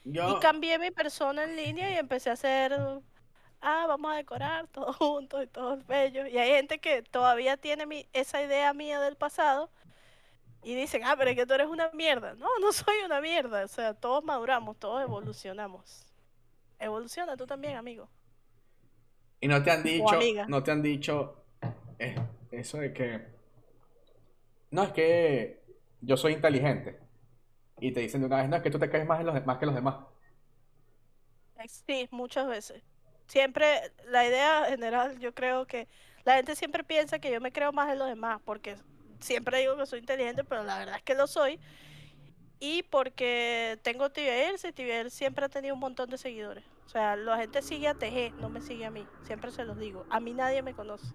Y 0.03 0.39
cambié 0.39 0.79
mi 0.79 0.89
persona 0.89 1.43
en 1.43 1.55
línea 1.55 1.91
y 1.91 1.97
empecé 1.97 2.31
a 2.31 2.33
hacer, 2.33 2.73
ah, 3.61 3.85
vamos 3.87 4.11
a 4.11 4.15
decorar 4.15 4.67
todos 4.69 4.95
juntos 4.97 5.43
y 5.43 5.47
todos 5.47 5.85
bellos. 5.85 6.27
Y 6.29 6.39
hay 6.39 6.49
gente 6.51 6.79
que 6.79 7.03
todavía 7.03 7.57
tiene 7.57 7.85
mi, 7.85 8.07
esa 8.11 8.41
idea 8.41 8.73
mía 8.73 8.99
del 8.99 9.15
pasado 9.15 9.69
y 10.63 10.73
dicen, 10.73 11.03
ah, 11.05 11.15
pero 11.15 11.29
es 11.29 11.35
que 11.35 11.45
tú 11.45 11.53
eres 11.53 11.67
una 11.67 11.91
mierda. 11.91 12.33
No, 12.33 12.47
no 12.59 12.71
soy 12.71 12.95
una 13.05 13.21
mierda. 13.21 13.65
O 13.65 13.67
sea, 13.67 13.93
todos 13.93 14.23
maduramos, 14.23 14.77
todos 14.77 15.01
evolucionamos. 15.03 16.10
Evoluciona 16.81 17.37
tú 17.37 17.47
también, 17.47 17.77
amigo. 17.77 18.09
Y 19.41 19.47
no 19.47 19.61
te 19.63 19.71
han 19.71 19.83
dicho, 19.83 20.39
no 20.47 20.63
te 20.63 20.71
han 20.71 20.81
dicho 20.81 21.43
eh, 21.99 22.15
eso 22.51 22.77
de 22.77 22.93
que, 22.93 23.21
no, 24.71 24.83
es 24.83 24.91
que 24.91 25.63
yo 26.01 26.17
soy 26.17 26.33
inteligente. 26.33 26.99
Y 27.79 27.93
te 27.93 28.01
dicen 28.01 28.21
de 28.21 28.27
una 28.27 28.37
vez, 28.37 28.49
no, 28.49 28.57
es 28.57 28.63
que 28.63 28.71
tú 28.71 28.79
te 28.79 28.89
crees 28.89 29.07
más, 29.07 29.19
en 29.19 29.27
los, 29.27 29.35
de- 29.35 29.41
más 29.41 29.59
que 29.59 29.65
los 29.67 29.75
demás. 29.75 29.97
Sí, 31.87 32.07
muchas 32.11 32.47
veces. 32.47 32.83
Siempre, 33.27 33.91
la 34.07 34.25
idea 34.25 34.65
general, 34.65 35.19
yo 35.19 35.33
creo 35.33 35.65
que 35.67 35.87
la 36.23 36.35
gente 36.35 36.55
siempre 36.55 36.83
piensa 36.83 37.19
que 37.19 37.31
yo 37.31 37.39
me 37.41 37.51
creo 37.51 37.71
más 37.71 37.87
de 37.89 37.95
los 37.95 38.07
demás, 38.07 38.41
porque 38.43 38.75
siempre 39.19 39.59
digo 39.59 39.77
que 39.77 39.85
soy 39.85 39.99
inteligente, 39.99 40.43
pero 40.43 40.63
la 40.63 40.79
verdad 40.79 40.97
es 40.97 41.03
que 41.03 41.15
lo 41.15 41.27
soy. 41.27 41.59
Y 42.59 42.83
porque 42.83 43.79
tengo 43.83 44.11
TVR, 44.11 44.69
y 44.69 44.71
TVR 44.73 45.09
siempre 45.09 45.45
ha 45.45 45.49
tenido 45.49 45.73
un 45.75 45.81
montón 45.81 46.09
de 46.09 46.17
seguidores. 46.17 46.63
O 46.85 46.89
sea, 46.89 47.15
la 47.15 47.37
gente 47.37 47.61
sigue 47.61 47.87
a 47.87 47.93
TG, 47.93 48.33
no 48.39 48.49
me 48.49 48.61
sigue 48.61 48.85
a 48.85 48.91
mí. 48.91 49.07
Siempre 49.23 49.51
se 49.51 49.63
los 49.63 49.77
digo. 49.79 50.05
A 50.09 50.19
mí 50.19 50.33
nadie 50.33 50.61
me 50.61 50.73
conoce. 50.73 51.07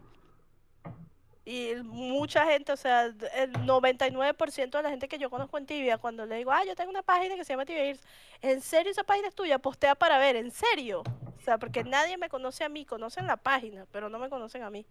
Y 1.45 1.75
mucha 1.85 2.45
gente, 2.47 2.73
o 2.73 2.77
sea, 2.77 3.05
el 3.05 3.53
99% 3.53 4.71
de 4.79 4.83
la 4.83 4.91
gente 4.91 5.07
que 5.07 5.17
yo 5.19 5.31
conozco 5.31 5.59
en 5.59 5.67
Tibia, 5.67 5.97
cuando 5.97 6.27
le 6.27 6.37
digo, 6.39 6.51
ah, 6.51 6.65
yo 6.65 6.75
tengo 6.75 6.91
una 6.91 7.03
página 7.05 7.37
que 7.37 7.45
se 7.45 7.53
llama 7.53 7.65
Tibia 7.65 7.85
Ears", 7.85 8.01
¿en 8.43 8.61
serio 8.61 8.91
esa 8.91 9.05
página 9.05 9.29
es 9.29 9.35
tuya? 9.35 9.59
Postea 9.61 9.95
para 9.95 10.19
ver, 10.19 10.35
¿en 10.35 10.51
serio? 10.51 11.05
O 11.39 11.41
sea, 11.41 11.57
porque 11.59 11.85
nadie 11.85 12.19
me 12.19 12.29
conoce 12.29 12.65
a 12.65 12.69
mí, 12.69 12.85
conocen 12.85 13.29
la 13.29 13.37
página, 13.37 13.87
pero 13.93 14.09
no 14.09 14.19
me 14.19 14.29
conocen 14.29 14.63
a 14.65 14.71
mí. 14.71 14.87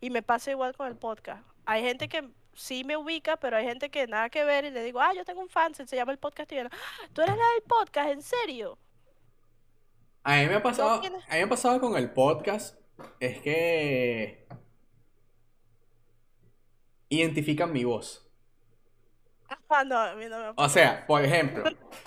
Y 0.00 0.08
me 0.08 0.22
pasa 0.22 0.50
igual 0.50 0.74
con 0.74 0.86
el 0.86 0.96
podcast. 0.96 1.44
Hay 1.66 1.82
gente 1.82 2.08
que 2.08 2.26
sí 2.54 2.84
me 2.84 2.96
ubica, 2.96 3.36
pero 3.36 3.58
hay 3.58 3.66
gente 3.66 3.90
que 3.90 4.06
nada 4.06 4.30
que 4.30 4.44
ver 4.44 4.64
y 4.64 4.70
le 4.70 4.82
digo, 4.82 5.02
ah, 5.02 5.12
yo 5.12 5.26
tengo 5.26 5.42
un 5.42 5.50
fan, 5.50 5.74
se 5.74 5.84
llama 5.94 6.12
el 6.12 6.18
podcast 6.18 6.48
Tibiano. 6.48 6.70
"Ah, 6.72 7.08
¿Tú 7.12 7.20
eres 7.20 7.36
la 7.36 7.44
del 7.52 7.62
podcast? 7.66 8.08
¿En 8.10 8.22
serio? 8.22 8.78
A 10.28 10.36
mí 10.42 10.46
me 10.46 10.56
ha 10.56 10.62
pasado, 10.62 11.00
a 11.00 11.00
mí 11.00 11.08
me 11.32 11.42
ha 11.42 11.48
pasado 11.48 11.80
con 11.80 11.96
el 11.96 12.10
podcast, 12.10 12.78
es 13.18 13.40
que 13.40 14.46
identifican 17.08 17.72
mi 17.72 17.84
voz. 17.84 18.30
Ah, 19.70 19.84
no, 19.84 19.96
a 19.96 20.14
mí 20.16 20.26
no 20.28 20.38
me 20.38 20.44
ha 20.44 20.52
O 20.54 20.68
sea, 20.68 21.06
por 21.06 21.24
ejemplo, 21.24 21.64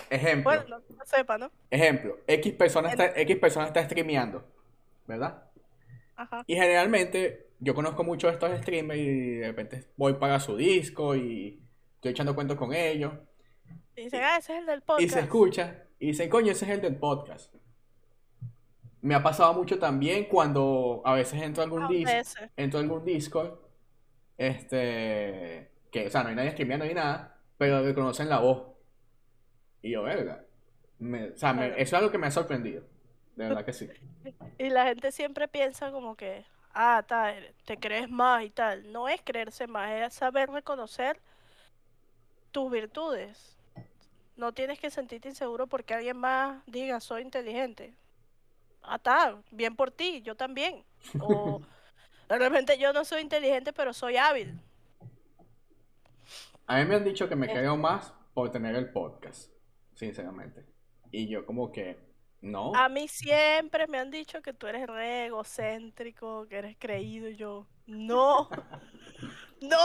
ejemplo, 0.08 0.44
Bueno, 0.52 0.64
no, 0.68 0.96
no 0.96 1.04
sepa, 1.04 1.36
¿no? 1.36 1.50
ejemplo, 1.68 2.16
X 2.28 2.52
persona 2.52 2.90
está, 2.90 3.06
X 3.06 3.38
persona 3.38 3.66
está 3.66 3.84
streameando, 3.84 4.46
¿verdad? 5.08 5.42
Ajá. 6.14 6.44
Y 6.46 6.54
generalmente 6.54 7.48
yo 7.58 7.74
conozco 7.74 8.04
mucho 8.04 8.28
de 8.28 8.34
estos 8.34 8.56
streamers 8.60 9.00
y 9.00 9.30
de 9.38 9.46
repente 9.48 9.88
voy 9.96 10.12
para 10.12 10.38
su 10.38 10.56
disco 10.56 11.16
y 11.16 11.60
estoy 11.96 12.12
echando 12.12 12.36
cuentos 12.36 12.56
con 12.56 12.72
ellos. 12.72 13.14
Y 13.96 14.04
dicen, 14.04 14.22
ah, 14.22 14.36
ese 14.36 14.52
es 14.52 14.60
el 14.60 14.66
del 14.66 14.78
Y 14.78 14.82
podcast. 14.84 15.12
se 15.12 15.18
escucha 15.18 15.82
y 15.98 16.06
dicen, 16.06 16.30
coño, 16.30 16.52
ese 16.52 16.66
es 16.66 16.70
el 16.70 16.80
del 16.82 16.94
podcast. 16.94 17.52
Me 19.02 19.14
ha 19.14 19.22
pasado 19.22 19.52
mucho 19.54 19.78
también 19.78 20.26
cuando 20.26 21.02
a 21.04 21.14
veces 21.14 21.42
entro 21.42 21.62
a 21.62 21.64
algún 21.66 21.88
dis 21.88 22.04
veces. 22.04 22.50
entro 22.56 22.78
a 22.78 22.82
algún 22.82 23.04
Discord, 23.04 23.54
este, 24.38 25.70
que, 25.90 26.06
o 26.06 26.10
sea, 26.10 26.22
no 26.22 26.30
hay 26.30 26.34
nadie 26.36 26.52
streameando 26.52 26.86
ni 26.86 26.94
nada, 26.94 27.38
pero 27.58 27.82
reconocen 27.84 28.28
la 28.28 28.38
voz. 28.40 28.64
Y 29.82 29.90
yo, 29.92 30.02
verga. 30.02 30.44
Me- 30.98 31.30
o 31.30 31.36
sea, 31.36 31.52
me- 31.52 31.68
eso 31.70 31.80
es 31.82 31.94
algo 31.94 32.10
que 32.10 32.18
me 32.18 32.26
ha 32.28 32.30
sorprendido. 32.30 32.84
De 33.36 33.44
verdad 33.48 33.64
que 33.64 33.72
sí. 33.72 33.88
Y 34.58 34.70
la 34.70 34.84
gente 34.86 35.10
siempre 35.12 35.48
piensa 35.48 35.90
como 35.90 36.16
que, 36.16 36.44
ah, 36.74 37.04
tal, 37.06 37.54
te 37.64 37.76
crees 37.78 38.08
más 38.10 38.44
y 38.44 38.50
tal. 38.50 38.92
No 38.92 39.08
es 39.08 39.20
creerse 39.22 39.66
más, 39.66 39.90
es 39.90 40.14
saber 40.14 40.50
reconocer 40.50 41.18
tus 42.50 42.70
virtudes. 42.70 43.56
No 44.36 44.52
tienes 44.52 44.78
que 44.80 44.90
sentirte 44.90 45.28
inseguro 45.28 45.66
porque 45.66 45.94
alguien 45.94 46.16
más 46.18 46.62
diga, 46.66 47.00
soy 47.00 47.22
inteligente. 47.22 47.94
Ah, 48.82 48.96
está, 48.96 49.40
bien 49.50 49.76
por 49.76 49.90
ti, 49.90 50.22
yo 50.22 50.34
también. 50.36 50.84
O 51.20 51.60
de 52.28 52.38
repente 52.38 52.78
yo 52.78 52.92
no 52.92 53.04
soy 53.04 53.22
inteligente, 53.22 53.72
pero 53.72 53.92
soy 53.92 54.16
hábil. 54.16 54.58
A 56.66 56.78
mí 56.78 56.84
me 56.86 56.94
han 56.96 57.04
dicho 57.04 57.28
que 57.28 57.36
me 57.36 57.46
Es- 57.46 57.52
creo 57.52 57.76
más 57.76 58.14
por 58.34 58.50
tener 58.50 58.74
el 58.76 58.90
podcast, 58.92 59.52
sinceramente. 59.94 60.64
Y 61.10 61.28
yo 61.28 61.44
como 61.44 61.70
que, 61.70 61.98
no. 62.40 62.72
A 62.74 62.88
mí 62.88 63.06
siempre 63.08 63.86
me 63.86 63.98
han 63.98 64.10
dicho 64.10 64.40
que 64.42 64.52
tú 64.52 64.66
eres 64.66 64.86
re 64.86 65.26
egocéntrico, 65.26 66.46
que 66.48 66.56
eres 66.56 66.76
creído. 66.78 67.28
y 67.28 67.36
Yo, 67.36 67.66
no, 67.86 68.48
no. 69.60 69.78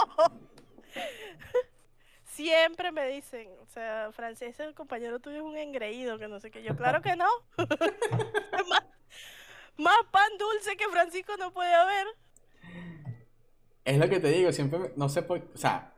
Siempre 2.37 2.91
me 2.91 3.07
dicen, 3.07 3.49
o 3.63 3.65
sea, 3.65 4.11
Francis, 4.11 4.59
el 4.59 4.75
compañero 4.75 5.19
tuyo 5.19 5.37
es 5.37 5.41
un 5.41 5.57
engreído, 5.57 6.19
que 6.19 6.27
no 6.27 6.39
sé 6.39 6.51
qué. 6.51 6.61
Yo, 6.61 6.75
claro 6.75 7.01
que 7.01 7.15
no. 7.15 7.25
más, 8.69 8.83
más 9.77 9.97
pan 10.11 10.31
dulce 10.39 10.77
que 10.77 10.87
Francisco 10.89 11.35
no 11.37 11.51
puede 11.51 11.73
haber. 11.73 12.07
Es 13.85 13.97
lo 13.97 14.09
que 14.09 14.19
te 14.19 14.29
digo, 14.29 14.51
siempre, 14.51 14.79
me- 14.79 14.91
no 14.95 15.09
sé 15.09 15.23
por, 15.23 15.39
o 15.53 15.57
sea, 15.57 15.93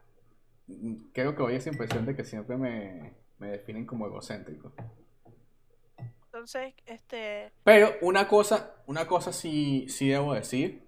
creo 1.13 1.35
que 1.35 1.41
hoy 1.43 1.55
esa 1.55 1.69
impresión 1.69 2.05
de 2.05 2.15
que 2.15 2.23
siempre 2.23 2.57
me, 2.57 3.13
me 3.39 3.49
definen 3.51 3.85
como 3.85 4.05
egocéntrico. 4.07 4.73
Entonces, 6.25 6.73
este, 6.85 7.51
Pero 7.63 7.91
una 8.01 8.27
cosa, 8.27 8.75
una 8.87 9.07
cosa 9.07 9.31
sí, 9.33 9.87
sí 9.89 10.09
debo 10.09 10.33
decir, 10.33 10.83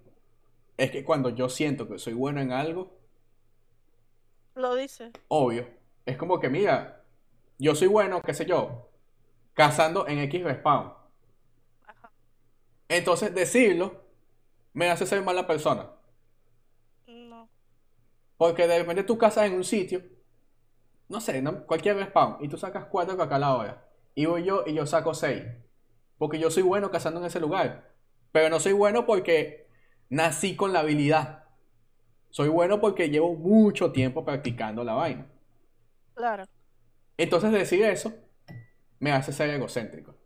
es 0.76 0.90
que 0.90 1.04
cuando 1.04 1.30
yo 1.30 1.48
siento 1.48 1.88
que 1.88 1.98
soy 1.98 2.14
bueno 2.14 2.40
en 2.40 2.52
algo, 2.52 2.92
lo 4.54 4.74
dice. 4.76 5.12
obvio, 5.28 5.68
es 6.06 6.16
como 6.16 6.38
que, 6.40 6.48
mira, 6.48 7.04
yo 7.58 7.74
soy 7.74 7.88
bueno, 7.88 8.22
qué 8.22 8.34
sé 8.34 8.46
yo, 8.46 8.90
cazando 9.54 10.08
en 10.08 10.18
X 10.20 10.44
respawn. 10.44 10.94
Ajá. 11.86 12.10
Entonces 12.88 13.34
decirlo 13.34 14.04
me 14.74 14.90
hace 14.90 15.06
ser 15.06 15.22
mala 15.22 15.46
persona. 15.46 15.90
No. 17.06 17.48
Porque 18.36 18.66
de 18.66 18.78
repente 18.78 19.04
tú 19.04 19.16
cazas 19.16 19.46
en 19.46 19.54
un 19.54 19.64
sitio, 19.64 20.02
no 21.08 21.20
sé, 21.20 21.42
no- 21.42 21.66
cualquier 21.66 21.96
respawn, 21.96 22.38
y 22.40 22.48
tú 22.48 22.56
sacas 22.58 22.86
cuatro 22.86 23.20
acá 23.22 23.36
a 23.36 23.38
la 23.38 23.54
hora. 23.56 23.88
Y 24.14 24.26
voy 24.26 24.44
yo 24.44 24.64
y 24.66 24.74
yo 24.74 24.86
saco 24.86 25.14
seis. 25.14 25.44
Porque 26.18 26.38
yo 26.38 26.50
soy 26.50 26.62
bueno 26.62 26.90
cazando 26.90 27.20
en 27.20 27.26
ese 27.26 27.40
lugar. 27.40 27.92
Pero 28.32 28.48
no 28.50 28.60
soy 28.60 28.72
bueno 28.72 29.06
porque 29.06 29.68
nací 30.10 30.56
con 30.56 30.72
la 30.72 30.80
habilidad. 30.80 31.41
Soy 32.32 32.48
bueno 32.48 32.80
porque 32.80 33.08
llevo 33.10 33.34
mucho 33.34 33.92
tiempo 33.92 34.24
practicando 34.24 34.82
la 34.82 34.94
vaina. 34.94 35.24
Claro. 36.14 36.46
Entonces 37.16 37.52
decir 37.52 37.82
eso 37.84 38.12
me 39.00 39.12
hace 39.12 39.32
ser 39.32 39.50
egocéntrico. 39.50 40.16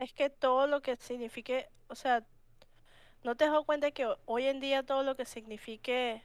Es 0.00 0.12
que 0.12 0.28
todo 0.28 0.66
lo 0.66 0.82
que 0.82 0.96
signifique, 0.96 1.68
o 1.88 1.94
sea, 1.94 2.24
¿no 3.24 3.36
te 3.36 3.44
has 3.44 3.50
dado 3.52 3.64
cuenta 3.64 3.90
que 3.92 4.06
ho- 4.06 4.18
hoy 4.26 4.46
en 4.46 4.60
día 4.60 4.82
todo 4.84 5.02
lo 5.04 5.16
que 5.16 5.24
signifique 5.24 6.22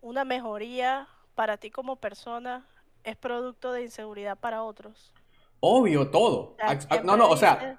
una 0.00 0.24
mejoría 0.24 1.06
para 1.34 1.58
ti 1.58 1.70
como 1.70 1.96
persona 1.96 2.66
es 3.04 3.16
producto 3.16 3.72
de 3.72 3.82
inseguridad 3.82 4.38
para 4.38 4.62
otros? 4.62 5.12
Obvio, 5.60 6.10
todo. 6.10 6.54
O 6.56 6.58
sea, 6.58 7.02
No, 7.02 7.16
no, 7.16 7.28
o 7.28 7.36
sea, 7.36 7.78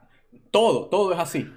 todo, 0.51 0.87
todo 0.89 1.13
es 1.13 1.19
así. 1.19 1.47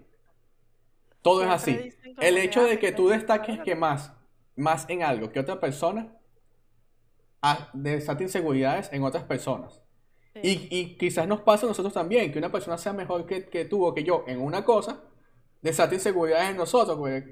Todo 1.23 1.43
es 1.43 1.49
así. 1.51 1.93
El 2.21 2.39
hecho 2.39 2.61
"Ah, 2.61 2.65
de 2.65 2.79
que 2.79 2.93
tú 2.93 3.09
destaques 3.09 3.49
bueno". 3.57 3.65
que 3.65 3.75
más, 3.75 4.13
más 4.57 4.87
en 4.89 5.03
algo 5.03 5.31
que 5.31 5.41
otra 5.41 5.61
persona, 5.61 6.17
ah, 7.43 7.71
desata 7.73 8.23
inseguridades 8.23 8.91
en 8.93 9.03
otras 9.03 9.25
personas. 9.25 9.83
Sí. 10.35 10.69
Y, 10.71 10.79
y 10.79 10.97
quizás 10.97 11.27
nos 11.27 11.41
pasa 11.41 11.67
a 11.67 11.69
nosotros 11.69 11.93
también, 11.93 12.31
que 12.33 12.39
una 12.39 12.53
persona 12.53 12.79
sea 12.79 12.93
mejor 12.93 13.27
que, 13.27 13.47
que 13.47 13.65
tú 13.65 13.85
o 13.85 13.95
que 13.95 14.05
yo 14.05 14.25
en 14.27 14.41
una 14.41 14.65
cosa, 14.65 15.03
desata 15.63 15.95
inseguridades 15.95 16.51
en 16.51 16.57
nosotros. 16.57 16.99
pues. 16.99 17.25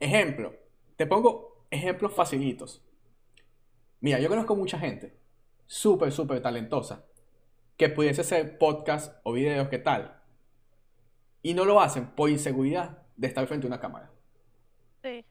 Ejemplo, 0.00 0.54
te 0.96 1.06
pongo 1.06 1.66
ejemplos 1.70 2.14
facilitos. 2.14 2.82
Mira, 4.00 4.20
yo 4.20 4.28
conozco 4.28 4.54
mucha 4.54 4.78
gente 4.78 5.18
súper, 5.66 6.12
súper 6.12 6.40
talentosa 6.40 7.04
que 7.76 7.88
pudiese 7.88 8.22
hacer 8.22 8.58
podcast 8.58 9.20
o 9.24 9.32
videos, 9.32 9.68
¿qué 9.68 9.78
tal? 9.78 10.20
Y 11.42 11.54
no 11.54 11.64
lo 11.64 11.80
hacen 11.80 12.06
por 12.14 12.30
inseguridad 12.30 13.02
de 13.16 13.28
estar 13.28 13.46
frente 13.46 13.66
a 13.66 13.68
una 13.68 13.80
cámara. 13.80 14.10
Sí. 15.02 15.24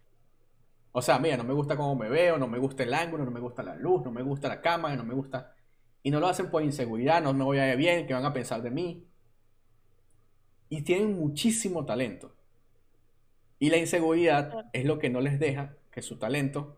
O 0.98 1.02
sea, 1.04 1.20
mira, 1.20 1.38
no 1.38 1.43
me 1.43 1.54
gusta 1.54 1.78
cómo 1.78 1.95
me 1.95 2.10
veo, 2.10 2.39
no 2.39 2.48
me 2.48 2.58
gusta 2.58 2.82
el 2.82 2.91
ángulo, 2.91 3.24
no 3.24 3.30
me 3.30 3.39
gusta 3.39 3.62
la 3.62 3.76
luz, 3.76 4.04
no 4.04 4.10
me 4.12 4.24
gusta 4.24 4.48
la 4.48 4.62
cámara, 4.62 4.95
no 4.95 5.04
me 5.04 5.14
gusta... 5.14 5.54
Y 6.02 6.10
no 6.10 6.20
lo 6.20 6.26
hacen 6.26 6.50
por 6.50 6.64
inseguridad, 6.64 7.22
no 7.22 7.36
me 7.36 7.43
voy 7.43 7.60
a 7.60 7.66
ver 7.66 7.78
bien, 7.78 8.08
que 8.08 8.16
van 8.16 8.26
a 8.26 8.34
pensar 8.34 8.64
de 8.64 8.72
mí. 8.72 9.06
Y 10.70 10.82
tienen 10.82 11.16
muchísimo 11.16 11.86
talento. 11.86 12.34
Y 13.60 13.70
la 13.70 13.78
inseguridad 13.78 14.66
es 14.74 14.86
lo 14.86 14.98
que 14.98 15.12
no 15.12 15.22
les 15.22 15.39
deja 15.39 15.76
que 15.91 16.02
su 16.02 16.18
talento 16.18 16.76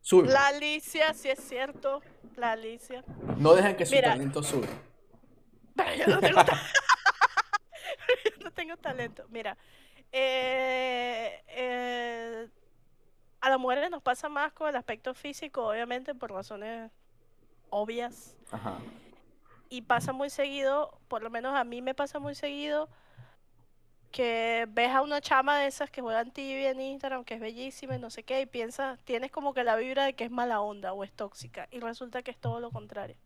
surja. 0.00 0.32
La 0.32 0.46
Alicia, 0.46 1.12
sí 1.12 1.28
es 1.28 1.40
cierto, 1.40 2.00
la 2.34 2.52
Alicia. 2.52 3.04
No 3.36 3.52
dejan 3.54 3.76
que 3.76 3.84
su 3.84 3.94
Mira. 3.94 4.12
talento 4.12 4.42
surja. 4.42 4.72
Pero 5.76 5.94
yo 5.96 6.06
no 6.14 6.20
tengo, 6.20 6.44
ta- 6.46 6.62
yo 8.24 8.44
no 8.44 8.50
tengo 8.52 8.76
talento. 8.78 9.26
Mira, 9.28 9.58
eh, 10.12 11.42
eh, 11.48 12.48
a 13.40 13.50
las 13.50 13.58
mujeres 13.58 13.90
nos 13.90 14.02
pasa 14.02 14.28
más 14.28 14.52
con 14.52 14.68
el 14.68 14.76
aspecto 14.76 15.14
físico, 15.14 15.68
obviamente, 15.68 16.14
por 16.14 16.32
razones 16.32 16.90
obvias. 17.70 18.36
Ajá. 18.50 18.78
Y 19.70 19.82
pasa 19.82 20.12
muy 20.12 20.30
seguido, 20.30 20.98
por 21.08 21.22
lo 21.22 21.30
menos 21.30 21.54
a 21.54 21.64
mí 21.64 21.82
me 21.82 21.94
pasa 21.94 22.18
muy 22.18 22.34
seguido, 22.34 22.88
que 24.10 24.66
ves 24.70 24.90
a 24.90 25.02
una 25.02 25.20
chama 25.20 25.58
de 25.58 25.66
esas 25.66 25.90
que 25.90 26.00
juegan 26.00 26.30
tibia 26.30 26.70
en 26.70 26.80
Instagram, 26.80 27.24
que 27.24 27.34
es 27.34 27.40
bellísima 27.40 27.96
y 27.96 27.98
no 27.98 28.10
sé 28.10 28.22
qué, 28.22 28.40
y 28.40 28.46
piensas, 28.46 28.98
tienes 29.04 29.30
como 29.30 29.52
que 29.52 29.64
la 29.64 29.76
vibra 29.76 30.04
de 30.04 30.14
que 30.14 30.24
es 30.24 30.30
mala 30.30 30.60
onda 30.60 30.92
o 30.92 31.04
es 31.04 31.12
tóxica, 31.12 31.68
y 31.70 31.80
resulta 31.80 32.22
que 32.22 32.30
es 32.30 32.38
todo 32.38 32.60
lo 32.60 32.70
contrario. 32.70 33.16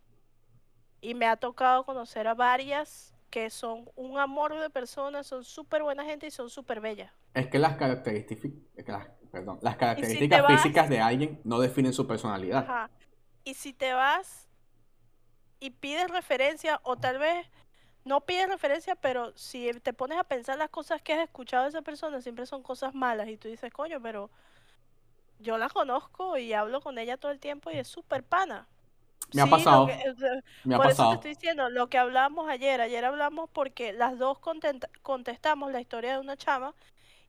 Y 1.01 1.15
me 1.15 1.27
ha 1.27 1.37
tocado 1.37 1.85
conocer 1.85 2.27
a 2.27 2.35
varias 2.35 3.15
que 3.31 3.49
son 3.49 3.89
un 3.97 4.19
amor 4.19 4.59
de 4.59 4.69
personas, 4.69 5.27
son 5.27 5.45
súper 5.45 5.83
buena 5.83 6.05
gente 6.05 6.27
y 6.27 6.31
son 6.31 6.51
súper 6.51 6.81
bellas. 6.81 7.13
Es 7.35 7.47
que 7.47 7.59
las 7.59 7.77
características, 7.77 9.09
perdón, 9.33 9.59
las 9.63 9.77
características 9.77 10.47
físicas 10.47 10.89
de 10.89 11.01
alguien 11.01 11.41
no 11.43 11.59
definen 11.59 11.93
su 11.93 12.07
personalidad. 12.07 12.59
Ajá. 12.59 12.91
Y 13.45 13.55
si 13.55 13.73
te 13.73 13.93
vas 13.95 14.49
y 15.59 15.71
pides 15.71 16.11
referencia, 16.11 16.81
o 16.85 16.97
tal 16.97 17.19
vez 17.19 17.47
no 18.05 18.21
pides 18.21 18.49
referencia, 18.49 18.95
pero 18.95 19.37
si 19.37 19.73
te 19.81 19.93
pones 19.93 20.19
a 20.19 20.25
pensar 20.25 20.59
las 20.59 20.69
cosas 20.69 21.01
que 21.03 21.15
has 21.15 21.21
escuchado 21.21 21.65
de 21.65 21.71
esa 21.71 21.83
persona, 21.83 22.21
siempre 22.21 22.47
son 22.47 22.63
cosas 22.63 22.95
malas. 22.95 23.29
Y 23.29 23.37
tú 23.37 23.49
dices, 23.49 23.73
coño, 23.73 24.01
pero 24.03 24.31
yo 25.39 25.57
la 25.57 25.69
conozco 25.69 26.37
y 26.37 26.53
hablo 26.53 26.81
con 26.81 26.99
ella 26.99 27.17
todo 27.17 27.33
el 27.33 27.41
tiempo 27.41 27.71
y 27.71 27.79
es 27.79 27.89
súper 27.89 28.23
pana. 28.23 28.69
Me 29.33 29.43
ha 29.43 29.47
pasado. 29.47 29.87
por 29.87 30.87
eso 30.87 31.09
te 31.09 31.15
estoy 31.15 31.31
diciendo, 31.31 31.71
lo 31.71 31.89
que 31.89 31.97
hablamos 31.97 32.51
ayer, 32.51 32.81
ayer 32.81 33.05
hablamos 33.05 33.49
porque 33.51 33.93
las 33.93 34.19
dos 34.19 34.39
contestamos 35.03 35.73
la 35.73 35.81
historia 35.81 36.13
de 36.13 36.19
una 36.19 36.37
chama 36.37 36.75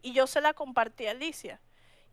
y 0.01 0.11
yo 0.11 0.27
se 0.27 0.41
la 0.41 0.53
compartí 0.53 1.07
a 1.07 1.11
Alicia. 1.11 1.61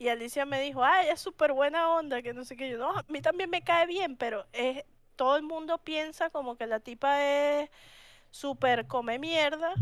Y 0.01 0.09
Alicia 0.09 0.47
me 0.47 0.63
dijo, 0.63 0.83
ay, 0.83 1.09
es 1.11 1.21
súper 1.21 1.53
buena 1.53 1.91
onda, 1.91 2.23
que 2.23 2.33
no 2.33 2.43
sé 2.47 2.57
qué. 2.57 2.71
Yo, 2.71 2.79
no, 2.79 2.89
a 2.97 3.05
mí 3.09 3.21
también 3.21 3.51
me 3.51 3.63
cae 3.63 3.87
bien, 3.87 4.17
pero 4.17 4.47
es, 4.55 4.83
todo 5.15 5.37
el 5.37 5.43
mundo 5.43 5.77
piensa 5.77 6.31
como 6.31 6.57
que 6.57 6.67
la 6.67 6.81
tipa 6.81 7.23
es 7.23 7.69
súper 8.31 8.87
come 8.87 9.19
mierda 9.19 9.75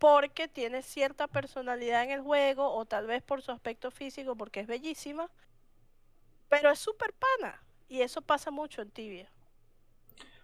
porque 0.00 0.48
tiene 0.48 0.82
cierta 0.82 1.28
personalidad 1.28 2.02
en 2.02 2.10
el 2.10 2.20
juego 2.20 2.68
o 2.74 2.84
tal 2.84 3.06
vez 3.06 3.22
por 3.22 3.40
su 3.40 3.52
aspecto 3.52 3.92
físico 3.92 4.34
porque 4.34 4.58
es 4.58 4.66
bellísima, 4.66 5.30
pero 6.48 6.72
es 6.72 6.80
súper 6.80 7.12
pana 7.12 7.62
y 7.88 8.00
eso 8.00 8.22
pasa 8.22 8.50
mucho 8.50 8.82
en 8.82 8.90
tibia. 8.90 9.30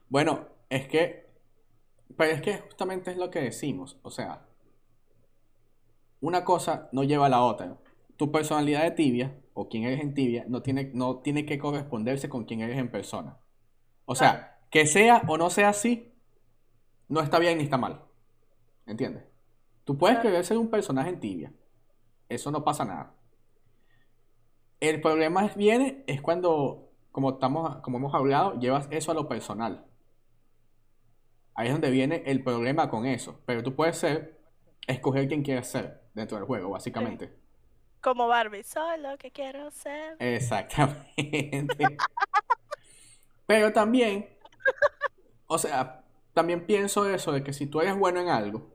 Bueno, 0.09 0.47
es 0.71 0.87
que, 0.87 1.27
pero 2.17 2.31
es 2.31 2.41
que 2.41 2.59
justamente 2.59 3.11
es 3.11 3.17
lo 3.17 3.29
que 3.29 3.41
decimos, 3.41 3.99
o 4.03 4.13
sea, 4.13 4.47
una 6.21 6.45
cosa 6.45 6.89
no 6.93 7.03
lleva 7.03 7.27
a 7.27 7.31
la 7.31 7.43
otra. 7.43 7.77
Tu 8.17 8.31
personalidad 8.31 8.83
de 8.83 8.91
tibia 8.93 9.35
o 9.55 9.69
quién 9.69 9.85
eres 9.85 10.01
en 10.01 10.15
tibia 10.15 10.45
no 10.49 10.63
tiene, 10.63 10.91
no 10.95 11.19
tiene 11.19 11.47
que 11.47 11.59
corresponderse 11.59 12.29
con 12.29 12.45
quién 12.45 12.61
eres 12.61 12.79
en 12.79 12.91
persona. 12.91 13.39
O 14.05 14.15
sea, 14.15 14.59
que 14.71 14.87
sea 14.87 15.23
o 15.29 15.39
no 15.39 15.51
sea 15.51 15.71
así, 15.71 16.13
no 17.09 17.21
está 17.21 17.39
bien 17.39 17.59
ni 17.59 17.65
está 17.65 17.79
mal. 17.79 18.03
¿Entiendes? 18.87 19.25
Tú 19.85 19.97
puedes 19.99 20.19
querer 20.19 20.45
ser 20.45 20.59
un 20.59 20.71
personaje 20.71 21.11
en 21.11 21.21
tibia. 21.21 21.53
Eso 22.29 22.51
no 22.51 22.65
pasa 22.65 22.85
nada. 22.85 23.15
El 24.81 25.01
problema 25.01 25.49
viene 25.57 26.05
es 26.07 26.21
cuando, 26.21 26.91
como, 27.13 27.31
estamos, 27.31 27.77
como 27.77 27.99
hemos 27.99 28.15
hablado, 28.15 28.59
llevas 28.59 28.89
eso 28.91 29.11
a 29.13 29.15
lo 29.15 29.29
personal. 29.29 29.87
Ahí 31.55 31.69
es 31.69 31.73
donde 31.73 31.91
viene 31.91 32.23
el 32.27 32.43
problema 32.43 32.91
con 32.91 33.07
eso. 33.07 33.41
Pero 33.47 33.63
tú 33.63 33.75
puedes 33.75 33.97
ser, 33.97 34.41
escoger 34.87 35.29
quién 35.29 35.43
quieres 35.43 35.69
ser 35.69 36.03
dentro 36.15 36.37
del 36.37 36.47
juego, 36.47 36.71
básicamente. 36.71 37.44
Como 38.05 38.29
Barbie, 38.29 38.63
soy 38.65 39.01
lo 39.01 39.17
que 39.17 39.31
quiero 39.31 39.71
ser. 39.71 40.17
Exactamente. 40.19 41.87
Pero 43.47 43.73
también, 43.73 44.29
o 45.47 45.57
sea, 45.57 46.05
también 46.35 46.67
pienso 46.67 47.09
eso 47.09 47.33
de 47.33 47.43
que 47.43 47.55
si 47.55 47.67
tú 47.67 47.81
eres 47.81 47.97
bueno 47.97 48.21
en 48.21 48.29
algo 48.29 48.75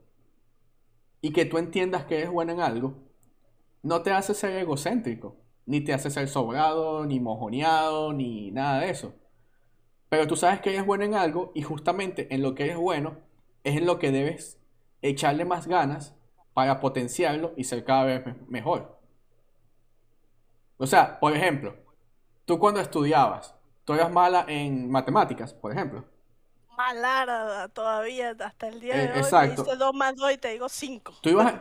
y 1.20 1.32
que 1.32 1.44
tú 1.44 1.58
entiendas 1.58 2.06
que 2.06 2.18
eres 2.18 2.30
bueno 2.30 2.50
en 2.50 2.60
algo, 2.60 2.96
no 3.84 4.02
te 4.02 4.10
hace 4.10 4.34
ser 4.34 4.50
egocéntrico, 4.56 5.36
ni 5.64 5.80
te 5.80 5.94
hace 5.94 6.10
ser 6.10 6.26
sobrado, 6.26 7.06
ni 7.06 7.20
mojoneado, 7.20 8.12
ni 8.12 8.50
nada 8.50 8.80
de 8.80 8.90
eso. 8.90 9.14
Pero 10.08 10.26
tú 10.26 10.34
sabes 10.34 10.60
que 10.60 10.70
eres 10.70 10.84
bueno 10.84 11.04
en 11.04 11.14
algo 11.14 11.52
y 11.54 11.62
justamente 11.62 12.34
en 12.34 12.42
lo 12.42 12.56
que 12.56 12.64
eres 12.64 12.78
bueno 12.78 13.18
es 13.62 13.76
en 13.76 13.86
lo 13.86 14.00
que 14.00 14.10
debes 14.10 14.58
echarle 15.02 15.44
más 15.44 15.68
ganas 15.68 16.16
para 16.52 16.80
potenciarlo 16.80 17.52
y 17.56 17.62
ser 17.62 17.84
cada 17.84 18.02
vez 18.02 18.24
mejor. 18.48 18.99
O 20.80 20.86
sea, 20.86 21.20
por 21.20 21.36
ejemplo, 21.36 21.76
tú 22.44 22.58
cuando 22.58 22.80
estudiabas, 22.80 23.54
tú 23.84 23.92
eras 23.92 24.10
mala 24.10 24.44
en 24.48 24.90
matemáticas, 24.90 25.54
por 25.54 25.70
ejemplo 25.70 26.04
malara 26.80 27.68
todavía 27.68 28.34
hasta 28.42 28.68
el 28.68 28.80
día 28.80 28.96
de 28.96 29.04
eh, 29.04 29.10
hoy. 29.12 29.18
Exacto. 29.18 29.62
Hice 29.62 29.76
2 29.76 29.94
más 29.94 30.16
2 30.16 30.32
y 30.32 30.38
te 30.38 30.48
digo 30.48 30.68
5. 30.68 31.12
Tú 31.20 31.28
ibas, 31.28 31.54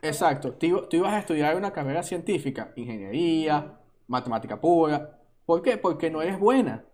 Exacto. 0.00 0.52
Tú, 0.54 0.86
ibas 0.90 1.12
a 1.12 1.18
estudiar 1.18 1.56
una 1.56 1.72
carrera 1.72 2.02
científica, 2.02 2.72
ingeniería, 2.76 3.78
matemática 4.06 4.58
pura. 4.60 5.20
¿Por 5.44 5.62
qué? 5.62 5.76
Porque 5.76 6.10
no 6.10 6.22
eres 6.22 6.38
buena. 6.38 6.84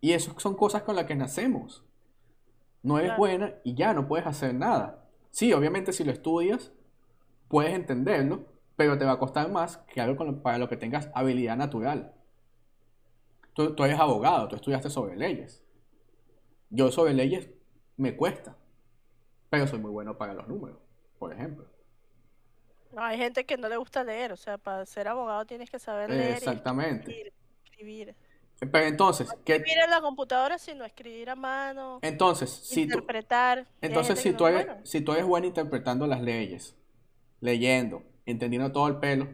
Y 0.00 0.12
eso 0.12 0.34
son 0.38 0.54
cosas 0.54 0.82
con 0.82 0.94
las 0.94 1.06
que 1.06 1.16
nacemos. 1.16 1.84
No 2.82 2.98
eres 2.98 3.16
buena 3.16 3.54
y 3.64 3.74
ya 3.74 3.92
no 3.94 4.06
puedes 4.06 4.26
hacer 4.26 4.54
nada. 4.54 5.04
Sí, 5.30 5.52
obviamente 5.52 5.92
si 5.92 6.04
lo 6.04 6.12
estudias, 6.12 6.70
puedes 7.48 7.72
entenderlo, 7.74 8.46
pero 8.78 8.96
te 8.96 9.04
va 9.04 9.10
a 9.10 9.18
costar 9.18 9.50
más 9.50 9.78
que 9.92 10.00
algo 10.00 10.40
para 10.40 10.56
lo 10.56 10.68
que 10.68 10.76
tengas 10.76 11.10
habilidad 11.12 11.56
natural. 11.56 12.14
Tú, 13.52 13.74
tú 13.74 13.82
eres 13.82 13.98
abogado, 13.98 14.46
tú 14.46 14.54
estudiaste 14.54 14.88
sobre 14.88 15.16
leyes. 15.16 15.64
Yo 16.70 16.92
sobre 16.92 17.12
leyes 17.12 17.50
me 17.96 18.16
cuesta, 18.16 18.56
pero 19.50 19.66
soy 19.66 19.80
muy 19.80 19.90
bueno 19.90 20.16
para 20.16 20.32
los 20.32 20.46
números, 20.46 20.78
por 21.18 21.32
ejemplo. 21.32 21.66
No, 22.92 23.02
hay 23.02 23.18
gente 23.18 23.44
que 23.44 23.56
no 23.56 23.68
le 23.68 23.76
gusta 23.78 24.04
leer, 24.04 24.30
o 24.32 24.36
sea, 24.36 24.58
para 24.58 24.86
ser 24.86 25.08
abogado 25.08 25.44
tienes 25.44 25.68
que 25.68 25.80
saber 25.80 26.10
leer. 26.10 26.36
Exactamente. 26.36 27.10
Y 27.10 27.32
escribir, 27.64 28.14
Pero 28.60 28.86
entonces, 28.86 29.28
¿qué? 29.44 29.56
escribir 29.56 29.82
en 29.82 29.90
la 29.90 30.00
computadora, 30.00 30.56
sino 30.56 30.84
escribir 30.84 31.30
a 31.30 31.34
mano. 31.34 31.98
Entonces, 32.02 32.48
si 32.48 32.82
interpretar. 32.82 33.66
entonces, 33.80 34.20
si 34.20 34.32
tú, 34.34 34.46
eres, 34.46 34.68
si 34.84 35.00
tú 35.00 35.14
eres 35.14 35.24
bueno 35.24 35.48
interpretando 35.48 36.06
las 36.06 36.20
leyes, 36.20 36.76
leyendo, 37.40 38.04
entendiendo 38.30 38.70
todo 38.72 38.88
el 38.88 38.96
pelo, 38.96 39.28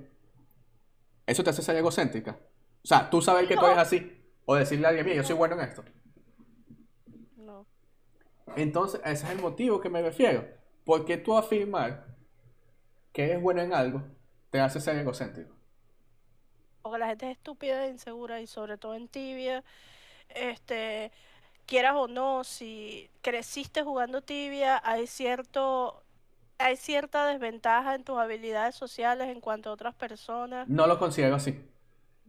¿eso 1.26 1.42
te 1.42 1.51
hace 1.51 1.62
ser 1.62 1.76
egocéntrica? 1.76 2.38
O 2.82 2.86
sea, 2.86 3.11
tú 3.11 3.20
sabes 3.20 3.49
que 3.49 3.57
tú 3.57 3.66
eres 3.66 3.78
así, 3.78 4.24
o 4.45 4.55
decirle 4.55 4.86
a 4.86 4.90
alguien, 4.90 5.07
bien, 5.07 5.16
yo 5.18 5.24
soy 5.24 5.36
bueno 5.36 5.55
en 5.55 5.68
esto. 5.68 5.84
Entonces, 8.57 9.01
ese 9.05 9.24
es 9.24 9.30
el 9.30 9.40
motivo 9.40 9.80
que 9.80 9.88
me 9.88 10.03
refiero. 10.03 10.47
Porque 10.84 11.16
tú 11.16 11.36
afirmar 11.36 12.07
que 13.12 13.24
eres 13.24 13.42
bueno 13.42 13.62
en 13.62 13.72
algo 13.72 14.03
te 14.51 14.61
hace 14.61 14.80
ser 14.80 14.97
egocéntrico. 14.97 15.57
Porque 16.82 16.99
la 16.99 17.09
gente 17.09 17.30
es 17.30 17.38
estúpida 17.38 17.86
e 17.86 17.90
insegura 17.90 18.40
y 18.40 18.47
sobre 18.47 18.76
todo 18.76 18.95
en 18.95 19.09
tibia. 19.09 19.64
Este, 20.28 21.11
quieras 21.66 21.95
o 21.97 22.07
no, 22.07 22.45
si 22.45 23.11
creciste 23.22 23.82
jugando 23.82 24.22
tibia, 24.22 24.80
hay 24.84 25.07
cierto 25.07 26.03
hay 26.59 26.76
cierta 26.76 27.26
desventaja 27.26 27.94
en 27.94 28.05
tus 28.05 28.18
habilidades 28.18 28.74
sociales 28.74 29.28
en 29.28 29.40
cuanto 29.40 29.70
a 29.70 29.72
otras 29.72 29.94
personas. 29.94 30.68
No 30.68 30.86
lo 30.86 30.98
considero 30.98 31.36
así. 31.36 31.61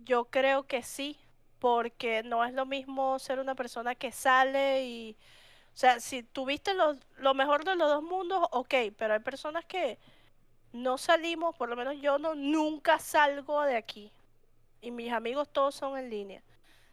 Yo 0.04 0.26
creo 0.26 0.64
que 0.68 0.84
sí, 0.84 1.18
porque 1.60 2.24
no 2.24 2.44
es 2.46 2.54
lo 2.54 2.66
mismo 2.66 3.18
ser 3.20 3.40
una 3.40 3.56
persona 3.56 3.96
que 3.96 4.12
sale 4.12 4.86
y 4.86 5.18
o 5.76 5.78
sea, 5.78 6.00
si 6.00 6.24
tuviste 6.24 6.74
lo, 6.74 6.96
lo 7.18 7.34
mejor 7.34 7.66
de 7.66 7.76
los 7.76 7.90
dos 7.90 8.02
mundos, 8.02 8.48
ok, 8.52 8.74
pero 8.98 9.14
hay 9.14 9.20
personas 9.20 9.66
que 9.66 10.00
no 10.72 10.98
salimos, 10.98 11.54
por 11.56 11.68
lo 11.68 11.76
menos 11.76 11.98
yo 12.00 12.18
no, 12.18 12.34
nunca 12.34 12.98
salgo 12.98 13.62
de 13.64 13.76
aquí. 13.76 14.14
Y 14.80 14.92
mis 14.92 15.12
amigos 15.12 15.50
todos 15.50 15.76
son 15.76 15.98
en 15.98 16.10
línea. 16.10 16.42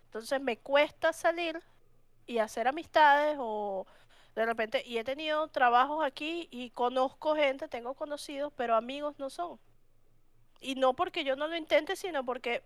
Entonces 0.06 0.40
me 0.40 0.58
cuesta 0.58 1.12
salir 1.12 1.62
y 2.26 2.38
hacer 2.38 2.66
amistades 2.66 3.36
o 3.38 3.86
de 4.34 4.46
repente, 4.46 4.82
y 4.86 4.98
he 4.98 5.04
tenido 5.04 5.48
trabajos 5.48 6.04
aquí 6.04 6.48
y 6.50 6.70
conozco 6.70 7.34
gente, 7.34 7.68
tengo 7.68 7.94
conocidos, 7.94 8.52
pero 8.56 8.74
amigos 8.74 9.18
no 9.18 9.28
son. 9.30 9.58
Y 10.60 10.74
no 10.76 10.94
porque 10.94 11.24
yo 11.24 11.36
no 11.36 11.48
lo 11.48 11.56
intente, 11.56 11.96
sino 11.96 12.24
porque 12.24 12.62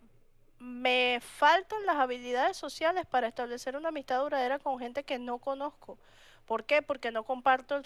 me 0.58 1.18
faltan 1.20 1.84
las 1.84 1.96
habilidades 1.96 2.56
sociales 2.56 3.06
para 3.06 3.26
establecer 3.26 3.76
una 3.76 3.88
amistad 3.88 4.20
duradera 4.20 4.58
con 4.58 4.78
gente 4.78 5.02
que 5.02 5.18
no 5.18 5.38
conozco. 5.38 5.98
¿Por 6.44 6.64
qué? 6.64 6.82
Porque 6.82 7.10
no 7.10 7.24
comparto. 7.24 7.82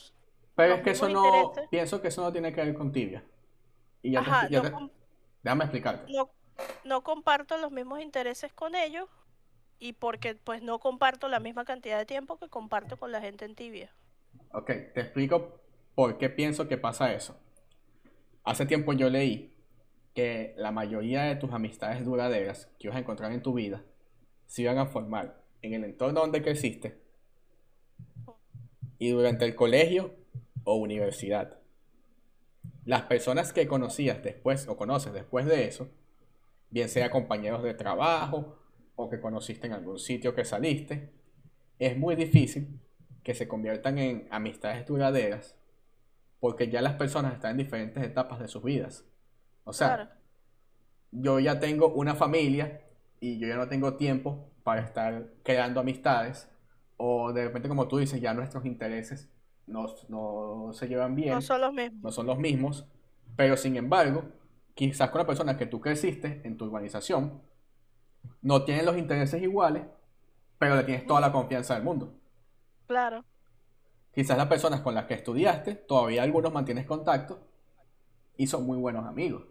Pero 0.54 0.74
es 0.74 0.82
que 0.82 0.90
eso 0.90 1.08
no. 1.08 1.52
Pienso 1.70 2.02
que 2.02 2.08
eso 2.08 2.22
no 2.22 2.32
tiene 2.32 2.52
que 2.52 2.62
ver 2.62 2.74
con 2.74 2.92
tibia. 2.92 3.24
Y 4.02 4.12
ya, 4.12 4.48
déjame 5.42 5.64
explicarte. 5.64 6.12
No, 6.84 7.02
comparto 7.02 7.56
los 7.56 7.70
mismos 7.70 8.00
intereses 8.00 8.52
con 8.52 8.74
ellos 8.74 9.08
y 9.80 9.94
porque 9.94 10.36
pues 10.36 10.62
no 10.62 10.78
comparto 10.78 11.28
la 11.28 11.40
misma 11.40 11.64
cantidad 11.64 11.98
de 11.98 12.06
tiempo 12.06 12.38
que 12.38 12.48
comparto 12.48 12.98
con 12.98 13.10
la 13.10 13.20
gente 13.20 13.46
en 13.46 13.54
tibia. 13.54 13.90
Ok, 14.52 14.66
te 14.94 15.00
explico 15.00 15.58
por 15.94 16.18
qué 16.18 16.28
pienso 16.28 16.68
que 16.68 16.76
pasa 16.76 17.12
eso. 17.12 17.36
Hace 18.44 18.66
tiempo 18.66 18.92
yo 18.92 19.08
leí 19.08 19.52
que 20.14 20.54
la 20.56 20.70
mayoría 20.70 21.22
de 21.22 21.36
tus 21.36 21.52
amistades 21.52 22.04
duraderas 22.04 22.70
que 22.78 22.88
vas 22.88 22.96
a 22.96 23.00
encontrar 23.00 23.32
en 23.32 23.42
tu 23.42 23.54
vida 23.54 23.82
se 24.46 24.62
iban 24.62 24.78
a 24.78 24.86
formar 24.86 25.42
en 25.62 25.72
el 25.74 25.84
entorno 25.84 26.20
donde 26.20 26.42
creciste 26.42 27.00
y 28.98 29.10
durante 29.10 29.46
el 29.46 29.54
colegio 29.54 30.14
o 30.64 30.74
universidad. 30.74 31.58
Las 32.84 33.02
personas 33.02 33.52
que 33.52 33.66
conocías 33.66 34.22
después 34.22 34.68
o 34.68 34.76
conoces 34.76 35.12
después 35.12 35.46
de 35.46 35.64
eso, 35.64 35.88
bien 36.70 36.88
sea 36.88 37.10
compañeros 37.10 37.62
de 37.62 37.72
trabajo 37.72 38.59
o 39.00 39.08
que 39.08 39.20
conociste 39.20 39.66
en 39.66 39.72
algún 39.72 39.98
sitio 39.98 40.34
que 40.34 40.44
saliste, 40.44 41.10
es 41.78 41.96
muy 41.96 42.16
difícil 42.16 42.80
que 43.22 43.34
se 43.34 43.48
conviertan 43.48 43.98
en 43.98 44.28
amistades 44.30 44.86
duraderas 44.86 45.56
porque 46.38 46.68
ya 46.68 46.82
las 46.82 46.94
personas 46.94 47.34
están 47.34 47.52
en 47.52 47.58
diferentes 47.58 48.02
etapas 48.02 48.38
de 48.40 48.48
sus 48.48 48.62
vidas. 48.62 49.06
O 49.64 49.72
sea, 49.72 50.18
yo 51.10 51.38
ya 51.38 51.60
tengo 51.60 51.88
una 51.88 52.14
familia 52.14 52.82
y 53.20 53.38
yo 53.38 53.48
ya 53.48 53.56
no 53.56 53.68
tengo 53.68 53.96
tiempo 53.96 54.50
para 54.62 54.82
estar 54.82 55.28
creando 55.42 55.80
amistades 55.80 56.50
o 56.96 57.32
de 57.32 57.44
repente 57.44 57.68
como 57.68 57.88
tú 57.88 57.98
dices 57.98 58.20
ya 58.20 58.34
nuestros 58.34 58.64
intereses 58.66 59.30
no, 59.66 59.86
no 60.08 60.72
se 60.72 60.88
llevan 60.88 61.14
bien. 61.14 61.34
No 61.34 61.40
son 61.40 61.60
los 61.60 61.72
mismos. 61.72 62.02
No 62.02 62.10
son 62.10 62.26
los 62.26 62.38
mismos, 62.38 62.86
pero 63.36 63.56
sin 63.56 63.76
embargo, 63.76 64.24
quizás 64.74 65.10
con 65.10 65.20
la 65.20 65.26
persona 65.26 65.56
que 65.56 65.66
tú 65.66 65.80
creciste 65.80 66.40
en 66.44 66.56
tu 66.56 66.66
urbanización, 66.66 67.40
no 68.42 68.64
tienen 68.64 68.86
los 68.86 68.96
intereses 68.96 69.42
iguales, 69.42 69.84
pero 70.58 70.76
le 70.76 70.84
tienes 70.84 71.06
toda 71.06 71.20
la 71.20 71.32
confianza 71.32 71.74
del 71.74 71.82
mundo. 71.82 72.14
Claro. 72.86 73.24
Quizás 74.12 74.36
las 74.36 74.48
personas 74.48 74.80
con 74.80 74.94
las 74.94 75.04
que 75.06 75.14
estudiaste, 75.14 75.74
todavía 75.74 76.22
algunos 76.22 76.52
mantienes 76.52 76.86
contacto 76.86 77.46
y 78.36 78.46
son 78.46 78.66
muy 78.66 78.78
buenos 78.78 79.06
amigos. 79.06 79.44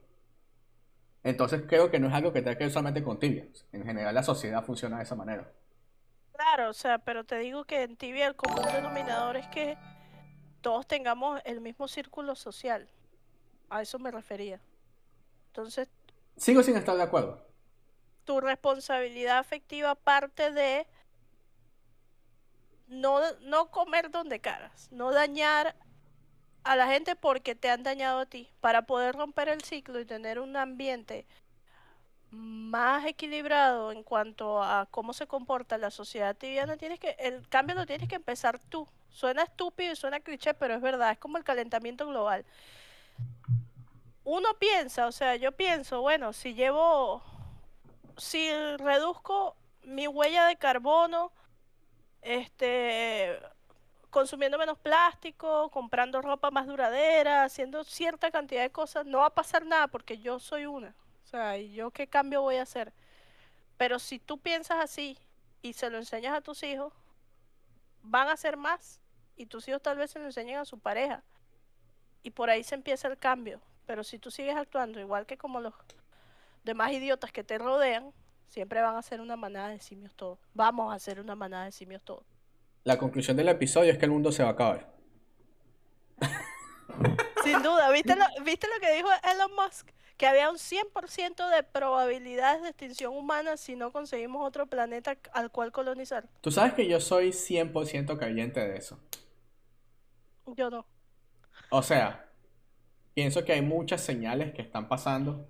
Entonces 1.24 1.63
creo 1.67 1.89
que 1.89 1.99
no 1.99 2.07
es 2.07 2.13
algo 2.13 2.34
que 2.34 2.41
tenga 2.41 2.57
que 2.57 2.65
ver 2.65 2.74
solamente 2.74 3.03
con 3.03 3.20
tibia. 3.20 3.47
En 3.72 3.84
general 3.84 4.15
la 4.15 4.24
sociedad 4.24 4.63
funciona 4.63 4.97
de 4.97 5.03
esa 5.03 5.15
manera. 5.15 5.51
Claro, 6.34 6.70
o 6.70 6.74
sea, 6.74 6.99
pero 6.99 7.24
te 7.26 7.38
digo 7.39 7.65
que 7.65 7.84
en 7.84 7.97
tibia 7.97 8.28
el 8.28 8.36
común 8.36 8.61
denominador 8.74 9.36
es 9.36 9.47
que 9.47 9.78
todos 10.61 10.88
tengamos 10.88 11.41
el 11.45 11.61
mismo 11.61 11.88
círculo 11.88 12.36
social. 12.36 12.89
A 13.70 13.82
eso 13.82 13.99
me 13.99 14.11
refería. 14.11 14.61
Entonces... 15.47 15.89
Sigo 16.38 16.63
sin 16.63 16.78
estar 16.78 16.95
de 16.95 17.03
acuerdo. 17.03 17.48
Tu 18.30 18.39
responsabilidad 18.39 19.39
afectiva 19.39 19.95
parte 19.95 20.51
de 20.51 20.86
no, 22.86 23.19
no 23.41 23.71
comer 23.71 24.11
donde 24.11 24.39
caras, 24.39 24.88
no 24.91 25.11
dañar 25.11 25.75
a 26.63 26.75
la 26.75 26.86
gente 26.86 27.15
porque 27.15 27.55
te 27.55 27.71
han 27.71 27.82
dañado 27.82 28.19
a 28.19 28.27
ti. 28.27 28.47
Para 28.61 28.84
poder 28.84 29.15
romper 29.15 29.49
el 29.49 29.63
ciclo 29.63 29.99
y 29.99 30.05
tener 30.05 30.38
un 30.38 30.55
ambiente 30.57 31.25
más 32.30 33.03
equilibrado 33.07 33.91
en 33.91 34.03
cuanto 34.03 34.61
a 34.61 34.86
cómo 34.91 35.13
se 35.13 35.25
comporta 35.25 35.80
la 35.80 35.89
sociedad 35.89 36.36
tibiana, 36.36 36.77
tienes 36.77 36.99
que, 36.99 37.15
el 37.17 37.49
cambio 37.49 37.77
lo 37.77 37.88
tienes 37.88 38.07
que 38.07 38.17
empezar 38.17 38.59
tú. 38.59 38.88
Suena 39.09 39.41
estúpido 39.41 39.93
y 39.93 39.95
suena 39.95 40.19
cliché, 40.19 40.53
pero 40.53 40.75
es 40.75 40.82
verdad, 40.82 41.13
es 41.13 41.17
como 41.17 41.39
el 41.39 41.43
calentamiento 41.43 42.05
global. 42.05 42.45
Uno 44.23 44.49
piensa, 44.59 45.07
o 45.07 45.11
sea, 45.11 45.36
yo 45.36 45.51
pienso, 45.51 46.01
bueno, 46.01 46.32
si 46.32 46.53
llevo, 46.53 47.23
si 48.20 48.49
reduzco 48.78 49.55
mi 49.84 50.07
huella 50.07 50.45
de 50.45 50.57
carbono, 50.57 51.32
este, 52.22 53.39
consumiendo 54.09 54.57
menos 54.57 54.78
plástico, 54.78 55.70
comprando 55.70 56.22
ropa 56.22 56.51
más 56.51 56.67
duradera, 56.67 57.43
haciendo 57.43 57.84
cierta 57.84 58.32
cantidad 58.32 58.61
de 58.61 58.72
cosas, 58.72 59.05
no 59.05 59.20
va 59.20 59.28
a 59.28 59.36
pasar 59.36 59.65
nada 59.65 59.88
porque 59.88 60.20
yo 60.20 60.39
soy 60.39 60.65
una. 60.65 60.95
O 61.24 61.28
sea, 61.28 61.57
¿y 61.57 61.74
yo 61.74 61.91
qué 61.91 62.07
cambio 62.07 62.41
voy 62.41 62.55
a 62.57 62.63
hacer? 62.63 62.93
Pero 63.78 63.99
si 63.99 64.20
tú 64.20 64.39
piensas 64.39 64.84
así 64.84 65.17
y 65.61 65.74
se 65.74 65.89
lo 65.89 65.97
enseñas 65.97 66.36
a 66.36 66.41
tus 66.41 66.63
hijos, 66.63 66.93
van 68.01 68.28
a 68.28 68.34
hacer 68.34 68.57
más 68.57 68.99
y 69.36 69.45
tus 69.45 69.67
hijos 69.67 69.82
tal 69.82 69.97
vez 69.97 70.11
se 70.11 70.20
lo 70.20 70.26
enseñen 70.26 70.57
a 70.57 70.65
su 70.65 70.80
pareja. 70.80 71.24
Y 72.24 72.32
por 72.32 72.49
ahí 72.49 72.63
se 72.63 72.76
empieza 72.76 73.07
el 73.07 73.17
cambio. 73.17 73.61
Pero 73.86 74.03
si 74.03 74.20
tú 74.20 74.32
sigues 74.32 74.55
actuando 74.55 74.99
igual 74.99 75.26
que 75.26 75.38
como 75.38 75.61
los 75.61 75.74
demás 76.64 76.91
idiotas 76.91 77.32
que 77.32 77.43
te 77.43 77.57
rodean, 77.57 78.14
siempre 78.47 78.82
van 78.82 78.95
a 78.95 79.01
ser 79.01 79.22
una 79.22 79.36
manada 79.36 79.70
de 79.70 79.80
simios 79.80 80.14
todos. 80.16 80.39
Vamos 80.53 80.93
a 80.93 80.99
ser 80.99 81.20
una 81.20 81.36
manada 81.36 81.66
de 81.66 81.72
simios 81.72 82.01
todos. 82.03 82.24
La 82.84 82.97
conclusión 82.97 83.38
del 83.38 83.49
episodio 83.49 83.91
es 83.91 83.97
que 83.97 84.05
el 84.05 84.12
mundo 84.12 84.32
se 84.32 84.43
va 84.43 84.49
a 84.49 84.51
acabar. 84.53 84.91
Sin 87.43 87.62
duda, 87.62 87.89
¿viste 87.91 88.16
lo, 88.16 88.26
¿viste 88.43 88.68
lo 88.74 88.80
que 88.80 88.93
dijo 88.93 89.10
Elon 89.32 89.51
Musk? 89.55 89.89
Que 90.18 90.28
había 90.28 90.49
un 90.49 90.57
100% 90.57 91.49
de 91.55 91.64
probabilidades 91.64 92.62
de 92.62 92.70
extinción 92.70 93.16
humana 93.16 93.55
si 93.55 93.76
no 93.76 93.91
conseguimos 93.91 94.45
otro 94.45 94.68
planeta 94.68 95.18
al 95.32 95.49
cual 95.49 95.72
colonizar. 95.72 96.28
Tú 96.41 96.51
sabes 96.51 96.74
que 96.74 96.88
yo 96.88 96.99
soy 96.99 97.30
100% 97.30 98.18
creyente 98.18 98.60
de 98.60 98.78
eso. 98.78 98.99
Yo 100.57 100.70
no. 100.70 100.86
O 101.70 101.82
sea, 101.84 102.30
pienso 103.14 103.45
que 103.45 103.53
hay 103.53 103.62
muchas 103.62 104.01
señales 104.01 104.53
que 104.53 104.62
están 104.62 104.89
pasando 104.89 105.47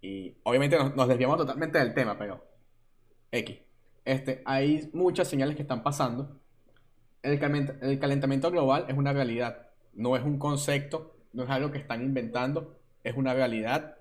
y 0.00 0.36
obviamente 0.44 0.76
nos, 0.78 1.08
desviamos 1.08 1.36
totalmente 1.38 1.78
del 1.78 1.94
tema, 1.94 2.18
pero 2.18 2.44
X. 3.32 3.58
Este, 4.04 4.42
hay 4.44 4.90
muchas 4.92 5.28
señales 5.28 5.56
que 5.56 5.62
están 5.62 5.82
pasando. 5.82 6.40
El, 7.22 7.32
el 7.82 7.98
calentamiento 7.98 8.50
global 8.50 8.86
es 8.88 8.96
una 8.96 9.12
realidad, 9.12 9.68
no 9.92 10.16
es 10.16 10.22
un 10.22 10.38
concepto, 10.38 11.16
no 11.32 11.44
es 11.44 11.50
algo 11.50 11.70
que 11.70 11.78
están 11.78 12.02
inventando, 12.02 12.78
es 13.04 13.16
una 13.16 13.34
realidad. 13.34 13.96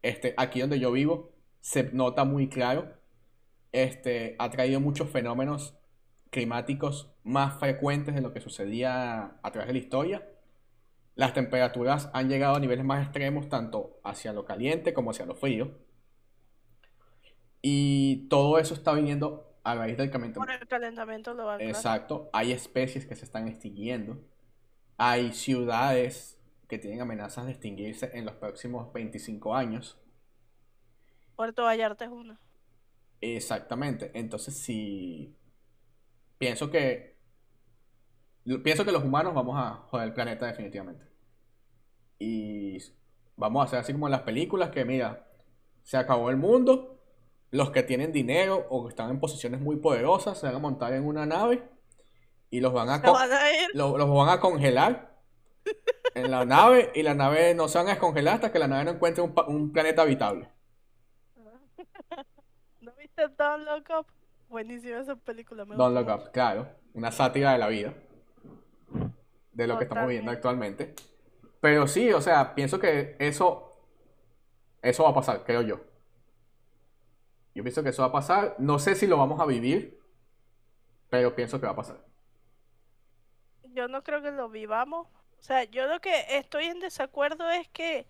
Este, 0.00 0.34
aquí 0.36 0.60
donde 0.60 0.80
yo 0.80 0.92
vivo 0.92 1.32
se 1.60 1.84
nota 1.92 2.24
muy 2.24 2.48
claro. 2.48 2.94
Este, 3.72 4.36
ha 4.38 4.50
traído 4.50 4.80
muchos 4.80 5.10
fenómenos 5.10 5.76
climáticos 6.30 7.12
más 7.24 7.58
frecuentes 7.58 8.14
de 8.14 8.20
lo 8.20 8.32
que 8.32 8.40
sucedía 8.40 9.38
a 9.42 9.50
través 9.52 9.68
de 9.68 9.72
la 9.74 9.78
historia. 9.78 10.28
Las 11.14 11.34
temperaturas 11.34 12.10
han 12.14 12.28
llegado 12.28 12.56
a 12.56 12.60
niveles 12.60 12.84
más 12.84 13.02
extremos 13.02 13.48
tanto 13.48 14.00
hacia 14.02 14.32
lo 14.32 14.44
caliente 14.44 14.94
como 14.94 15.10
hacia 15.10 15.26
lo 15.26 15.34
frío. 15.34 15.78
Y 17.60 18.28
todo 18.28 18.58
eso 18.58 18.74
está 18.74 18.92
viniendo 18.92 19.52
a 19.62 19.74
raíz 19.74 19.96
del 19.96 20.10
calentamiento 20.10 21.34
global. 21.34 21.60
Exacto. 21.60 22.30
Hay 22.32 22.52
especies 22.52 23.06
que 23.06 23.14
se 23.14 23.24
están 23.24 23.46
extinguiendo. 23.46 24.18
Hay 24.96 25.32
ciudades 25.32 26.38
que 26.68 26.78
tienen 26.78 27.00
amenazas 27.02 27.44
de 27.44 27.52
extinguirse 27.52 28.10
en 28.14 28.24
los 28.24 28.34
próximos 28.36 28.92
25 28.92 29.54
años. 29.54 29.98
Puerto 31.36 31.64
Vallarta 31.64 32.04
es 32.06 32.10
una. 32.10 32.40
Exactamente. 33.20 34.10
Entonces, 34.14 34.56
si 34.56 35.36
pienso 36.38 36.70
que 36.70 37.11
pienso 38.62 38.84
que 38.84 38.92
los 38.92 39.04
humanos 39.04 39.34
vamos 39.34 39.56
a 39.58 39.84
joder 39.88 40.08
el 40.08 40.14
planeta 40.14 40.46
definitivamente. 40.46 41.06
Y 42.18 42.78
vamos 43.36 43.62
a 43.62 43.64
hacer 43.64 43.78
así 43.80 43.92
como 43.92 44.06
en 44.06 44.12
las 44.12 44.22
películas 44.22 44.70
que 44.70 44.84
mira, 44.84 45.26
se 45.82 45.96
acabó 45.96 46.30
el 46.30 46.36
mundo, 46.36 47.00
los 47.50 47.70
que 47.70 47.82
tienen 47.82 48.12
dinero 48.12 48.66
o 48.70 48.84
que 48.84 48.90
están 48.90 49.10
en 49.10 49.20
posiciones 49.20 49.60
muy 49.60 49.76
poderosas 49.76 50.38
se 50.38 50.46
van 50.46 50.56
a 50.56 50.58
montar 50.58 50.92
en 50.94 51.04
una 51.04 51.26
nave 51.26 51.68
y 52.50 52.60
los 52.60 52.72
van 52.72 52.88
a, 52.88 53.02
los, 53.74 54.14
van 54.14 54.28
a 54.28 54.40
congelar 54.40 55.18
en 56.14 56.30
la 56.30 56.44
nave 56.44 56.90
y 56.94 57.02
la 57.02 57.14
nave 57.14 57.54
no 57.54 57.68
se 57.68 57.78
van 57.78 57.88
a 57.88 57.90
descongelar 57.90 58.36
hasta 58.36 58.52
que 58.52 58.58
la 58.58 58.68
nave 58.68 58.84
no 58.84 58.90
encuentre 58.92 59.22
un, 59.22 59.34
un 59.48 59.72
planeta 59.72 60.02
habitable. 60.02 60.48
¿No 62.80 62.92
viste 62.98 63.28
Don't 63.36 63.64
Look 63.64 63.86
Up? 63.98 64.06
Buenísima 64.48 65.00
esa 65.00 65.16
película. 65.16 65.64
Me 65.64 65.76
Don't 65.76 65.94
Look 65.96 66.08
Up, 66.08 66.30
claro. 66.32 66.68
Una 66.94 67.10
sátira 67.10 67.52
de 67.52 67.58
la 67.58 67.68
vida. 67.68 67.94
De 69.52 69.66
lo 69.66 69.78
que 69.78 69.84
estamos 69.84 70.08
viendo 70.08 70.30
actualmente. 70.30 70.94
Pero 71.60 71.86
sí, 71.86 72.12
o 72.12 72.20
sea, 72.20 72.54
pienso 72.54 72.78
que 72.78 73.16
eso. 73.18 73.68
Eso 74.80 75.04
va 75.04 75.10
a 75.10 75.14
pasar, 75.14 75.44
creo 75.44 75.62
yo. 75.62 75.80
Yo 77.54 77.62
pienso 77.62 77.82
que 77.82 77.90
eso 77.90 78.02
va 78.02 78.08
a 78.08 78.12
pasar. 78.12 78.56
No 78.58 78.78
sé 78.78 78.94
si 78.94 79.06
lo 79.06 79.16
vamos 79.16 79.40
a 79.40 79.46
vivir. 79.46 80.00
Pero 81.10 81.36
pienso 81.36 81.60
que 81.60 81.66
va 81.66 81.72
a 81.72 81.76
pasar. 81.76 82.04
Yo 83.64 83.86
no 83.88 84.02
creo 84.02 84.22
que 84.22 84.32
lo 84.32 84.48
vivamos. 84.48 85.06
O 85.38 85.42
sea, 85.42 85.64
yo 85.64 85.86
lo 85.86 86.00
que 86.00 86.38
estoy 86.38 86.64
en 86.66 86.80
desacuerdo 86.80 87.50
es 87.50 87.68
que 87.68 88.06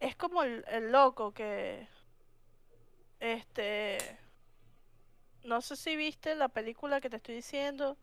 es 0.00 0.16
como 0.16 0.42
el, 0.42 0.64
el 0.68 0.90
loco 0.92 1.32
que 1.32 1.86
este 3.20 3.98
no 5.44 5.60
sé 5.60 5.76
si 5.76 5.96
viste 5.96 6.34
la 6.34 6.48
película 6.48 7.00
que 7.00 7.10
te 7.10 7.16
estoy 7.16 7.36
diciendo. 7.36 7.96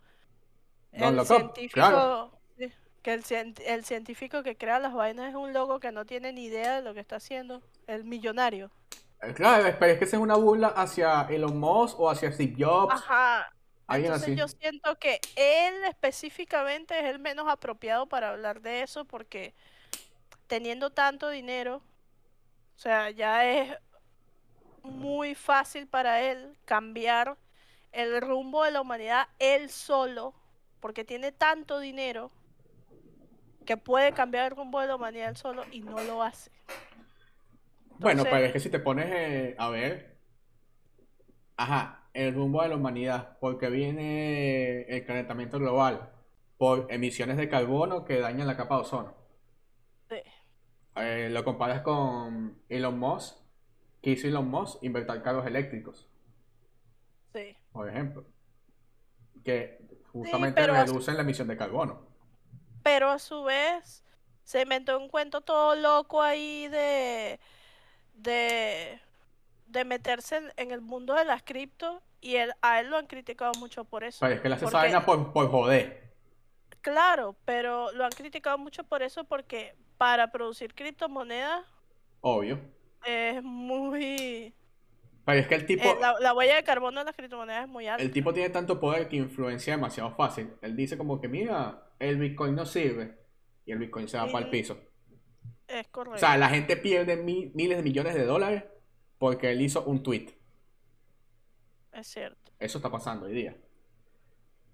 el 0.91 1.25
científico, 1.25 2.34
que 3.05 3.13
el, 3.13 3.53
el, 3.67 3.85
científico 3.85 4.41
que 4.41 4.57
crea 4.57 4.79
las 4.79 4.91
vainas 4.91 5.29
es 5.29 5.35
un 5.35 5.53
loco 5.53 5.79
que 5.79 5.91
no 5.91 6.07
tiene 6.07 6.33
ni 6.33 6.45
idea 6.45 6.77
de 6.77 6.81
lo 6.81 6.95
que 6.95 7.01
está 7.01 7.17
haciendo. 7.17 7.61
El 7.85 8.03
millonario. 8.03 8.71
Eh, 9.21 9.31
claro, 9.35 9.63
pero 9.79 9.91
es 9.91 9.99
que 9.99 10.05
esa 10.05 10.15
es 10.15 10.23
una 10.23 10.33
burla 10.33 10.69
hacia 10.69 11.21
Elon 11.29 11.59
Musk 11.59 11.99
o 11.99 12.09
hacia 12.09 12.31
Steve 12.31 12.55
Jobs. 12.57 12.95
Ajá. 12.95 13.53
Entonces 13.89 14.35
yo 14.35 14.47
siento 14.47 14.95
que 14.95 15.19
él 15.35 15.83
específicamente 15.87 16.97
es 16.97 17.05
el 17.05 17.19
menos 17.19 17.47
apropiado 17.47 18.07
para 18.07 18.29
hablar 18.29 18.61
de 18.61 18.81
eso 18.81 19.05
porque 19.05 19.53
teniendo 20.47 20.89
tanto 20.89 21.29
dinero, 21.29 21.83
o 22.75 22.79
sea, 22.79 23.11
ya 23.11 23.47
es 23.47 23.77
muy 24.81 25.35
fácil 25.35 25.85
para 25.85 26.23
él 26.23 26.57
cambiar 26.65 27.37
el 27.91 28.19
rumbo 28.19 28.63
de 28.63 28.71
la 28.71 28.81
humanidad 28.81 29.27
él 29.37 29.69
solo, 29.69 30.33
porque 30.79 31.05
tiene 31.05 31.31
tanto 31.31 31.77
dinero 31.77 32.31
que 33.65 33.77
puede 33.77 34.13
cambiar 34.13 34.51
el 34.51 34.57
rumbo 34.57 34.79
de 34.79 34.87
la 34.87 34.95
humanidad 34.95 35.29
él 35.29 35.37
solo 35.37 35.63
y 35.71 35.81
no 35.81 36.01
lo 36.03 36.23
hace. 36.23 36.51
Bueno, 37.99 38.23
pero 38.23 38.37
es 38.45 38.53
que 38.53 38.59
si 38.59 38.69
te 38.69 38.79
pones 38.79 39.07
eh, 39.09 39.55
a 39.57 39.69
ver, 39.69 40.17
ajá, 41.57 42.09
el 42.13 42.33
rumbo 42.33 42.61
de 42.61 42.69
la 42.69 42.75
humanidad, 42.75 43.37
porque 43.39 43.69
viene 43.69 44.81
el 44.83 45.05
calentamiento 45.05 45.59
global 45.59 46.11
por 46.57 46.87
emisiones 46.91 47.37
de 47.37 47.49
carbono 47.49 48.05
que 48.05 48.19
dañan 48.19 48.47
la 48.47 48.57
capa 48.57 48.75
de 48.75 48.81
ozono. 48.81 49.13
Sí. 50.09 50.17
Eh, 50.97 51.29
lo 51.31 51.43
comparas 51.43 51.81
con 51.81 52.57
Elon 52.69 52.97
Musk, 52.99 53.37
que 54.01 54.11
hizo 54.11 54.27
Elon 54.27 54.49
Musk 54.49 54.83
invertir 54.83 55.21
carros 55.21 55.45
eléctricos, 55.45 56.07
Sí. 57.33 57.55
por 57.71 57.89
ejemplo, 57.89 58.25
que 59.43 59.79
justamente 60.11 60.61
pero- 60.61 60.73
reducen 60.73 61.15
la 61.15 61.21
emisión 61.23 61.47
de 61.47 61.57
carbono. 61.57 62.07
Pero 62.85 63.09
a 63.09 63.17
su 63.17 63.43
vez 63.43 64.03
se 64.43 64.61
inventó 64.61 64.99
un 64.99 65.09
cuento 65.09 65.41
todo 65.41 65.73
loco 65.75 66.21
ahí 66.21 66.67
de 66.67 67.39
de 68.13 68.99
de 69.65 69.83
meterse 69.85 70.37
en, 70.37 70.53
en 70.57 70.69
el 70.71 70.81
mundo 70.81 71.15
de 71.15 71.25
las 71.25 71.41
cripto 71.41 72.03
y 72.21 72.35
él, 72.35 72.53
a 72.61 72.79
él 72.79 72.89
lo 72.91 72.97
han 72.97 73.07
criticado 73.07 73.53
mucho 73.57 73.85
por 73.85 74.03
eso. 74.03 74.23
Es 74.27 74.39
que 74.39 74.45
él 74.47 74.53
hace 74.53 74.65
esa 74.65 74.71
Porque- 74.71 74.85
vaina 74.93 75.03
por, 75.03 75.33
por 75.33 75.49
joder. 75.49 76.13
Claro, 76.81 77.35
pero 77.43 77.91
lo 77.93 78.05
han 78.05 78.11
criticado 78.11 78.59
mucho 78.59 78.83
por 78.83 79.01
eso 79.01 79.23
porque 79.23 79.75
para 79.97 80.31
producir 80.31 80.75
criptomonedas 80.75 81.65
Obvio. 82.21 82.59
es 83.03 83.41
muy... 83.41 84.53
Pero 85.25 85.39
es 85.39 85.47
que 85.47 85.55
el 85.55 85.65
tipo, 85.65 85.83
eh, 85.83 85.97
la, 85.99 86.13
la 86.19 86.33
huella 86.33 86.55
de 86.55 86.63
carbono 86.63 86.99
de 86.99 87.05
las 87.05 87.15
criptomonedas 87.15 87.63
es 87.63 87.69
muy 87.69 87.87
alta. 87.87 88.03
el 88.03 88.11
tipo 88.11 88.31
tiene 88.33 88.49
tanto 88.51 88.79
poder 88.79 89.07
que 89.09 89.15
influencia 89.15 89.73
demasiado 89.73 90.11
fácil. 90.15 90.53
Él 90.61 90.75
dice 90.75 90.97
como 90.97 91.19
que, 91.19 91.27
mira, 91.27 91.89
el 91.99 92.17
Bitcoin 92.17 92.53
no 92.55 92.65
sirve. 92.65 93.17
Y 93.65 93.71
el 93.71 93.79
Bitcoin 93.79 94.07
se 94.07 94.17
va 94.17 94.27
para 94.27 94.45
el 94.45 94.51
piso. 94.51 94.77
Es 95.67 95.87
correcto. 95.87 96.15
O 96.17 96.19
sea, 96.19 96.37
la 96.37 96.49
gente 96.49 96.77
pierde 96.77 97.17
mi- 97.17 97.51
miles 97.55 97.77
de 97.77 97.83
millones 97.83 98.13
de 98.13 98.23
dólares 98.25 98.63
porque 99.17 99.49
él 99.49 99.61
hizo 99.61 99.83
un 99.85 100.03
tweet. 100.03 100.27
Es 101.91 102.07
cierto. 102.07 102.51
Eso 102.59 102.77
está 102.77 102.91
pasando 102.91 103.25
hoy 103.25 103.33
día. 103.33 103.55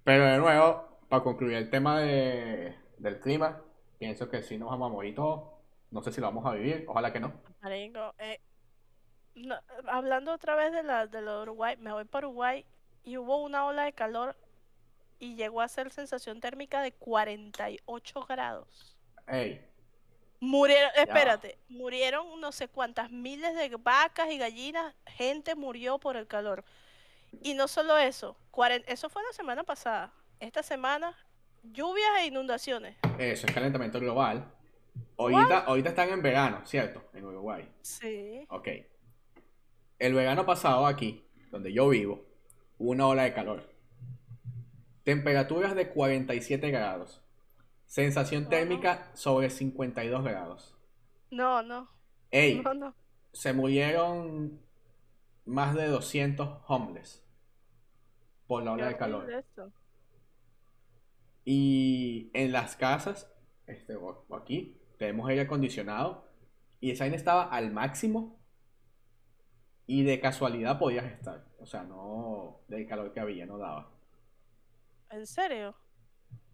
Pero 0.04 0.26
de 0.26 0.38
nuevo, 0.38 1.00
para 1.08 1.24
concluir 1.24 1.56
el 1.56 1.70
tema 1.70 2.02
de- 2.02 2.76
del 2.98 3.20
clima, 3.22 3.62
pienso 4.00 4.30
que 4.30 4.42
sí 4.44 4.58
nos 4.58 4.70
vamos 4.70 4.90
a 4.90 4.94
morir 4.94 5.16
todos. 5.16 5.50
No 5.92 6.02
sé 6.02 6.12
si 6.12 6.20
lo 6.20 6.28
vamos 6.28 6.46
a 6.46 6.54
vivir, 6.56 6.84
ojalá 6.88 7.14
que 7.14 7.20
no. 7.20 7.34
Marico, 7.62 8.14
eh, 8.18 8.40
no, 9.36 9.60
hablando 9.88 10.34
otra 10.34 10.56
vez 10.56 10.72
de 10.72 10.84
la 10.84 11.08
de 11.08 11.22
lo 11.22 11.38
de 11.38 11.42
Uruguay, 11.44 11.78
me 11.78 11.92
voy 11.92 12.06
para 12.06 12.28
Uruguay 12.28 12.66
y 13.04 13.18
hubo 13.18 13.44
una 13.44 13.66
ola 13.66 13.84
de 13.84 13.94
calor 13.94 14.36
y 15.20 15.36
llegó 15.36 15.62
a 15.62 15.68
ser 15.68 15.92
sensación 15.92 16.40
térmica 16.40 16.82
de 16.82 16.92
48 16.92 18.26
grados. 18.28 18.98
Ey, 19.28 19.62
Murieron, 20.44 20.90
espérate, 20.96 21.60
murieron 21.70 22.42
no 22.42 22.52
sé 22.52 22.68
cuántas 22.68 23.12
miles 23.12 23.56
de 23.56 23.76
vacas 23.76 24.32
y 24.32 24.40
gallinas, 24.40 24.96
gente 25.06 25.54
murió 25.54 26.00
por 26.00 26.18
el 26.18 26.26
calor. 26.26 26.66
Y 27.44 27.54
no 27.54 27.68
solo 27.68 27.96
eso, 27.96 28.36
eso 28.88 29.10
fue 29.10 29.22
la 29.22 29.34
semana 29.34 29.64
pasada. 29.64 30.12
Esta 30.40 30.64
semana, 30.64 31.16
lluvias 31.62 32.10
e 32.22 32.26
inundaciones. 32.26 32.98
eso 33.20 33.46
es 33.46 33.54
calentamiento 33.54 34.00
global. 34.00 34.52
Ahorita, 35.16 35.60
ahorita 35.60 35.90
están 35.90 36.10
en 36.10 36.24
verano, 36.24 36.66
¿cierto? 36.66 37.04
En 37.14 37.24
Uruguay. 37.24 37.70
Sí. 37.84 38.44
Ok. 38.50 38.68
El 40.02 40.16
verano 40.16 40.48
pasado 40.48 40.88
aquí, 40.88 41.24
donde 41.52 41.72
yo 41.72 41.88
vivo, 41.90 42.26
hubo 42.80 42.90
una 42.90 43.06
ola 43.06 43.22
de 43.22 43.34
calor. 43.36 43.70
Temperaturas 45.04 45.76
de 45.76 45.90
47 45.90 46.72
grados. 46.72 47.22
Sensación 47.86 48.50
térmica 48.50 49.12
sobre 49.14 49.52
52 49.52 50.24
grados. 50.24 50.76
No, 51.30 51.62
no, 51.62 51.88
Ey, 52.32 52.64
no, 52.64 52.74
no. 52.74 52.96
se 53.32 53.54
murieron 53.54 54.60
más 55.46 55.76
de 55.76 55.86
200 55.86 56.64
homeless 56.68 57.24
por 58.48 58.64
la 58.64 58.72
ola 58.72 58.88
de 58.88 58.98
calor. 58.98 59.46
Y 61.46 62.32
en 62.34 62.52
las 62.52 62.76
casas, 62.76 63.32
este, 63.68 63.96
aquí, 64.36 64.82
tenemos 64.98 65.30
aire 65.30 65.44
acondicionado. 65.44 66.28
Y 66.80 66.90
esa 66.90 67.06
estaba 67.06 67.44
al 67.44 67.72
máximo. 67.72 68.41
Y 69.92 70.04
de 70.06 70.22
casualidad 70.22 70.80
podías 70.80 71.04
estar. 71.04 71.44
O 71.60 71.66
sea, 71.66 71.84
no 71.84 72.62
del 72.70 72.88
calor 72.88 73.12
que 73.12 73.20
había, 73.20 73.46
no 73.46 73.58
daba. 73.58 73.90
¿En 75.10 75.28
serio? 75.28 75.76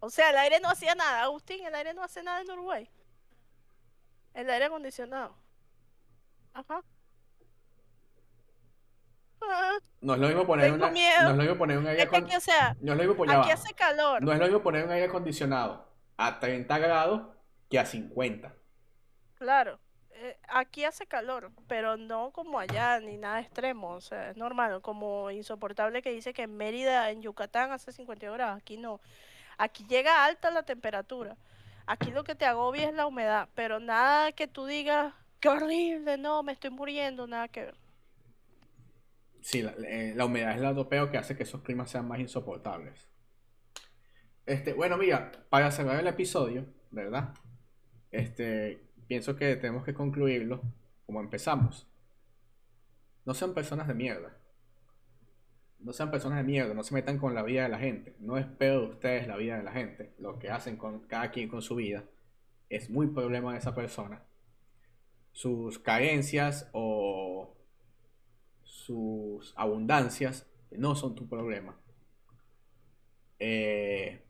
O 0.00 0.10
sea, 0.10 0.30
el 0.30 0.36
aire 0.38 0.58
no 0.58 0.68
hacía 0.68 0.96
nada, 0.96 1.22
Agustín, 1.22 1.64
el 1.64 1.72
aire 1.72 1.94
no 1.94 2.02
hace 2.02 2.20
nada 2.24 2.40
en 2.40 2.50
Uruguay. 2.50 2.90
El 4.34 4.50
aire 4.50 4.64
acondicionado. 4.64 5.36
Ajá. 6.52 6.82
Ah, 9.40 9.78
No 10.00 10.14
es 10.14 10.18
lo 10.20 10.26
mismo 10.26 10.44
poner 10.44 10.72
una, 10.72 10.90
miedo. 10.90 11.22
no 11.22 11.30
es 11.30 11.36
lo 11.36 11.42
mismo 11.42 11.58
poner 11.58 11.78
un 11.78 11.86
aire 11.86 12.02
es 12.02 12.08
que 12.08 12.16
acon- 12.16 12.24
aquí, 12.24 12.34
o 12.36 12.40
sea, 12.40 12.76
no 12.80 12.92
es 12.92 12.98
lo 12.98 13.04
mismo 13.04 13.16
poner- 13.16 13.36
aquí 13.38 13.50
hace 13.52 13.72
calor. 13.74 14.20
No 14.20 14.32
es 14.32 14.38
lo 14.40 14.44
mismo 14.46 14.62
poner 14.64 14.84
un 14.84 14.90
aire 14.90 15.06
acondicionado 15.06 15.86
a 16.16 16.40
30 16.40 16.76
grados 16.78 17.22
que 17.70 17.78
a 17.78 17.86
50. 17.86 18.52
Claro, 19.34 19.78
eh, 20.20 20.36
aquí 20.48 20.84
hace 20.84 21.06
calor, 21.06 21.52
pero 21.68 21.96
no 21.96 22.32
como 22.32 22.58
allá, 22.58 22.98
ni 23.00 23.16
nada 23.16 23.40
extremo, 23.40 23.90
o 23.90 24.00
sea, 24.00 24.30
es 24.30 24.36
normal, 24.36 24.80
como 24.82 25.30
insoportable 25.30 26.02
que 26.02 26.10
dice 26.10 26.32
que 26.32 26.42
en 26.42 26.56
Mérida, 26.56 27.10
en 27.10 27.22
Yucatán, 27.22 27.70
hace 27.70 27.92
52 27.92 28.36
grados, 28.36 28.58
aquí 28.60 28.76
no. 28.76 29.00
Aquí 29.58 29.84
llega 29.88 30.24
alta 30.24 30.50
la 30.50 30.64
temperatura. 30.64 31.36
Aquí 31.86 32.10
lo 32.10 32.24
que 32.24 32.34
te 32.34 32.44
agobia 32.44 32.88
es 32.88 32.94
la 32.94 33.06
humedad, 33.06 33.48
pero 33.54 33.80
nada 33.80 34.32
que 34.32 34.48
tú 34.48 34.66
digas, 34.66 35.14
qué 35.40 35.48
horrible, 35.48 36.18
no, 36.18 36.42
me 36.42 36.52
estoy 36.52 36.70
muriendo, 36.70 37.26
nada 37.26 37.48
que 37.48 37.66
ver. 37.66 37.74
Sí, 39.40 39.62
la, 39.62 39.70
eh, 39.86 40.12
la 40.16 40.24
humedad 40.24 40.50
es 40.50 40.56
el 40.56 40.62
lado 40.64 40.88
peor 40.88 41.10
que 41.10 41.18
hace 41.18 41.36
que 41.36 41.44
esos 41.44 41.62
climas 41.62 41.90
sean 41.90 42.08
más 42.08 42.18
insoportables. 42.18 43.08
Este, 44.44 44.72
bueno, 44.72 44.96
mira, 44.96 45.30
para 45.48 45.70
cerrar 45.70 46.00
el 46.00 46.06
episodio, 46.06 46.66
¿verdad? 46.90 47.34
Este, 48.10 48.87
pienso 49.08 49.34
que 49.34 49.56
tenemos 49.56 49.84
que 49.84 49.94
concluirlo 49.94 50.62
como 51.06 51.20
empezamos. 51.20 51.88
No 53.24 53.34
sean 53.34 53.54
personas 53.54 53.88
de 53.88 53.94
mierda. 53.94 54.36
No 55.80 55.92
sean 55.92 56.10
personas 56.10 56.38
de 56.38 56.44
mierda, 56.44 56.74
no 56.74 56.82
se 56.82 56.94
metan 56.94 57.18
con 57.18 57.34
la 57.34 57.42
vida 57.42 57.62
de 57.62 57.68
la 57.68 57.78
gente. 57.78 58.14
No 58.20 58.36
es 58.36 58.46
peor 58.46 58.82
de 58.82 58.94
ustedes 58.94 59.26
la 59.26 59.36
vida 59.36 59.56
de 59.56 59.62
la 59.62 59.72
gente. 59.72 60.14
Lo 60.18 60.38
que 60.38 60.50
hacen 60.50 60.76
con 60.76 61.06
cada 61.06 61.30
quien 61.30 61.48
con 61.48 61.62
su 61.62 61.76
vida 61.76 62.04
es 62.68 62.90
muy 62.90 63.08
problema 63.08 63.52
de 63.52 63.58
esa 63.58 63.74
persona. 63.74 64.22
Sus 65.32 65.78
carencias 65.78 66.68
o 66.72 67.56
sus 68.62 69.54
abundancias 69.56 70.46
no 70.70 70.94
son 70.94 71.14
tu 71.14 71.28
problema. 71.28 71.78
Eh, 73.38 74.24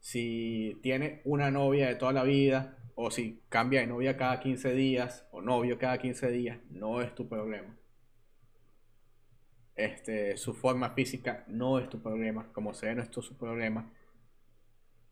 si 0.00 0.78
tiene 0.82 1.22
una 1.24 1.50
novia 1.50 1.86
de 1.86 1.94
toda 1.94 2.12
la 2.12 2.24
vida, 2.24 2.79
o 2.94 3.10
si 3.10 3.42
cambia 3.48 3.80
de 3.80 3.86
novia 3.86 4.16
cada 4.16 4.40
15 4.40 4.72
días, 4.74 5.26
o 5.32 5.40
novio 5.42 5.78
cada 5.78 5.98
15 5.98 6.30
días, 6.30 6.58
no 6.70 7.00
es 7.02 7.14
tu 7.14 7.28
problema. 7.28 7.76
Este, 9.74 10.36
su 10.36 10.54
forma 10.54 10.90
física 10.90 11.44
no 11.48 11.78
es 11.80 11.88
tu 11.88 12.00
problema, 12.02 12.52
como 12.52 12.72
sea, 12.74 12.94
no 12.94 13.02
es 13.02 13.10
tu 13.10 13.20
su 13.22 13.36
problema. 13.36 13.90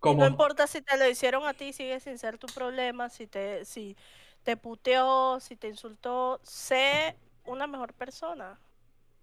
Como, 0.00 0.22
No 0.22 0.26
importa 0.28 0.66
si 0.66 0.80
te 0.80 0.96
lo 0.96 1.08
hicieron 1.08 1.44
a 1.46 1.54
ti, 1.54 1.72
sigue 1.72 1.98
sin 2.00 2.18
ser 2.18 2.38
tu 2.38 2.46
problema, 2.48 3.08
si 3.08 3.26
te, 3.26 3.64
si 3.64 3.96
te 4.44 4.56
puteó, 4.56 5.40
si 5.40 5.56
te 5.56 5.68
insultó, 5.68 6.40
sé 6.42 7.16
una 7.46 7.66
mejor 7.66 7.94
persona. 7.94 8.58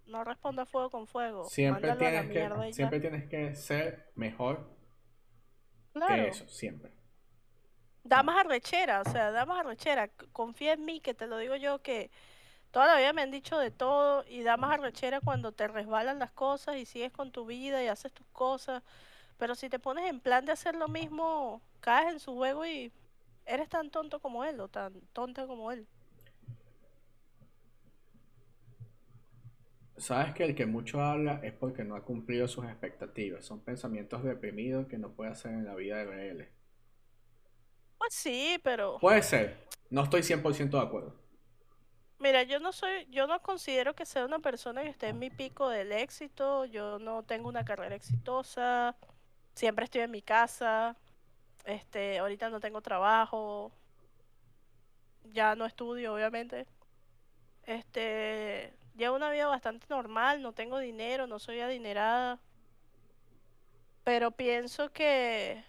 No 0.06 0.22
responda 0.24 0.66
fuego 0.66 0.90
con 0.90 1.06
fuego. 1.06 1.44
siempre 1.44 1.92
mándalo 1.92 1.98
tienes 1.98 2.30
que, 2.66 2.72
siempre 2.72 3.00
tienes 3.00 3.24
que 3.28 3.54
ser 3.56 4.10
mejor 4.14 4.68
Claro. 5.92 6.14
que 6.14 6.28
eso, 6.28 6.48
siempre. 6.48 6.92
Da 8.06 8.22
más 8.22 8.44
arrechera, 8.44 9.00
o 9.00 9.10
sea, 9.10 9.30
da 9.32 9.44
más 9.46 9.60
arrechera. 9.66 10.08
Confía 10.32 10.74
en 10.74 10.84
mí, 10.84 11.00
que 11.00 11.14
te 11.14 11.26
lo 11.26 11.38
digo 11.38 11.56
yo, 11.56 11.82
que 11.82 12.10
toda 12.70 12.86
la 12.86 12.98
vida 12.98 13.12
me 13.12 13.22
han 13.22 13.30
dicho 13.30 13.58
de 13.58 13.70
todo 13.70 14.24
y 14.28 14.42
da 14.42 14.56
más 14.56 14.78
arrechera 14.78 15.20
cuando 15.20 15.52
te 15.52 15.66
resbalan 15.66 16.18
las 16.18 16.30
cosas 16.30 16.76
y 16.76 16.86
sigues 16.86 17.12
con 17.12 17.32
tu 17.32 17.46
vida 17.46 17.82
y 17.82 17.88
haces 17.88 18.12
tus 18.12 18.26
cosas. 18.28 18.82
Pero 19.38 19.54
si 19.54 19.68
te 19.68 19.78
pones 19.78 20.08
en 20.08 20.20
plan 20.20 20.44
de 20.44 20.52
hacer 20.52 20.76
lo 20.76 20.88
mismo, 20.88 21.60
caes 21.80 22.12
en 22.12 22.20
su 22.20 22.34
juego 22.34 22.64
y 22.64 22.92
eres 23.44 23.68
tan 23.68 23.90
tonto 23.90 24.20
como 24.20 24.44
él 24.44 24.60
o 24.60 24.68
tan 24.68 24.92
tonta 25.12 25.46
como 25.46 25.72
él. 25.72 25.86
Sabes 29.96 30.34
que 30.34 30.44
el 30.44 30.54
que 30.54 30.66
mucho 30.66 31.00
habla 31.00 31.40
es 31.42 31.54
porque 31.54 31.82
no 31.82 31.96
ha 31.96 32.02
cumplido 32.02 32.46
sus 32.46 32.66
expectativas. 32.66 33.44
Son 33.44 33.60
pensamientos 33.60 34.22
reprimidos 34.22 34.86
que 34.86 34.98
no 34.98 35.12
puede 35.12 35.30
hacer 35.30 35.52
en 35.52 35.64
la 35.64 35.74
vida 35.74 35.96
de 35.96 36.04
reales. 36.04 36.55
Pues 37.98 38.14
sí, 38.14 38.58
pero 38.62 38.98
Puede 38.98 39.22
ser. 39.22 39.66
No 39.90 40.02
estoy 40.02 40.22
100% 40.22 40.70
de 40.78 40.80
acuerdo. 40.86 41.14
mira, 42.18 42.42
yo 42.42 42.58
no 42.60 42.72
soy, 42.72 43.06
yo 43.10 43.26
no 43.26 43.40
considero 43.42 43.94
que 43.94 44.04
sea 44.06 44.24
una 44.24 44.38
persona 44.40 44.82
que 44.82 44.88
esté 44.90 45.08
en 45.08 45.18
mi 45.18 45.30
pico 45.30 45.68
del 45.68 45.92
éxito. 45.92 46.64
Yo 46.66 46.98
no 46.98 47.22
tengo 47.24 47.48
una 47.48 47.64
carrera 47.64 47.94
exitosa. 47.94 48.96
Siempre 49.54 49.84
estoy 49.84 50.02
en 50.02 50.10
mi 50.10 50.22
casa. 50.22 50.96
Este, 51.64 52.18
ahorita 52.18 52.50
no 52.50 52.60
tengo 52.60 52.80
trabajo. 52.82 53.72
Ya 55.32 55.54
no 55.56 55.66
estudio, 55.66 56.14
obviamente. 56.14 56.66
Este, 57.64 58.72
llevo 58.96 59.16
una 59.16 59.30
vida 59.30 59.46
bastante 59.46 59.86
normal, 59.90 60.40
no 60.42 60.52
tengo 60.52 60.78
dinero, 60.78 61.26
no 61.26 61.38
soy 61.38 61.60
adinerada. 61.60 62.38
Pero 64.04 64.30
pienso 64.30 64.92
que 64.92 65.64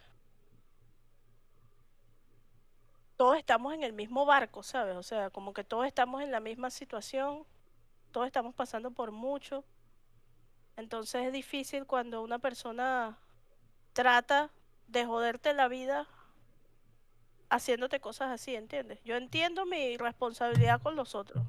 todos 3.18 3.38
estamos 3.38 3.74
en 3.74 3.84
el 3.84 3.94
mismo 3.94 4.26
barco, 4.26 4.64
¿sabes? 4.64 4.96
O 4.96 5.04
sea, 5.04 5.30
como 5.32 5.54
que 5.54 5.64
todos 5.64 5.86
estamos 5.88 6.22
en 6.22 6.32
la 6.32 6.40
misma 6.40 6.70
situación, 6.70 7.46
todos 8.12 8.28
estamos 8.28 8.54
pasando 8.56 8.92
por 8.92 9.12
mucho. 9.12 9.64
Entonces 10.78 11.26
es 11.26 11.34
difícil 11.34 11.86
cuando 11.86 12.22
una 12.22 12.40
persona 12.40 13.18
trata 13.94 14.52
de 14.88 15.06
joderte 15.06 15.54
la 15.54 15.68
vida 15.68 16.08
haciéndote 17.50 18.00
cosas 18.00 18.30
así, 18.32 18.56
¿entiendes? 18.56 19.00
Yo 19.04 19.16
entiendo 19.16 19.66
mi 19.66 19.98
responsabilidad 19.98 20.82
con 20.82 20.96
los 20.96 21.16
otros. 21.16 21.44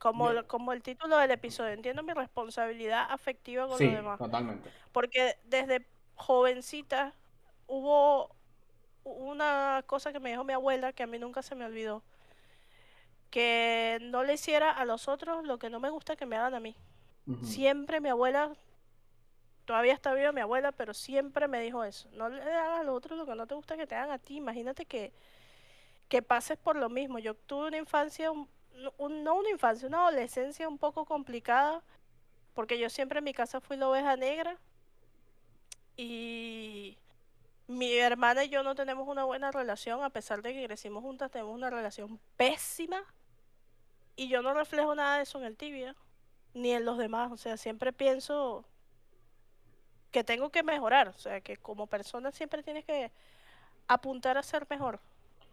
Como, 0.00 0.32
Yo- 0.32 0.46
como 0.48 0.72
el 0.72 0.82
título 0.82 1.16
del 1.16 1.30
episodio, 1.30 1.72
entiendo 1.72 2.02
mi 2.02 2.12
responsabilidad 2.12 3.06
afectiva 3.10 3.66
con 3.66 3.78
Sí, 3.78 3.86
los 3.86 3.94
demás. 3.94 4.18
totalmente. 4.18 4.70
Porque 4.92 5.38
desde 5.44 5.86
jovencita 6.16 7.14
hubo 7.66 8.34
una 9.04 9.82
cosa 9.86 10.12
que 10.12 10.20
me 10.20 10.30
dijo 10.30 10.44
mi 10.44 10.52
abuela 10.52 10.92
que 10.92 11.02
a 11.02 11.06
mí 11.06 11.18
nunca 11.18 11.42
se 11.42 11.54
me 11.54 11.64
olvidó. 11.64 12.02
Que 13.30 13.98
no 14.00 14.22
le 14.22 14.34
hiciera 14.34 14.70
a 14.70 14.84
los 14.84 15.08
otros 15.08 15.44
lo 15.44 15.58
que 15.58 15.70
no 15.70 15.80
me 15.80 15.90
gusta 15.90 16.16
que 16.16 16.26
me 16.26 16.36
hagan 16.36 16.54
a 16.54 16.60
mí. 16.60 16.76
Siempre 17.44 18.00
mi 18.00 18.08
abuela, 18.10 18.52
todavía 19.64 19.94
está 19.94 20.12
viva 20.14 20.30
mi 20.32 20.40
abuela, 20.42 20.72
pero 20.72 20.92
siempre 20.94 21.48
me 21.48 21.60
dijo 21.60 21.82
eso. 21.84 22.08
No 22.12 22.28
le 22.28 22.42
hagas 22.42 22.80
a 22.80 22.84
los 22.84 22.94
otros 22.96 23.18
lo 23.18 23.26
que 23.26 23.34
no 23.34 23.46
te 23.46 23.54
gusta 23.54 23.76
que 23.76 23.86
te 23.86 23.94
hagan 23.94 24.10
a 24.10 24.18
ti. 24.18 24.36
Imagínate 24.36 24.84
que, 24.84 25.12
que 26.08 26.22
pases 26.22 26.58
por 26.58 26.76
lo 26.76 26.88
mismo. 26.90 27.18
Yo 27.18 27.34
tuve 27.34 27.68
una 27.68 27.78
infancia, 27.78 28.30
un- 28.30 28.48
un- 28.98 29.24
no 29.24 29.34
una 29.36 29.50
infancia, 29.50 29.88
una 29.88 30.02
adolescencia 30.06 30.68
un 30.68 30.78
poco 30.78 31.04
complicada, 31.06 31.82
porque 32.54 32.78
yo 32.78 32.88
siempre 32.90 33.18
en 33.18 33.24
mi 33.24 33.32
casa 33.34 33.60
fui 33.60 33.76
la 33.76 33.88
oveja 33.88 34.16
negra 34.16 34.58
y 35.96 36.83
mi 37.66 37.92
hermana 37.94 38.44
y 38.44 38.48
yo 38.48 38.62
no 38.62 38.74
tenemos 38.74 39.08
una 39.08 39.24
buena 39.24 39.50
relación, 39.50 40.02
a 40.02 40.10
pesar 40.10 40.42
de 40.42 40.52
que 40.52 40.66
crecimos 40.66 41.02
juntas, 41.02 41.30
tenemos 41.30 41.54
una 41.54 41.70
relación 41.70 42.20
pésima 42.36 43.02
y 44.16 44.28
yo 44.28 44.42
no 44.42 44.54
reflejo 44.54 44.94
nada 44.94 45.16
de 45.16 45.22
eso 45.22 45.38
en 45.38 45.44
el 45.44 45.56
tibia, 45.56 45.96
ni 46.52 46.72
en 46.72 46.84
los 46.84 46.98
demás, 46.98 47.32
o 47.32 47.36
sea, 47.36 47.56
siempre 47.56 47.92
pienso 47.92 48.64
que 50.10 50.22
tengo 50.22 50.50
que 50.50 50.62
mejorar, 50.62 51.08
o 51.08 51.18
sea, 51.18 51.40
que 51.40 51.56
como 51.56 51.88
persona 51.88 52.30
siempre 52.30 52.62
tienes 52.62 52.84
que 52.84 53.10
apuntar 53.88 54.38
a 54.38 54.42
ser 54.42 54.66
mejor. 54.70 55.00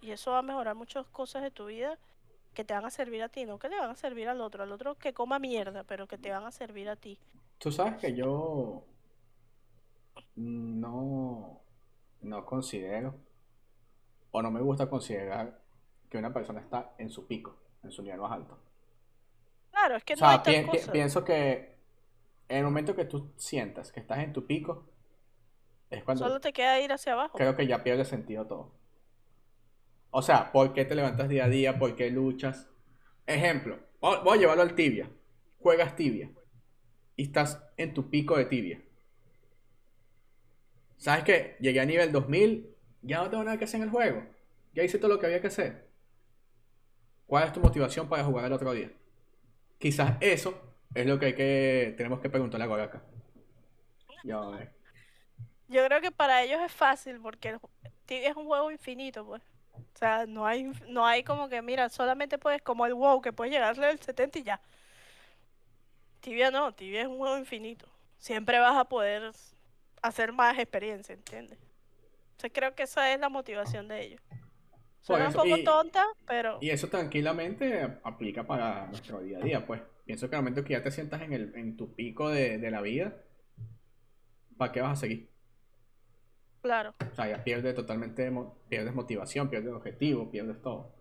Y 0.01 0.11
eso 0.11 0.31
va 0.31 0.39
a 0.39 0.43
mejorar 0.43 0.75
muchas 0.75 1.07
cosas 1.07 1.41
de 1.41 1.51
tu 1.51 1.65
vida 1.65 1.97
que 2.53 2.63
te 2.63 2.73
van 2.73 2.85
a 2.85 2.91
servir 2.91 3.23
a 3.23 3.29
ti, 3.29 3.45
no 3.45 3.57
que 3.57 3.69
le 3.69 3.79
van 3.79 3.89
a 3.89 3.95
servir 3.95 4.27
al 4.27 4.41
otro, 4.41 4.63
al 4.63 4.71
otro 4.71 4.95
que 4.95 5.13
coma 5.13 5.39
mierda, 5.39 5.83
pero 5.83 6.07
que 6.07 6.17
te 6.17 6.29
van 6.29 6.43
a 6.43 6.51
servir 6.51 6.89
a 6.89 6.95
ti. 6.95 7.17
Tú 7.57 7.71
sabes 7.71 7.99
que 7.99 8.13
yo 8.13 8.83
no, 10.35 11.61
no 12.21 12.45
considero 12.45 13.15
o 14.31 14.41
no 14.41 14.51
me 14.51 14.61
gusta 14.61 14.89
considerar 14.89 15.61
que 16.09 16.17
una 16.17 16.33
persona 16.33 16.59
está 16.61 16.95
en 16.97 17.09
su 17.09 17.27
pico, 17.27 17.55
en 17.83 17.91
su 17.91 18.01
nivel 18.03 18.19
más 18.19 18.31
alto. 18.31 18.57
Claro, 19.71 19.95
es 19.97 20.03
que 20.05 20.13
O 20.13 20.17
no 20.17 20.27
hay 20.27 20.37
sea, 20.37 20.43
tal 20.43 20.53
pi- 20.63 20.69
pi- 20.71 20.77
cosa. 20.77 20.91
pienso 20.91 21.23
que 21.23 21.77
en 22.49 22.57
el 22.59 22.63
momento 22.65 22.95
que 22.95 23.05
tú 23.05 23.33
sientas 23.37 23.91
que 23.91 23.99
estás 24.01 24.19
en 24.19 24.33
tu 24.33 24.45
pico, 24.47 24.85
es 25.89 26.03
cuando 26.03 26.25
Solo 26.25 26.39
te 26.39 26.53
queda 26.53 26.79
ir 26.79 26.91
hacia 26.93 27.13
abajo. 27.13 27.37
creo 27.37 27.55
que 27.55 27.67
ya 27.67 27.83
pierde 27.83 28.05
sentido 28.05 28.45
todo. 28.47 28.71
O 30.11 30.21
sea, 30.21 30.51
¿por 30.51 30.73
qué 30.73 30.85
te 30.85 30.95
levantas 30.95 31.29
día 31.29 31.45
a 31.45 31.49
día? 31.49 31.79
¿Por 31.79 31.95
qué 31.95 32.09
luchas? 32.11 32.69
Ejemplo, 33.25 33.79
voy 34.01 34.37
a 34.37 34.41
llevarlo 34.41 34.63
al 34.63 34.75
tibia. 34.75 35.09
Juegas 35.59 35.95
tibia 35.95 36.31
y 37.15 37.23
estás 37.23 37.63
en 37.77 37.93
tu 37.93 38.09
pico 38.09 38.37
de 38.37 38.45
tibia. 38.45 38.81
¿Sabes 41.01 41.23
qué? 41.23 41.57
Llegué 41.59 41.79
a 41.79 41.85
nivel 41.85 42.11
2000, 42.11 42.75
ya 43.01 43.23
no 43.23 43.29
tengo 43.31 43.43
nada 43.43 43.57
que 43.57 43.63
hacer 43.63 43.79
en 43.79 43.85
el 43.85 43.89
juego. 43.89 44.23
Ya 44.75 44.83
hice 44.83 44.99
todo 44.99 45.11
lo 45.11 45.19
que 45.19 45.25
había 45.25 45.41
que 45.41 45.47
hacer. 45.47 45.89
¿Cuál 47.25 47.45
es 47.45 47.53
tu 47.53 47.59
motivación 47.59 48.07
para 48.07 48.23
jugar 48.23 48.45
el 48.45 48.53
otro 48.53 48.71
día? 48.71 48.91
Quizás 49.79 50.17
eso 50.21 50.61
es 50.93 51.07
lo 51.07 51.17
que 51.17 51.25
hay 51.25 51.33
que 51.33 51.95
tenemos 51.97 52.19
que 52.19 52.29
preguntarle 52.29 52.65
a 52.65 52.67
Goraka. 52.67 53.01
Ya, 54.23 54.37
a. 54.37 54.71
Yo 55.69 55.83
creo 55.87 56.01
que 56.01 56.11
para 56.11 56.43
ellos 56.43 56.61
es 56.63 56.71
fácil 56.71 57.19
porque 57.19 57.57
Tibia 58.05 58.29
es 58.29 58.35
un 58.35 58.45
juego 58.45 58.69
infinito, 58.69 59.25
pues. 59.25 59.41
O 59.73 59.97
sea, 59.97 60.27
no 60.27 60.45
hay, 60.45 60.71
no 60.87 61.07
hay 61.07 61.23
como 61.23 61.49
que, 61.49 61.63
mira, 61.63 61.89
solamente 61.89 62.37
puedes, 62.37 62.61
como 62.61 62.85
el 62.85 62.93
WoW, 62.93 63.21
que 63.21 63.33
puedes 63.33 63.51
llegarle 63.51 63.87
al 63.87 63.99
70 63.99 64.37
y 64.37 64.43
ya. 64.43 64.61
Tibia 66.19 66.51
no, 66.51 66.75
Tibia 66.75 67.01
es 67.01 67.07
un 67.07 67.17
juego 67.17 67.39
infinito. 67.39 67.87
Siempre 68.19 68.59
vas 68.59 68.77
a 68.77 68.85
poder 68.85 69.33
hacer 70.01 70.33
más 70.33 70.57
experiencia, 70.57 71.13
¿entiendes? 71.13 71.59
Entonces 72.31 72.51
creo 72.53 72.75
que 72.75 72.83
esa 72.83 73.13
es 73.13 73.19
la 73.19 73.29
motivación 73.29 73.87
de 73.87 74.01
ellos. 74.03 74.21
Suena 75.01 75.27
un 75.27 75.33
poco 75.33 75.57
y- 75.57 75.63
tonta, 75.63 76.05
pero 76.27 76.57
Y 76.61 76.69
eso 76.69 76.87
tranquilamente 76.87 77.99
aplica 78.03 78.45
para 78.45 78.87
nuestro 78.87 79.19
día 79.21 79.39
a 79.39 79.41
día, 79.41 79.65
pues. 79.65 79.81
Pienso 80.05 80.29
que 80.29 80.35
al 80.35 80.41
momento 80.43 80.63
que 80.63 80.73
ya 80.73 80.83
te 80.83 80.91
sientas 80.91 81.21
en, 81.21 81.33
el, 81.33 81.55
en 81.55 81.77
tu 81.77 81.93
pico 81.95 82.29
de, 82.29 82.57
de 82.57 82.71
la 82.71 82.81
vida, 82.81 83.15
¿para 84.57 84.71
qué 84.71 84.81
vas 84.81 84.93
a 84.93 85.01
seguir? 85.01 85.29
claro. 86.61 86.93
O 87.11 87.15
sea, 87.15 87.27
ya 87.29 87.43
pierdes 87.43 87.75
totalmente, 87.75 88.31
pierdes 88.69 88.93
motivación, 88.93 89.49
pierdes 89.49 89.73
objetivo, 89.73 90.29
pierdes 90.29 90.61
todo. 90.61 90.93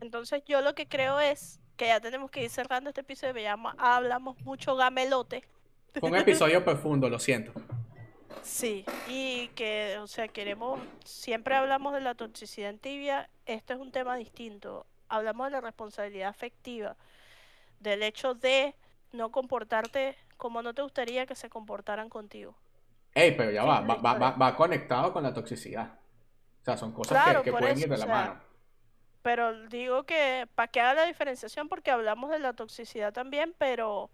Entonces 0.00 0.42
yo 0.46 0.60
lo 0.60 0.74
que 0.74 0.86
creo 0.86 1.20
es 1.20 1.60
que 1.76 1.86
ya 1.86 2.00
tenemos 2.00 2.30
que 2.30 2.42
ir 2.44 2.50
cerrando 2.50 2.90
este 2.90 3.00
episodio, 3.02 3.40
ya 3.40 3.54
hablamos 3.78 4.38
mucho 4.42 4.76
gamelote. 4.76 5.44
Fue 5.98 6.10
un 6.10 6.16
episodio 6.16 6.64
profundo, 6.64 7.08
lo 7.08 7.18
siento. 7.18 7.52
Sí, 8.42 8.84
y 9.06 9.48
que, 9.48 9.98
o 10.00 10.06
sea, 10.06 10.28
queremos, 10.28 10.80
siempre 11.04 11.54
hablamos 11.56 11.92
de 11.92 12.00
la 12.00 12.14
toxicidad 12.14 12.70
en 12.70 12.78
tibia, 12.78 13.28
esto 13.44 13.74
es 13.74 13.80
un 13.80 13.90
tema 13.90 14.16
distinto. 14.16 14.86
Hablamos 15.08 15.46
de 15.48 15.50
la 15.52 15.60
responsabilidad 15.60 16.28
afectiva, 16.28 16.96
del 17.80 18.02
hecho 18.02 18.34
de 18.34 18.74
no 19.12 19.30
comportarte 19.30 20.16
como 20.36 20.62
no 20.62 20.74
te 20.74 20.82
gustaría 20.82 21.26
que 21.26 21.34
se 21.34 21.48
comportaran 21.48 22.08
contigo. 22.08 22.54
Ey, 23.14 23.32
pero 23.36 23.50
ya 23.50 23.64
va, 23.64 23.80
va, 23.80 23.96
va, 23.96 24.30
va, 24.32 24.56
conectado 24.56 25.12
con 25.12 25.22
la 25.22 25.32
toxicidad. 25.32 25.98
O 26.60 26.64
sea, 26.64 26.76
son 26.76 26.92
cosas 26.92 27.16
que- 27.18 27.24
Claro, 27.24 27.42
que, 27.42 27.50
por 27.50 27.60
pueden 27.60 27.76
eso, 27.76 27.84
ir 27.86 27.88
de 27.90 27.94
o 27.94 27.98
la 27.98 28.04
sea, 28.04 28.14
mano. 28.14 28.40
Pero 29.22 29.66
digo 29.68 30.04
que 30.04 30.46
para 30.54 30.68
que 30.68 30.80
haga 30.80 30.94
la 31.02 31.06
diferenciación, 31.06 31.68
porque 31.68 31.90
hablamos 31.90 32.30
de 32.30 32.38
la 32.38 32.52
toxicidad 32.52 33.12
también, 33.12 33.54
pero 33.58 34.10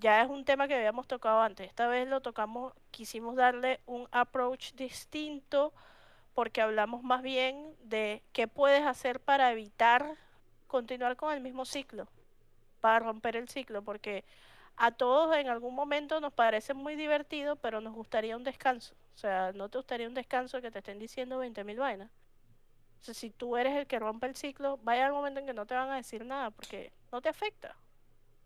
ya 0.00 0.22
es 0.22 0.30
un 0.30 0.44
tema 0.44 0.66
que 0.66 0.74
habíamos 0.74 1.06
tocado 1.06 1.40
antes. 1.40 1.68
Esta 1.68 1.86
vez 1.86 2.08
lo 2.08 2.20
tocamos, 2.20 2.72
quisimos 2.90 3.36
darle 3.36 3.80
un 3.86 4.08
approach 4.10 4.72
distinto, 4.72 5.72
porque 6.34 6.62
hablamos 6.62 7.02
más 7.02 7.22
bien 7.22 7.76
de 7.82 8.22
qué 8.32 8.48
puedes 8.48 8.82
hacer 8.84 9.20
para 9.20 9.52
evitar 9.52 10.16
continuar 10.66 11.16
con 11.16 11.34
el 11.34 11.40
mismo 11.40 11.64
ciclo, 11.64 12.08
para 12.80 13.00
romper 13.00 13.36
el 13.36 13.48
ciclo, 13.48 13.82
porque 13.82 14.24
a 14.76 14.90
todos 14.90 15.36
en 15.36 15.48
algún 15.48 15.74
momento 15.74 16.20
nos 16.20 16.32
parece 16.32 16.72
muy 16.72 16.96
divertido, 16.96 17.56
pero 17.56 17.80
nos 17.80 17.94
gustaría 17.94 18.36
un 18.36 18.44
descanso. 18.44 18.94
O 19.14 19.18
sea, 19.18 19.52
¿no 19.52 19.68
te 19.68 19.78
gustaría 19.78 20.08
un 20.08 20.14
descanso 20.14 20.62
que 20.62 20.70
te 20.70 20.78
estén 20.78 20.98
diciendo 20.98 21.38
20.000 21.38 21.76
vainas? 21.76 22.10
Si 23.02 23.30
tú 23.30 23.56
eres 23.56 23.76
el 23.76 23.86
que 23.86 23.98
rompe 23.98 24.26
el 24.26 24.36
ciclo, 24.36 24.78
vaya 24.82 25.06
al 25.06 25.12
momento 25.12 25.40
en 25.40 25.46
que 25.46 25.52
no 25.52 25.66
te 25.66 25.74
van 25.74 25.90
a 25.90 25.96
decir 25.96 26.24
nada, 26.24 26.50
porque 26.50 26.92
no 27.12 27.20
te 27.20 27.28
afecta. 27.28 27.76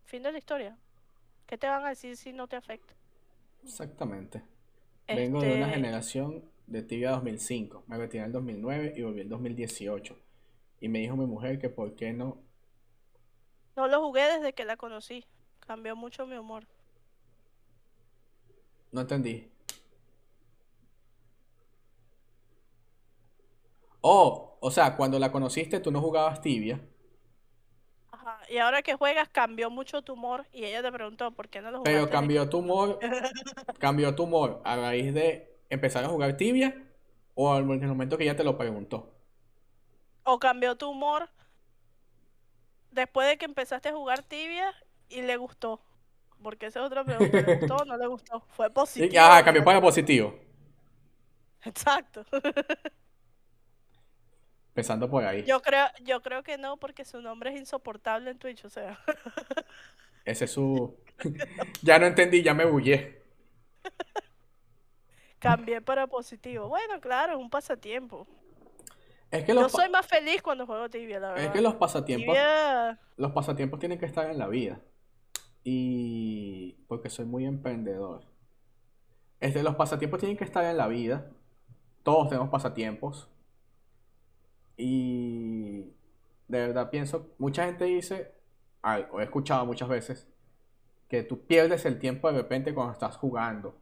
Fin 0.05 0.23
de 0.23 0.33
la 0.33 0.39
historia. 0.39 0.77
¿Qué 1.47 1.57
te 1.57 1.69
van 1.69 1.85
a 1.87 1.89
decir 1.91 2.17
si 2.19 2.35
no 2.35 2.49
te 2.49 2.57
afecta? 2.57 2.95
Exactamente. 3.65 4.43
Vengo 5.11 5.45
de 5.45 5.55
una 5.55 5.69
Este, 5.69 5.75
generación 5.75 6.45
de 6.67 6.83
tibia 6.83 7.11
2005. 7.13 7.85
Me 7.89 7.99
retiré 7.99 8.21
en 8.25 8.27
el 8.29 8.33
2009 8.33 8.95
y 8.97 9.03
volví 9.03 9.23
en 9.23 9.29
2018. 9.31 10.19
Y 10.81 10.89
me 10.89 11.01
dijo 11.01 11.17
mi 11.17 11.27
mujer 11.27 11.59
que 11.59 11.71
por 11.71 11.97
qué 11.97 12.13
no. 12.13 12.39
no 13.77 13.87
lo 13.87 14.01
jugué 14.03 14.23
desde 14.25 14.53
que 14.53 14.65
la 14.65 14.77
conocí. 14.77 15.25
Cambió 15.61 15.95
mucho 15.95 16.27
mi 16.27 16.37
humor. 16.37 16.67
No 18.93 19.01
entendí. 19.03 19.35
Oh, 24.03 24.57
o 24.61 24.71
sea, 24.71 24.97
cuando 24.97 25.19
la 25.19 25.33
conociste 25.33 25.81
tú 25.81 25.91
no 25.91 26.01
jugabas 26.01 26.41
tibia. 26.41 26.81
Y 28.49 28.59
ahora 28.59 28.83
que 28.83 28.95
juegas, 28.95 29.29
cambió 29.29 29.71
mucho 29.71 30.03
tu 30.03 30.15
humor. 30.15 30.47
Y 30.53 30.65
ella 30.65 30.83
te 30.83 30.93
preguntó, 30.93 31.31
¿por 31.33 31.49
qué 31.49 31.61
no 31.61 31.71
lo 31.71 31.81
Pero 31.83 32.09
jugaste 32.09 32.17
desde 32.17 32.31
cambió 32.33 32.49
tu 32.49 32.59
humor, 32.59 32.99
cambió 33.79 34.15
tu 34.15 34.25
humor 34.25 34.63
a 34.65 34.77
raíz 34.77 35.15
de 35.15 35.57
empezar 35.71 36.05
a 36.05 36.09
jugar 36.09 36.37
tibia 36.37 36.77
o 37.35 37.53
al 37.53 37.65
en 37.71 37.83
el 37.83 37.89
momento 37.89 38.19
que 38.19 38.25
ella 38.25 38.37
te 38.37 38.45
lo 38.45 38.59
preguntó. 38.59 39.15
O 40.25 40.39
cambió 40.39 40.77
tu 40.77 40.91
humor 40.91 41.31
después 42.91 43.29
de 43.29 43.37
que 43.39 43.45
empezaste 43.45 43.89
a 43.91 43.93
jugar 43.93 44.23
tibia 44.23 44.73
y 45.09 45.23
le 45.23 45.37
gustó. 45.37 45.81
Porque 46.43 46.67
esa 46.67 46.81
es 46.81 46.87
otra 46.87 47.05
pregunta. 47.05 47.41
¿Le 47.41 47.49
gustó 47.49 47.79
o 47.81 47.85
no 47.85 47.97
le 47.97 48.07
gustó? 48.07 48.41
¿Fue 48.51 48.71
Y, 48.95 49.17
positivo 49.17 49.17
ajá, 49.17 49.45
cambió 49.45 49.65
para 49.65 49.81
positivo. 49.81 50.35
Exacto. 51.65 52.25
Empezando 54.75 55.09
por 55.09 55.25
ahí. 55.25 55.45
Yo 55.45 55.63
creo, 55.63 55.87
yo 56.03 56.21
creo 56.21 56.43
que 56.43 56.59
no, 56.59 56.79
porque 56.79 57.05
su 57.05 57.21
nombre 57.23 57.51
es 57.51 57.57
insoportable 57.61 58.31
en 58.31 58.39
Twitch, 58.41 58.65
o 58.65 58.69
sea. 58.69 58.99
Ese 60.25 60.47
es 60.47 60.51
su. 60.51 60.97
ya 61.83 62.01
no 62.01 62.07
entendí, 62.07 62.43
ya 62.43 62.55
me 62.55 62.65
bullé. 62.65 63.23
Cambié 65.39 65.81
para 65.81 66.07
positivo. 66.09 66.69
Bueno, 66.69 67.01
claro, 67.01 67.35
es 67.35 67.39
un 67.39 67.51
pasatiempo. 67.51 68.27
Es 69.31 69.45
que 69.45 69.55
Yo 69.55 69.61
los, 69.61 69.71
pa- 69.71 69.83
soy 69.83 69.91
más 69.91 70.07
feliz 70.07 70.43
cuando 70.43 70.67
juego 70.67 70.89
tibia, 70.89 71.21
la 71.21 71.29
verdad. 71.29 71.45
es 71.45 71.51
que 71.53 71.61
los 71.61 71.75
pasatiempos. 71.75 72.35
Tibia, 72.35 72.99
Los 73.17 73.33
pasatiempos 73.33 73.79
tienen 73.79 73.99
que 73.99 74.07
estar 74.07 74.29
en 74.29 74.39
la 74.39 74.49
vida. 74.49 74.81
Y. 75.63 76.73
Porque 76.89 77.11
soy 77.11 77.27
muy 77.27 77.45
emprendedor. 77.45 78.25
Este, 79.39 79.63
los 79.63 79.77
pasatiempos 79.77 80.19
tienen 80.19 80.37
que 80.37 80.45
estar 80.45 80.65
en 80.65 80.77
la 80.79 80.89
vida. 80.89 81.31
Todos 82.03 82.29
tenemos 82.29 82.49
pasatiempos. 82.49 83.29
Y. 84.77 85.93
De 86.49 86.59
verdad 86.59 86.91
pienso. 86.91 87.35
Mucha 87.39 87.67
gente 87.67 87.85
dice. 87.85 88.33
o 88.83 89.21
he 89.21 89.25
escuchado 89.25 89.67
muchas 89.67 89.89
veces. 89.89 90.29
Que 91.09 91.23
tú 91.23 91.47
pierdes 91.47 91.85
el 91.85 91.99
tiempo 91.99 92.31
de 92.31 92.39
repente 92.39 92.75
cuando 92.75 92.93
estás 92.93 93.17
jugando. 93.17 93.79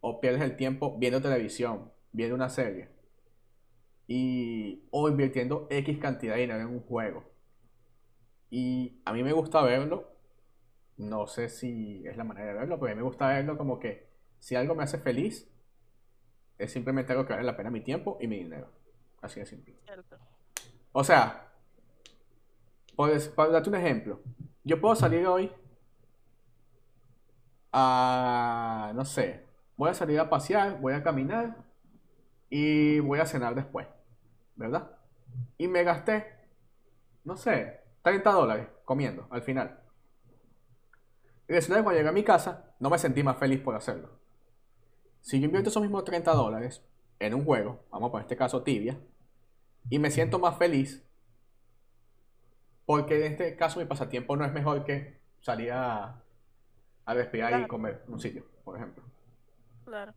O 0.00 0.20
pierdes 0.20 0.42
el 0.42 0.56
tiempo 0.56 0.96
viendo 0.98 1.20
televisión. 1.20 1.90
Viendo 2.12 2.34
una 2.34 2.48
serie. 2.48 2.88
Y. 4.06 4.84
O 4.90 5.08
invirtiendo 5.08 5.66
X 5.70 5.98
cantidad 5.98 6.34
de 6.34 6.42
dinero 6.42 6.60
en 6.60 6.68
un 6.68 6.80
juego. 6.80 7.24
Y 8.50 9.00
a 9.04 9.12
mí 9.12 9.22
me 9.22 9.32
gusta 9.32 9.62
verlo. 9.62 10.12
No 10.96 11.26
sé 11.26 11.48
si 11.48 12.06
es 12.06 12.16
la 12.16 12.24
manera 12.24 12.48
de 12.48 12.54
verlo, 12.54 12.78
pero 12.78 12.92
a 12.92 12.94
mí 12.94 13.02
me 13.02 13.06
gusta 13.08 13.28
verlo 13.28 13.58
como 13.58 13.78
que 13.78 14.08
si 14.38 14.54
algo 14.54 14.74
me 14.74 14.84
hace 14.84 14.98
feliz, 14.98 15.50
es 16.58 16.72
simplemente 16.72 17.12
algo 17.12 17.26
que 17.26 17.32
vale 17.34 17.44
la 17.44 17.56
pena 17.56 17.70
mi 17.70 17.80
tiempo 17.80 18.18
y 18.20 18.28
mi 18.28 18.38
dinero. 18.38 18.70
Así 19.26 19.40
de 19.40 19.46
simple. 19.46 19.74
cierto. 19.84 20.16
O 20.92 21.02
sea, 21.02 21.52
pues, 22.94 23.26
para 23.28 23.50
darte 23.50 23.68
un 23.68 23.74
ejemplo, 23.74 24.22
yo 24.62 24.80
puedo 24.80 24.94
salir 24.94 25.26
hoy 25.26 25.52
a, 27.72 28.92
no 28.94 29.04
sé, 29.04 29.44
voy 29.76 29.90
a 29.90 29.94
salir 29.94 30.20
a 30.20 30.30
pasear, 30.30 30.80
voy 30.80 30.94
a 30.94 31.02
caminar 31.02 31.56
y 32.48 33.00
voy 33.00 33.18
a 33.18 33.26
cenar 33.26 33.56
después, 33.56 33.88
¿verdad? 34.54 34.92
Y 35.58 35.66
me 35.66 35.82
gasté, 35.82 36.32
no 37.24 37.36
sé, 37.36 37.80
30 38.02 38.30
dólares 38.30 38.68
comiendo 38.84 39.26
al 39.30 39.42
final. 39.42 39.80
Y 41.48 41.52
resulta 41.52 41.78
que 41.78 41.82
cuando 41.82 41.98
llegué 41.98 42.10
a 42.10 42.12
mi 42.12 42.22
casa, 42.22 42.74
no 42.78 42.90
me 42.90 42.98
sentí 42.98 43.24
más 43.24 43.38
feliz 43.38 43.60
por 43.60 43.74
hacerlo. 43.74 44.08
Si 45.20 45.40
yo 45.40 45.46
invierto 45.46 45.70
esos 45.70 45.82
mismos 45.82 46.04
30 46.04 46.32
dólares 46.32 46.80
en 47.18 47.34
un 47.34 47.44
juego, 47.44 47.80
vamos 47.90 48.08
a 48.08 48.12
poner 48.12 48.24
este 48.24 48.36
caso 48.36 48.62
tibia, 48.62 48.96
y 49.90 49.98
me 49.98 50.10
siento 50.10 50.38
más 50.38 50.58
feliz, 50.58 51.04
porque 52.84 53.16
en 53.16 53.32
este 53.32 53.56
caso 53.56 53.80
mi 53.80 53.86
pasatiempo 53.86 54.36
no 54.36 54.44
es 54.44 54.52
mejor 54.52 54.84
que 54.84 55.20
salir 55.40 55.72
a, 55.72 56.22
a 57.04 57.14
y 57.14 57.66
comer 57.66 58.02
en 58.06 58.12
un 58.12 58.20
sitio, 58.20 58.44
por 58.64 58.76
ejemplo. 58.76 59.04
Claro. 59.84 60.12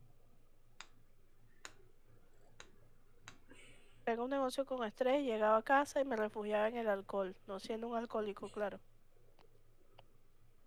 Tengo 4.04 4.24
un 4.24 4.32
negocio 4.32 4.66
con 4.66 4.84
estrés, 4.84 5.24
llegaba 5.24 5.58
a 5.58 5.62
casa 5.62 6.02
y 6.02 6.06
me 6.06 6.16
refugiaba 6.16 6.68
en 6.68 6.78
el 6.78 6.90
alcohol, 6.90 7.36
no 7.46 7.60
siendo 7.60 7.88
un 7.88 7.96
alcohólico, 7.96 8.50
claro. 8.50 8.80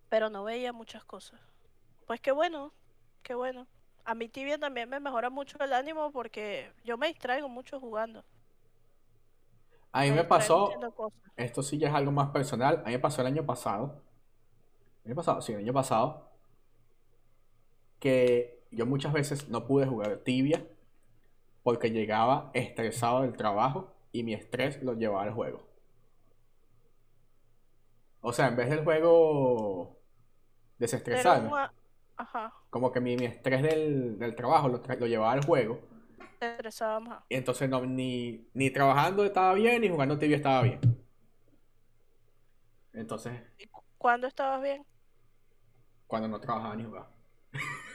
Pero 0.07 0.29
no 0.29 0.45
veía 0.45 0.71
muchas 0.71 1.03
cosas. 1.03 1.41
Pues 2.05 2.21
qué 2.21 2.31
bueno, 2.31 2.71
qué 3.21 3.33
bueno. 3.33 3.67
A 4.05 4.15
mi 4.15 4.29
tibia 4.29 4.57
también 4.57 4.89
me 4.89 4.99
mejora 4.99 5.29
mucho 5.29 5.57
el 5.61 5.73
ánimo 5.73 6.11
porque 6.11 6.71
yo 6.85 6.97
me 6.97 7.07
distraigo 7.07 7.49
mucho 7.49 7.81
jugando. 7.81 8.23
A 9.93 10.01
mí 10.03 10.11
me 10.11 10.25
pasó, 10.25 10.71
esto 11.37 11.63
sí 11.63 11.77
ya 11.77 11.89
es 11.89 11.93
algo 11.95 12.11
más 12.11 12.29
personal, 12.31 12.81
a 12.83 12.87
mí 12.87 12.93
me 12.93 12.99
pasó 12.99 13.21
el 13.21 13.27
año 13.27 13.45
pasado, 13.45 14.03
el 15.05 15.11
año 15.11 15.15
pasado, 15.15 15.41
sí, 15.41 15.53
el 15.53 15.59
año 15.59 15.73
pasado, 15.73 16.29
que 17.99 18.63
yo 18.71 18.85
muchas 18.85 19.13
veces 19.13 19.49
no 19.49 19.65
pude 19.65 19.87
jugar 19.87 20.17
tibia 20.19 20.67
porque 21.63 21.91
llegaba 21.91 22.51
estresado 22.53 23.21
del 23.23 23.37
trabajo 23.37 23.93
y 24.11 24.23
mi 24.23 24.33
estrés 24.33 24.83
lo 24.83 24.93
llevaba 24.93 25.23
al 25.23 25.33
juego. 25.33 25.63
O 28.21 28.33
sea, 28.33 28.47
en 28.47 28.55
vez 28.55 28.69
del 28.69 28.83
juego 28.83 29.97
desestresarme, 30.79 31.49
Ajá, 32.17 32.53
como 32.69 32.91
que 32.91 32.99
mi, 32.99 33.17
mi 33.17 33.25
estrés 33.25 33.63
del, 33.63 34.19
del 34.19 34.35
trabajo 34.35 34.67
lo, 34.67 34.81
lo 34.99 35.07
llevaba 35.07 35.33
al 35.33 35.45
juego. 35.45 35.79
Te 36.43 36.51
estresaba 36.55 36.99
más. 36.99 37.23
Y 37.29 37.35
entonces 37.35 37.69
no, 37.69 37.85
ni, 37.85 38.47
ni 38.53 38.69
trabajando 38.71 39.25
estaba 39.25 39.53
bien, 39.53 39.81
ni 39.81 39.89
jugando 39.89 40.17
tibia 40.19 40.37
estaba 40.37 40.61
bien. 40.63 40.79
Entonces, 42.93 43.41
¿Y 43.57 43.65
cu- 43.67 43.83
¿Cuándo 43.97 44.27
estabas 44.27 44.61
bien? 44.61 44.85
cuando 46.07 46.27
no 46.29 46.39
trabajaba 46.39 46.75
ni 46.77 46.83
jugaba. 46.85 47.09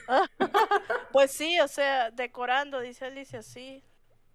Pues 1.11 1.31
sí, 1.31 1.59
o 1.59 1.67
sea, 1.67 2.11
decorando, 2.11 2.79
dice 2.81 3.05
Alicia, 3.05 3.41
sí. 3.43 3.83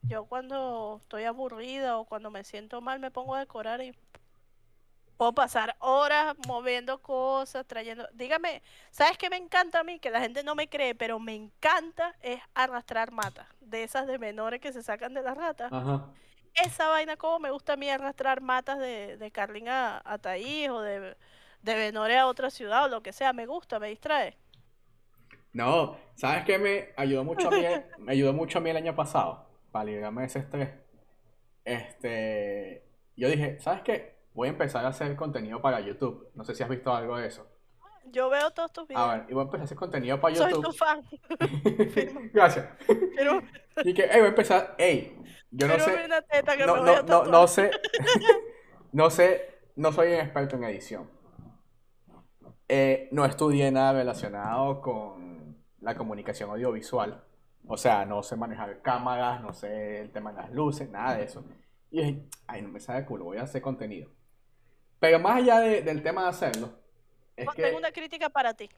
Yo 0.08 0.26
cuando 0.26 0.98
estoy 1.02 1.24
aburrida 1.24 1.98
o 1.98 2.06
cuando 2.06 2.30
me 2.30 2.44
siento 2.44 2.80
mal 2.82 3.00
me 3.00 3.10
pongo 3.10 3.34
a 3.36 3.40
decorar 3.40 3.82
y 3.82 3.94
puedo 5.24 5.32
pasar 5.32 5.74
horas 5.78 6.36
moviendo 6.46 7.00
cosas, 7.00 7.66
trayendo... 7.66 8.06
Dígame, 8.12 8.62
¿sabes 8.90 9.16
qué 9.16 9.30
me 9.30 9.36
encanta 9.36 9.80
a 9.80 9.82
mí? 9.82 9.98
Que 9.98 10.10
la 10.10 10.20
gente 10.20 10.44
no 10.44 10.54
me 10.54 10.68
cree, 10.68 10.94
pero 10.94 11.18
me 11.18 11.34
encanta 11.34 12.14
es 12.20 12.42
arrastrar 12.52 13.10
matas, 13.10 13.46
de 13.62 13.84
esas 13.84 14.06
de 14.06 14.18
menores 14.18 14.60
que 14.60 14.70
se 14.70 14.82
sacan 14.82 15.14
de 15.14 15.22
las 15.22 15.34
ratas. 15.34 15.72
Ajá. 15.72 16.10
Esa 16.62 16.88
vaina 16.88 17.16
como 17.16 17.38
me 17.38 17.50
gusta 17.50 17.72
a 17.72 17.76
mí 17.76 17.88
arrastrar 17.88 18.42
matas 18.42 18.78
de, 18.78 19.16
de 19.16 19.30
Carlín 19.30 19.66
a, 19.70 20.02
a 20.04 20.18
Taís 20.18 20.68
o 20.68 20.82
de, 20.82 21.16
de 21.62 21.74
Benore 21.74 22.18
a 22.18 22.26
otra 22.26 22.50
ciudad 22.50 22.84
o 22.84 22.88
lo 22.88 23.02
que 23.02 23.14
sea, 23.14 23.32
me 23.32 23.46
gusta, 23.46 23.78
me 23.78 23.88
distrae. 23.88 24.36
No, 25.54 25.96
¿sabes 26.16 26.44
qué 26.44 26.58
me 26.58 26.90
ayudó 26.98 27.24
mucho 27.24 27.48
a 27.48 27.50
mí? 27.50 27.64
Me 27.96 28.12
ayudó 28.12 28.34
mucho 28.34 28.58
a 28.58 28.60
mí 28.60 28.68
el 28.68 28.76
año 28.76 28.94
pasado 28.94 29.48
para 29.72 29.86
librarme 29.86 30.20
de 30.20 30.26
ese 30.26 30.40
estrés. 30.40 30.68
Este, 31.64 32.84
yo 33.16 33.30
dije, 33.30 33.58
¿sabes 33.60 33.80
qué? 33.80 34.13
Voy 34.35 34.49
a 34.49 34.51
empezar 34.51 34.85
a 34.85 34.89
hacer 34.89 35.14
contenido 35.16 35.62
para 35.62 35.80
YouTube. 35.80 36.28
No 36.35 36.45
sé 36.45 36.55
si 36.55 36.62
has 36.62 36.68
visto 36.68 36.93
algo 36.93 37.16
de 37.16 37.28
eso. 37.28 37.47
Yo 38.11 38.28
veo 38.28 38.51
todos 38.51 38.72
tus 38.72 38.87
videos. 38.87 39.03
A 39.03 39.14
ver, 39.16 39.26
y 39.30 39.32
voy 39.32 39.43
a 39.43 39.45
empezar 39.45 39.61
a 39.61 39.64
hacer 39.64 39.78
contenido 39.78 40.20
para 40.20 40.35
Soy 40.35 40.53
tu 40.53 40.62
YouTube. 40.62 40.76
fan. 40.76 41.03
Gracias. 42.32 42.68
Y 43.85 43.95
que, 43.95 44.03
hey, 44.03 44.18
voy 44.18 44.26
a 44.26 44.28
empezar, 44.28 44.74
hey, 44.76 45.16
yo 45.51 45.68
no 45.68 45.78
sé, 45.78 45.91
ver 45.91 46.07
una 46.07 46.22
teta 46.22 46.57
que 46.57 46.66
no, 46.66 46.74
me 46.74 46.80
voy 46.80 46.89
no, 46.89 46.93
a 46.93 46.97
no, 46.97 47.05
tatuar. 47.05 47.28
no 47.28 47.47
sé, 47.47 47.70
no 48.93 49.11
sé, 49.11 49.61
no 49.76 49.93
soy 49.93 50.09
un 50.09 50.14
experto 50.14 50.57
en 50.57 50.64
edición. 50.64 51.11
Eh, 52.68 53.09
no 53.12 53.24
estudié 53.24 53.70
nada 53.70 53.93
relacionado 53.93 54.80
con 54.80 55.64
la 55.80 55.95
comunicación 55.95 56.51
audiovisual. 56.51 57.22
O 57.66 57.76
sea, 57.76 58.05
no 58.05 58.22
sé 58.22 58.37
manejar 58.37 58.82
cámaras, 58.82 59.41
no 59.41 59.53
sé 59.55 60.01
el 60.01 60.11
tema 60.11 60.32
de 60.32 60.43
las 60.43 60.53
luces, 60.53 60.91
nada 60.91 61.16
de 61.16 61.24
eso. 61.24 61.45
Y 61.91 61.99
dije, 61.99 62.28
ay, 62.47 62.62
no 62.62 62.68
me 62.68 62.80
sale 62.80 63.01
de 63.01 63.07
culo, 63.07 63.24
voy 63.24 63.39
a 63.39 63.43
hacer 63.43 63.62
contenido. 63.62 64.11
Pero 65.05 65.18
más 65.20 65.36
allá 65.36 65.61
de- 65.61 65.82
del 65.82 66.02
tema 66.02 66.22
de 66.22 66.28
hacerlo, 66.30 66.78
es 67.36 67.46
Oh, 67.46 67.52
que, 67.52 67.61
Tengo 67.62 67.76
una 67.76 67.92
crítica 67.92 68.30
para 68.30 68.55
ti. 68.55 68.70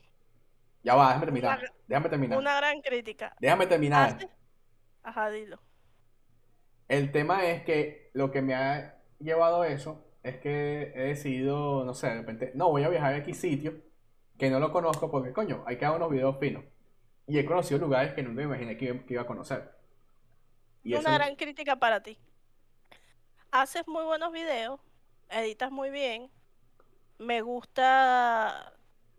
ya 0.82 0.96
va, 0.96 1.06
déjame 1.08 1.26
terminar, 1.26 1.58
Una- 1.60 1.72
déjame 1.86 2.08
terminar, 2.08 2.38
Una 2.38 2.56
gran 2.56 2.80
crítica. 2.80 3.36
déjame 3.38 3.66
terminar. 3.68 4.16
Hace- 4.16 4.28
Ajá, 5.04 5.30
dilo. 5.30 5.60
El 6.88 7.12
tema 7.12 7.46
es 7.46 7.62
que 7.62 8.10
lo 8.12 8.32
que 8.32 8.42
me 8.42 8.54
ha 8.56 8.98
llevado 9.20 9.62
a 9.62 9.68
eso 9.68 10.04
es 10.24 10.36
que 10.38 10.92
he 10.96 11.02
decidido, 11.04 11.84
no 11.84 11.94
sé, 11.94 12.08
de 12.08 12.14
repente, 12.16 12.50
no, 12.56 12.70
voy 12.70 12.82
a 12.82 12.88
viajar 12.88 13.14
a 13.14 13.18
X 13.18 13.38
sitio 13.38 13.74
que 14.36 14.50
no 14.50 14.58
lo 14.58 14.72
conozco 14.72 15.08
porque, 15.08 15.32
coño, 15.32 15.62
hay 15.64 15.76
que 15.78 15.84
hacer 15.86 15.96
unos 15.96 16.10
videos 16.10 16.38
finos. 16.40 16.64
Y 17.28 17.38
he 17.38 17.44
conocido 17.44 17.78
lugares 17.78 18.14
que 18.14 18.22
nunca 18.24 18.38
me 18.38 18.42
imaginé 18.42 18.76
que, 18.76 18.86
iba- 18.86 19.04
que 19.06 19.14
iba 19.14 19.22
a 19.22 19.26
conocer. 19.26 19.70
Y 20.82 20.90
Una 20.94 21.00
eso, 21.00 21.12
gran 21.12 21.36
crítica 21.36 21.76
para 21.76 22.02
ti. 22.02 22.18
Haces 23.52 23.86
muy 23.86 24.04
buenos 24.04 24.32
videos, 24.32 24.80
editas 25.30 25.70
muy 25.70 25.90
bien, 25.90 26.30
me 27.18 27.42
gusta 27.42 28.72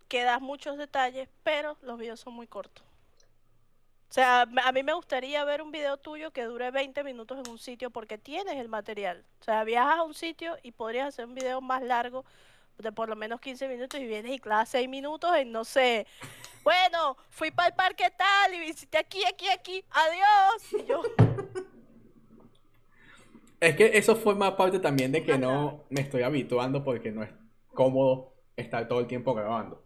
que 0.07 0.23
das 0.23 0.41
muchos 0.41 0.77
detalles, 0.77 1.29
pero 1.43 1.77
los 1.81 1.97
videos 1.97 2.19
son 2.19 2.33
muy 2.33 2.47
cortos. 2.47 2.85
O 4.09 4.13
sea, 4.13 4.47
a 4.63 4.71
mí 4.71 4.83
me 4.83 4.93
gustaría 4.93 5.43
ver 5.43 5.61
un 5.61 5.71
video 5.71 5.97
tuyo 5.97 6.31
que 6.31 6.45
dure 6.45 6.71
20 6.71 7.03
minutos 7.03 7.39
en 7.45 7.51
un 7.51 7.59
sitio 7.59 7.89
porque 7.89 8.17
tienes 8.17 8.55
el 8.55 8.69
material. 8.69 9.25
O 9.41 9.43
sea, 9.43 9.63
viajas 9.65 9.99
a 9.99 10.03
un 10.03 10.13
sitio 10.13 10.57
y 10.63 10.71
podrías 10.71 11.07
hacer 11.07 11.25
un 11.25 11.35
video 11.35 11.59
más 11.59 11.83
largo 11.83 12.23
de 12.77 12.91
por 12.91 13.09
lo 13.09 13.15
menos 13.15 13.41
15 13.41 13.67
minutos 13.67 13.99
y 13.99 14.05
vienes 14.05 14.31
y 14.31 14.39
clavas 14.39 14.69
6 14.69 14.87
minutos 14.87 15.35
en, 15.35 15.51
no 15.51 15.65
sé, 15.65 16.07
bueno, 16.63 17.17
fui 17.29 17.51
para 17.51 17.69
el 17.69 17.75
parque 17.75 18.09
tal 18.11 18.53
y 18.53 18.59
visité 18.59 18.97
aquí, 18.99 19.25
aquí, 19.25 19.49
aquí, 19.49 19.83
adiós. 19.89 20.73
Y 20.73 20.85
yo, 20.85 21.01
es 23.59 23.75
que 23.75 23.97
eso 23.97 24.15
forma 24.15 24.55
parte 24.55 24.79
también 24.79 25.11
de 25.11 25.23
que 25.23 25.37
no 25.37 25.85
me 25.89 26.01
estoy 26.01 26.21
habituando 26.23 26.83
porque 26.83 27.11
no 27.11 27.23
es 27.23 27.29
cómodo 27.73 28.33
estar 28.55 28.87
todo 28.87 28.99
el 28.99 29.07
tiempo 29.07 29.33
grabando. 29.33 29.83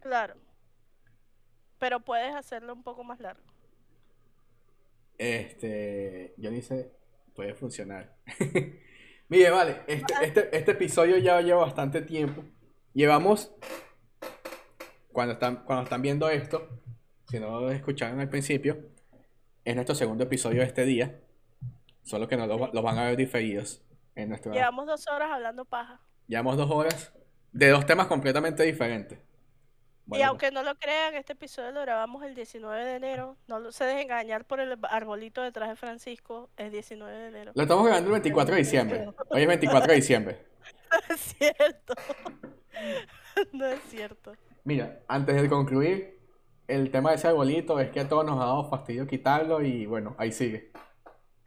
Claro. 0.00 0.34
Pero 1.78 2.00
puedes 2.00 2.34
hacerlo 2.34 2.72
un 2.72 2.82
poco 2.82 3.04
más 3.04 3.20
largo. 3.20 3.42
Este, 5.18 6.34
yo 6.36 6.50
dice, 6.50 6.92
puede 7.34 7.54
funcionar. 7.54 8.16
Mire, 9.28 9.50
vale, 9.50 9.82
este, 9.86 10.14
este, 10.22 10.56
este 10.56 10.70
episodio 10.72 11.18
ya 11.18 11.40
lleva 11.40 11.62
bastante 11.62 12.02
tiempo. 12.02 12.44
Llevamos, 12.92 13.52
cuando 15.12 15.34
están, 15.34 15.64
cuando 15.64 15.84
están 15.84 16.02
viendo 16.02 16.28
esto, 16.30 16.68
si 17.28 17.40
no 17.40 17.60
lo 17.60 17.70
escucharon 17.70 18.20
al 18.20 18.28
principio, 18.28 18.78
es 19.64 19.74
nuestro 19.74 19.94
segundo 19.94 20.24
episodio 20.24 20.60
de 20.60 20.66
este 20.66 20.84
día. 20.84 21.20
Solo 22.06 22.28
que 22.28 22.36
no 22.36 22.46
los, 22.46 22.82
van 22.84 22.98
a 22.98 23.04
ver 23.06 23.16
diferidos 23.16 23.82
en 24.14 24.28
nuestro... 24.28 24.52
Llevamos 24.52 24.86
dos 24.86 25.08
horas 25.08 25.28
hablando 25.28 25.64
paja. 25.64 26.00
Llevamos 26.28 26.56
dos 26.56 26.70
horas 26.70 27.12
de 27.50 27.68
dos 27.70 27.84
temas 27.84 28.06
completamente 28.06 28.62
diferentes. 28.62 29.18
y 30.12 30.22
aunque 30.22 30.52
no 30.52 30.62
lo 30.62 30.76
crean, 30.76 31.16
este 31.16 31.32
episodio 31.32 31.72
lo 31.72 31.80
grabamos 31.80 32.22
el 32.22 32.36
19 32.36 32.84
de 32.84 32.94
enero. 32.94 33.36
No 33.48 33.72
se 33.72 33.84
dejen 33.86 34.02
engañar 34.02 34.44
por 34.44 34.60
el 34.60 34.78
arbolito 34.84 35.42
detrás 35.42 35.68
de 35.68 35.74
Francisco. 35.74 36.48
Es 36.56 36.70
19 36.70 37.12
de 37.12 37.26
enero. 37.26 37.52
lo 37.56 37.62
estamos 37.62 37.84
grabando 37.84 38.06
el 38.06 38.12
24 38.12 38.54
de 38.54 38.60
diciembre. 38.60 39.08
Hoy 39.30 39.42
es 39.42 39.48
24 39.48 39.88
de 39.88 39.96
diciembre. 39.96 40.46
No 41.08 41.14
es 41.14 41.20
cierto. 41.20 41.94
No 43.52 43.66
es 43.66 43.80
cierto. 43.88 44.32
Mira, 44.62 45.00
antes 45.08 45.42
de 45.42 45.48
concluir, 45.48 46.20
el 46.68 46.90
tema 46.92 47.10
de 47.10 47.16
ese 47.16 47.26
arbolito 47.26 47.80
es 47.80 47.90
que 47.90 48.00
a 48.00 48.08
todos 48.08 48.24
nos 48.24 48.36
ha 48.40 48.46
dado 48.46 48.70
fastidio 48.70 49.08
quitarlo 49.08 49.60
y 49.60 49.86
bueno, 49.86 50.14
ahí 50.18 50.30
sigue. 50.30 50.70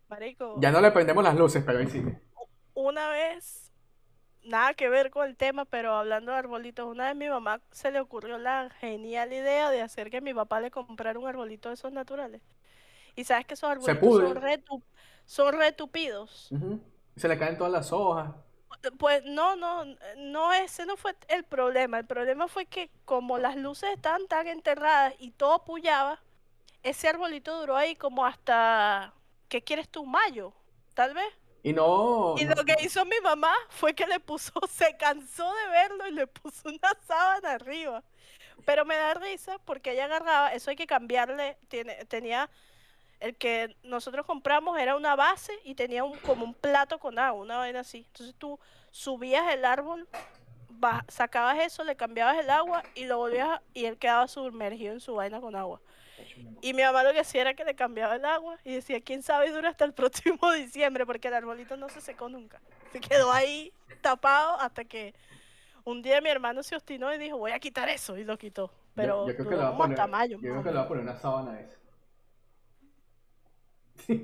Marico, 0.10 0.60
Ya 0.60 0.72
no 0.72 0.82
le 0.82 0.92
prendemos 0.92 1.24
las 1.24 1.36
luces, 1.36 1.64
pero 1.66 1.80
ahí 1.80 1.88
sigue. 1.88 2.20
una 2.74 3.10
vez, 3.10 3.72
nada 4.44 4.74
que 4.74 4.90
ver 4.90 5.12
con 5.12 5.28
el 5.28 5.38
tema, 5.38 5.66
pero 5.66 5.94
hablando 5.96 6.32
de 6.32 6.38
arbolitos, 6.40 6.88
una 6.88 7.08
vez 7.08 7.16
mi 7.16 7.30
mamá 7.30 7.62
se 7.72 7.92
le 7.92 8.00
ocurrió 8.02 8.38
la 8.38 8.70
genial 8.80 9.34
idea 9.34 9.70
de 9.72 9.82
hacer 9.82 10.10
que 10.10 10.22
mi 10.22 10.34
papá 10.34 10.62
le 10.62 10.72
comprara 10.72 11.20
un 11.20 11.28
arbolito 11.28 11.70
de 11.70 11.76
esos 11.76 11.92
naturales. 11.94 12.42
Y 13.16 13.26
sabes 13.26 13.46
que 13.48 13.56
esos 13.56 13.70
arbolitos 13.70 14.14
son 15.26 15.54
retupidos. 15.54 16.52
Ujú. 16.52 16.80
Se 17.16 17.28
le 17.28 17.38
caen 17.38 17.58
todas 17.58 17.72
las 17.74 17.92
hojas. 17.92 18.32
Pues 18.98 19.24
no, 19.26 19.56
no, 19.56 19.84
no, 20.18 20.54
ese 20.54 20.86
no 20.86 20.96
fue 20.96 21.16
el 21.28 21.44
problema. 21.44 22.00
El 22.00 22.06
problema 22.06 22.48
fue 22.48 22.66
que 22.66 22.90
como 23.06 23.38
las 23.38 23.56
luces 23.58 23.90
estaban 23.94 24.28
tan 24.28 24.48
enterradas 24.48 25.14
y 25.20 25.32
todo 25.32 25.66
pullaba, 25.66 26.20
ese 26.84 27.10
arbolito 27.10 27.60
duró 27.60 27.78
ahí 27.78 27.96
como 27.96 28.26
hasta, 28.26 29.14
¿qué 29.50 29.62
quieres 29.62 29.90
tú? 29.90 30.06
Mayo, 30.06 30.54
tal 30.94 31.14
vez. 31.14 31.34
Y 31.62 31.74
no. 31.74 32.36
Y 32.38 32.46
no- 32.46 32.56
lo 32.56 32.64
que 32.64 32.78
hizo 32.82 33.04
mi 33.04 33.20
mamá 33.22 33.54
fue 33.70 33.94
que 33.94 34.08
le 34.08 34.20
puso, 34.22 34.54
se 34.70 34.96
cansó 34.98 35.54
de 35.54 35.68
verlo 35.72 36.08
y 36.08 36.12
le 36.12 36.28
puso 36.28 36.70
una 36.70 36.80
sábana 37.08 37.52
arriba. 37.54 38.04
Pero 38.66 38.86
me 38.86 38.96
da 38.96 39.14
risa 39.16 39.58
porque 39.66 39.92
ella 39.92 40.06
agarraba, 40.06 40.54
eso 40.54 40.70
hay 40.70 40.76
que 40.76 40.88
cambiarle, 40.88 41.58
tiene, 41.70 42.06
tenía, 42.06 42.50
el 43.20 43.36
que 43.36 43.76
nosotros 43.84 44.26
compramos 44.26 44.78
era 44.80 44.96
una 44.96 45.16
base 45.16 45.54
y 45.64 45.76
tenía 45.76 46.04
un, 46.04 46.18
como 46.20 46.46
un 46.46 46.54
plato 46.54 47.00
con 47.00 47.20
agua, 47.20 47.42
una 47.42 47.58
vaina 47.58 47.82
así. 47.82 48.06
Entonces 48.08 48.36
tú 48.38 48.60
subías 48.92 49.52
el 49.54 49.66
árbol, 49.66 50.08
ba- 50.70 51.06
sacabas 51.10 51.60
eso, 51.60 51.84
le 51.84 51.96
cambiabas 51.96 52.38
el 52.38 52.50
agua 52.50 52.84
y 52.96 53.06
lo 53.06 53.18
volvías 53.18 53.62
y 53.74 53.86
él 53.86 53.98
quedaba 53.98 54.28
sumergido 54.28 54.94
en 54.94 55.00
su 55.02 55.16
vaina 55.16 55.42
con 55.42 55.56
agua. 55.56 55.82
Y 56.62 56.74
mi 56.74 56.82
mamá 56.84 57.04
lo 57.04 57.14
que 57.14 57.20
hacía 57.20 57.42
era 57.42 57.54
que 57.54 57.64
le 57.64 57.76
cambiaba 57.76 58.16
el 58.16 58.26
agua 58.26 58.58
y 58.64 58.74
decía, 58.74 59.02
quién 59.02 59.24
sabe, 59.24 59.52
dura 59.52 59.70
hasta 59.70 59.86
el 59.86 59.94
próximo 60.00 60.52
diciembre, 60.54 61.06
porque 61.06 61.28
el 61.28 61.34
arbolito 61.34 61.78
no 61.78 61.90
se 61.90 62.02
secó 62.02 62.30
nunca. 62.30 62.62
Se 62.92 63.00
quedó 63.00 63.32
ahí 63.32 63.72
tapado 64.02 64.60
hasta 64.60 64.86
que 64.86 65.14
un 65.84 66.02
día 66.02 66.22
mi 66.22 66.30
hermano 66.30 66.64
se 66.64 66.76
obstinó 66.76 67.14
y 67.14 67.18
dijo, 67.18 67.38
voy 67.38 67.52
a 67.52 67.60
quitar 67.60 67.90
eso, 67.90 68.18
y 68.18 68.24
lo 68.24 68.38
quitó. 68.38 68.72
Pero 68.96 69.28
yo, 69.28 69.36
creo 69.36 69.50
que 69.50 69.56
duró 69.56 69.58
le 69.58 69.58
voy 69.58 69.66
a 69.66 69.70
como 69.70 69.84
poner, 69.84 70.00
hasta 70.00 70.08
mayo. 70.12 70.38
yo 70.42 70.52
creo 70.52 70.64
que 70.64 70.70
le 70.70 70.76
voy 70.76 70.86
a 70.86 70.88
poner 70.88 71.04
una 71.04 71.16
sábana 71.16 71.52
a 71.52 71.62
ese. 71.62 71.78
Mi 74.08 74.16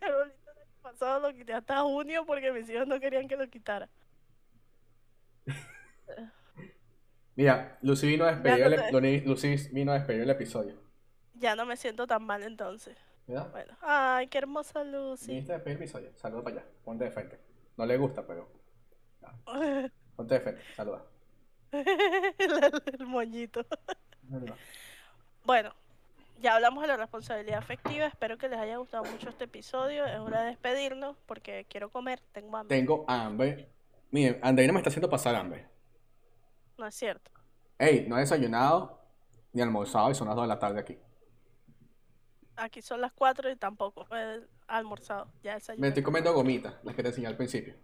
arbolito 0.00 0.50
el 0.50 0.58
año 0.58 0.82
pasado 0.82 1.20
lo 1.20 1.34
quité 1.34 1.52
hasta 1.54 1.80
junio 1.82 2.24
porque 2.26 2.50
mis 2.52 2.68
hijos 2.68 2.86
no 2.86 2.98
querían 2.98 3.28
que 3.28 3.36
lo 3.36 3.48
quitara. 3.48 3.88
Mira, 7.36 7.78
Lucy 7.82 8.06
vino 8.06 8.24
a 8.24 8.32
despedir 8.32 8.64
el, 8.64 9.24
Lucy 9.24 9.56
vino 9.72 9.92
a 9.92 9.94
despedir 9.94 10.22
el 10.22 10.30
episodio. 10.30 10.81
Ya 11.42 11.56
no 11.56 11.66
me 11.66 11.76
siento 11.76 12.06
tan 12.06 12.22
mal 12.22 12.44
entonces. 12.44 12.96
¿Verdad? 13.26 13.50
Bueno, 13.50 13.76
ay, 13.80 14.28
qué 14.28 14.38
hermosa 14.38 14.84
Lucy. 14.84 15.26
Viniste 15.26 15.56
episodio. 15.56 16.10
Saluda 16.14 16.44
para 16.44 16.56
allá. 16.56 16.66
Ponte 16.84 17.02
de 17.02 17.10
frente. 17.10 17.40
No 17.76 17.84
le 17.84 17.96
gusta, 17.96 18.24
pero. 18.24 18.48
Ponte 20.16 20.34
de 20.34 20.40
frente. 20.40 20.62
Saluda. 20.76 21.02
el, 21.72 22.82
el 23.00 23.06
moñito. 23.06 23.66
Bueno, 25.44 25.74
ya 26.40 26.54
hablamos 26.54 26.82
de 26.82 26.86
la 26.86 26.96
responsabilidad 26.96 27.58
afectiva. 27.58 28.06
Espero 28.06 28.38
que 28.38 28.48
les 28.48 28.60
haya 28.60 28.76
gustado 28.76 29.02
mucho 29.02 29.28
este 29.28 29.44
episodio. 29.44 30.06
Es 30.06 30.20
hora 30.20 30.42
de 30.42 30.46
despedirnos 30.50 31.16
porque 31.26 31.66
quiero 31.68 31.90
comer. 31.90 32.20
Tengo 32.30 32.56
hambre. 32.56 32.78
Tengo 32.78 33.04
hambre. 33.08 33.68
Miren, 34.12 34.38
Andreina 34.42 34.72
me 34.72 34.78
está 34.78 34.90
haciendo 34.90 35.10
pasar 35.10 35.34
hambre. 35.34 35.66
No 36.78 36.86
es 36.86 36.94
cierto. 36.94 37.32
Ey, 37.78 38.06
no 38.08 38.16
he 38.16 38.20
desayunado 38.20 39.00
ni 39.52 39.60
almorzado 39.60 40.12
y 40.12 40.14
son 40.14 40.28
las 40.28 40.36
2 40.36 40.44
de 40.44 40.48
la 40.48 40.58
tarde 40.60 40.78
aquí. 40.78 40.96
Aquí 42.62 42.80
son 42.80 43.00
las 43.00 43.12
4 43.12 43.50
y 43.50 43.56
tampoco 43.56 44.06
he 44.14 44.40
almorzado. 44.68 45.26
Ya 45.42 45.58
Me 45.78 45.88
estoy 45.88 46.02
comiendo 46.04 46.32
gomitas, 46.32 46.74
las 46.84 46.94
que 46.94 47.02
te 47.02 47.08
enseñé 47.08 47.26
al 47.26 47.36
principio. 47.36 47.74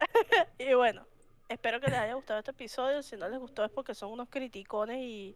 Y 0.58 0.74
bueno, 0.74 1.06
espero 1.48 1.80
que 1.80 1.86
les 1.88 1.98
haya 1.98 2.12
gustado 2.14 2.38
este 2.40 2.50
episodio. 2.50 3.02
Si 3.02 3.16
no 3.16 3.26
les 3.28 3.38
gustó 3.38 3.64
es 3.64 3.70
porque 3.70 3.94
son 3.94 4.12
unos 4.12 4.28
criticones 4.28 4.98
y 4.98 5.34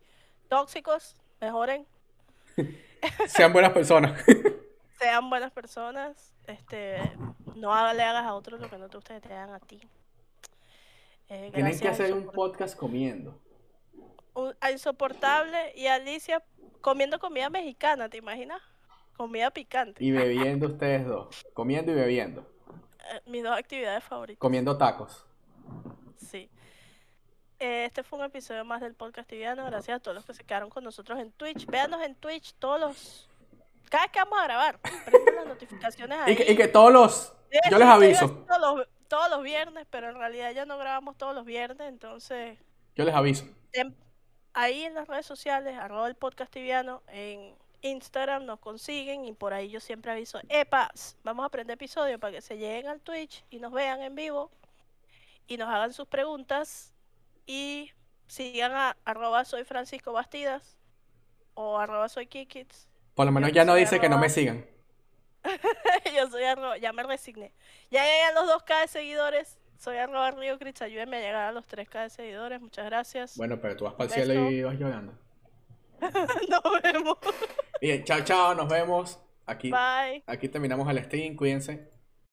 tóxicos. 0.48 1.16
Mejoren. 1.40 1.86
Sean 3.28 3.52
buenas 3.54 3.72
personas. 3.72 4.22
Sean 4.98 5.30
buenas 5.30 5.52
personas. 5.52 6.32
Este, 6.46 6.98
no 7.56 7.72
haga- 7.72 7.94
le 7.94 8.02
hagas 8.02 8.24
a 8.26 8.34
otros 8.34 8.60
lo 8.60 8.68
que 8.68 8.76
no 8.76 8.88
te 8.90 8.96
gusta 8.98 9.14
que 9.18 9.26
te 9.26 9.32
hagan 9.32 9.54
a 9.54 9.60
ti. 9.60 9.80
Eh, 11.30 11.50
Tienen 11.54 11.80
que 11.80 11.88
hacer 11.88 12.12
un 12.12 12.26
podcast 12.30 12.76
comiendo. 12.76 13.40
un- 14.34 14.54
a 14.60 14.70
Insoportable 14.70 15.72
y 15.76 15.86
Alicia 15.86 16.42
comiendo 16.82 17.18
comida 17.18 17.48
mexicana, 17.48 18.08
¿te 18.10 18.18
imaginas? 18.18 18.60
Comida 19.16 19.50
picante. 19.50 20.02
Y 20.02 20.10
bebiendo 20.10 20.66
ustedes 20.66 21.06
dos. 21.06 21.44
Comiendo 21.54 21.92
y 21.92 21.94
bebiendo. 21.94 22.46
Eh, 23.12 23.20
mis 23.26 23.42
dos 23.42 23.56
actividades 23.56 24.02
favoritas. 24.04 24.40
Comiendo 24.40 24.76
tacos. 24.76 25.24
Sí. 26.16 26.50
Eh, 27.58 27.84
Este 27.84 28.02
fue 28.02 28.18
un 28.18 28.24
episodio 28.24 28.64
más 28.64 28.80
del 28.80 28.94
podcast 28.94 29.28
tibiano. 29.28 29.64
Gracias 29.66 29.96
a 29.96 30.00
todos 30.00 30.14
los 30.14 30.24
que 30.24 30.34
se 30.34 30.44
quedaron 30.44 30.70
con 30.70 30.82
nosotros 30.82 31.18
en 31.20 31.30
Twitch. 31.32 31.66
Véanos 31.66 32.02
en 32.02 32.14
Twitch 32.14 32.54
todos 32.54 32.80
los. 32.80 33.28
Cada 33.90 34.04
vez 34.04 34.12
que 34.12 34.18
vamos 34.20 34.38
a 34.40 34.44
grabar, 34.44 34.78
prendan 34.80 35.34
las 35.34 35.46
notificaciones 35.46 36.18
ahí. 36.18 36.32
Y 36.32 36.36
que, 36.36 36.52
y 36.52 36.56
que 36.56 36.66
todos 36.68 36.92
los... 36.92 37.34
Yo 37.70 37.78
les 37.78 37.86
aviso. 37.86 38.30
Todos 38.48 38.78
los, 38.78 38.88
todos 39.06 39.30
los 39.30 39.42
viernes, 39.42 39.86
pero 39.90 40.08
en 40.08 40.16
realidad 40.16 40.52
ya 40.52 40.64
no 40.64 40.78
grabamos 40.78 41.18
todos 41.18 41.34
los 41.34 41.44
viernes. 41.44 41.86
Entonces, 41.86 42.58
Yo 42.96 43.04
les 43.04 43.14
aviso. 43.14 43.44
Ahí 44.54 44.84
en 44.84 44.94
las 44.94 45.06
redes 45.08 45.26
sociales, 45.26 45.78
arroba 45.78 46.08
el 46.08 46.14
podcast 46.14 46.50
tibiano, 46.50 47.02
en 47.08 47.54
Instagram 47.82 48.46
nos 48.46 48.60
consiguen 48.60 49.24
y 49.24 49.32
por 49.32 49.52
ahí 49.52 49.68
yo 49.68 49.80
siempre 49.80 50.12
aviso, 50.12 50.40
epas, 50.48 51.16
vamos 51.22 51.42
a 51.42 51.46
aprender 51.46 51.74
episodio 51.74 52.18
para 52.18 52.32
que 52.32 52.40
se 52.40 52.56
lleguen 52.56 52.86
al 52.86 53.00
Twitch 53.00 53.44
y 53.50 53.58
nos 53.58 53.72
vean 53.72 54.00
en 54.02 54.14
vivo 54.14 54.50
y 55.46 55.56
nos 55.56 55.68
hagan 55.68 55.92
sus 55.92 56.06
preguntas 56.06 56.92
y 57.46 57.90
sigan 58.26 58.72
a 58.72 58.96
arroba 59.04 59.44
soy 59.44 59.64
Francisco 59.64 60.12
Bastidas 60.12 60.78
o 61.54 61.78
arroba 61.78 62.08
soy 62.08 62.26
Kikits. 62.26 62.88
Por 63.14 63.26
lo 63.26 63.32
menos 63.32 63.50
Yo 63.50 63.54
ya 63.54 63.64
no 63.64 63.74
dice 63.74 64.00
que 64.00 64.08
no 64.08 64.18
me 64.18 64.30
sigan. 64.30 64.64
yo 66.14 66.30
soy 66.30 66.44
arroba, 66.44 66.78
ya 66.78 66.92
me 66.92 67.02
resigné. 67.02 67.52
Ya 67.90 68.04
llegué 68.04 68.22
a 68.22 68.32
los 68.32 68.48
2K 68.48 68.82
de 68.82 68.88
seguidores, 68.88 69.58
soy 69.76 69.96
arroba 69.96 70.30
Río 70.30 70.58
Crits, 70.58 70.82
ayúdenme 70.82 71.16
a 71.16 71.20
llegar 71.20 71.42
a 71.48 71.52
los 71.52 71.66
3K 71.66 72.04
de 72.04 72.10
seguidores, 72.10 72.60
muchas 72.60 72.86
gracias. 72.86 73.36
Bueno, 73.36 73.60
pero 73.60 73.76
tú 73.76 73.84
vas 73.84 73.94
para 73.94 74.04
el 74.04 74.10
cielo 74.10 74.50
y 74.50 74.62
vas 74.62 74.78
llorando. 74.78 75.12
nos 76.48 76.82
vemos. 76.82 77.18
Bien, 77.80 78.04
chao, 78.04 78.20
chao. 78.22 78.54
Nos 78.54 78.68
vemos. 78.68 79.18
Aquí, 79.46 79.70
Bye. 79.70 80.22
aquí 80.26 80.48
terminamos 80.48 80.88
el 80.90 81.04
stream. 81.04 81.36
Cuídense. 81.36 81.91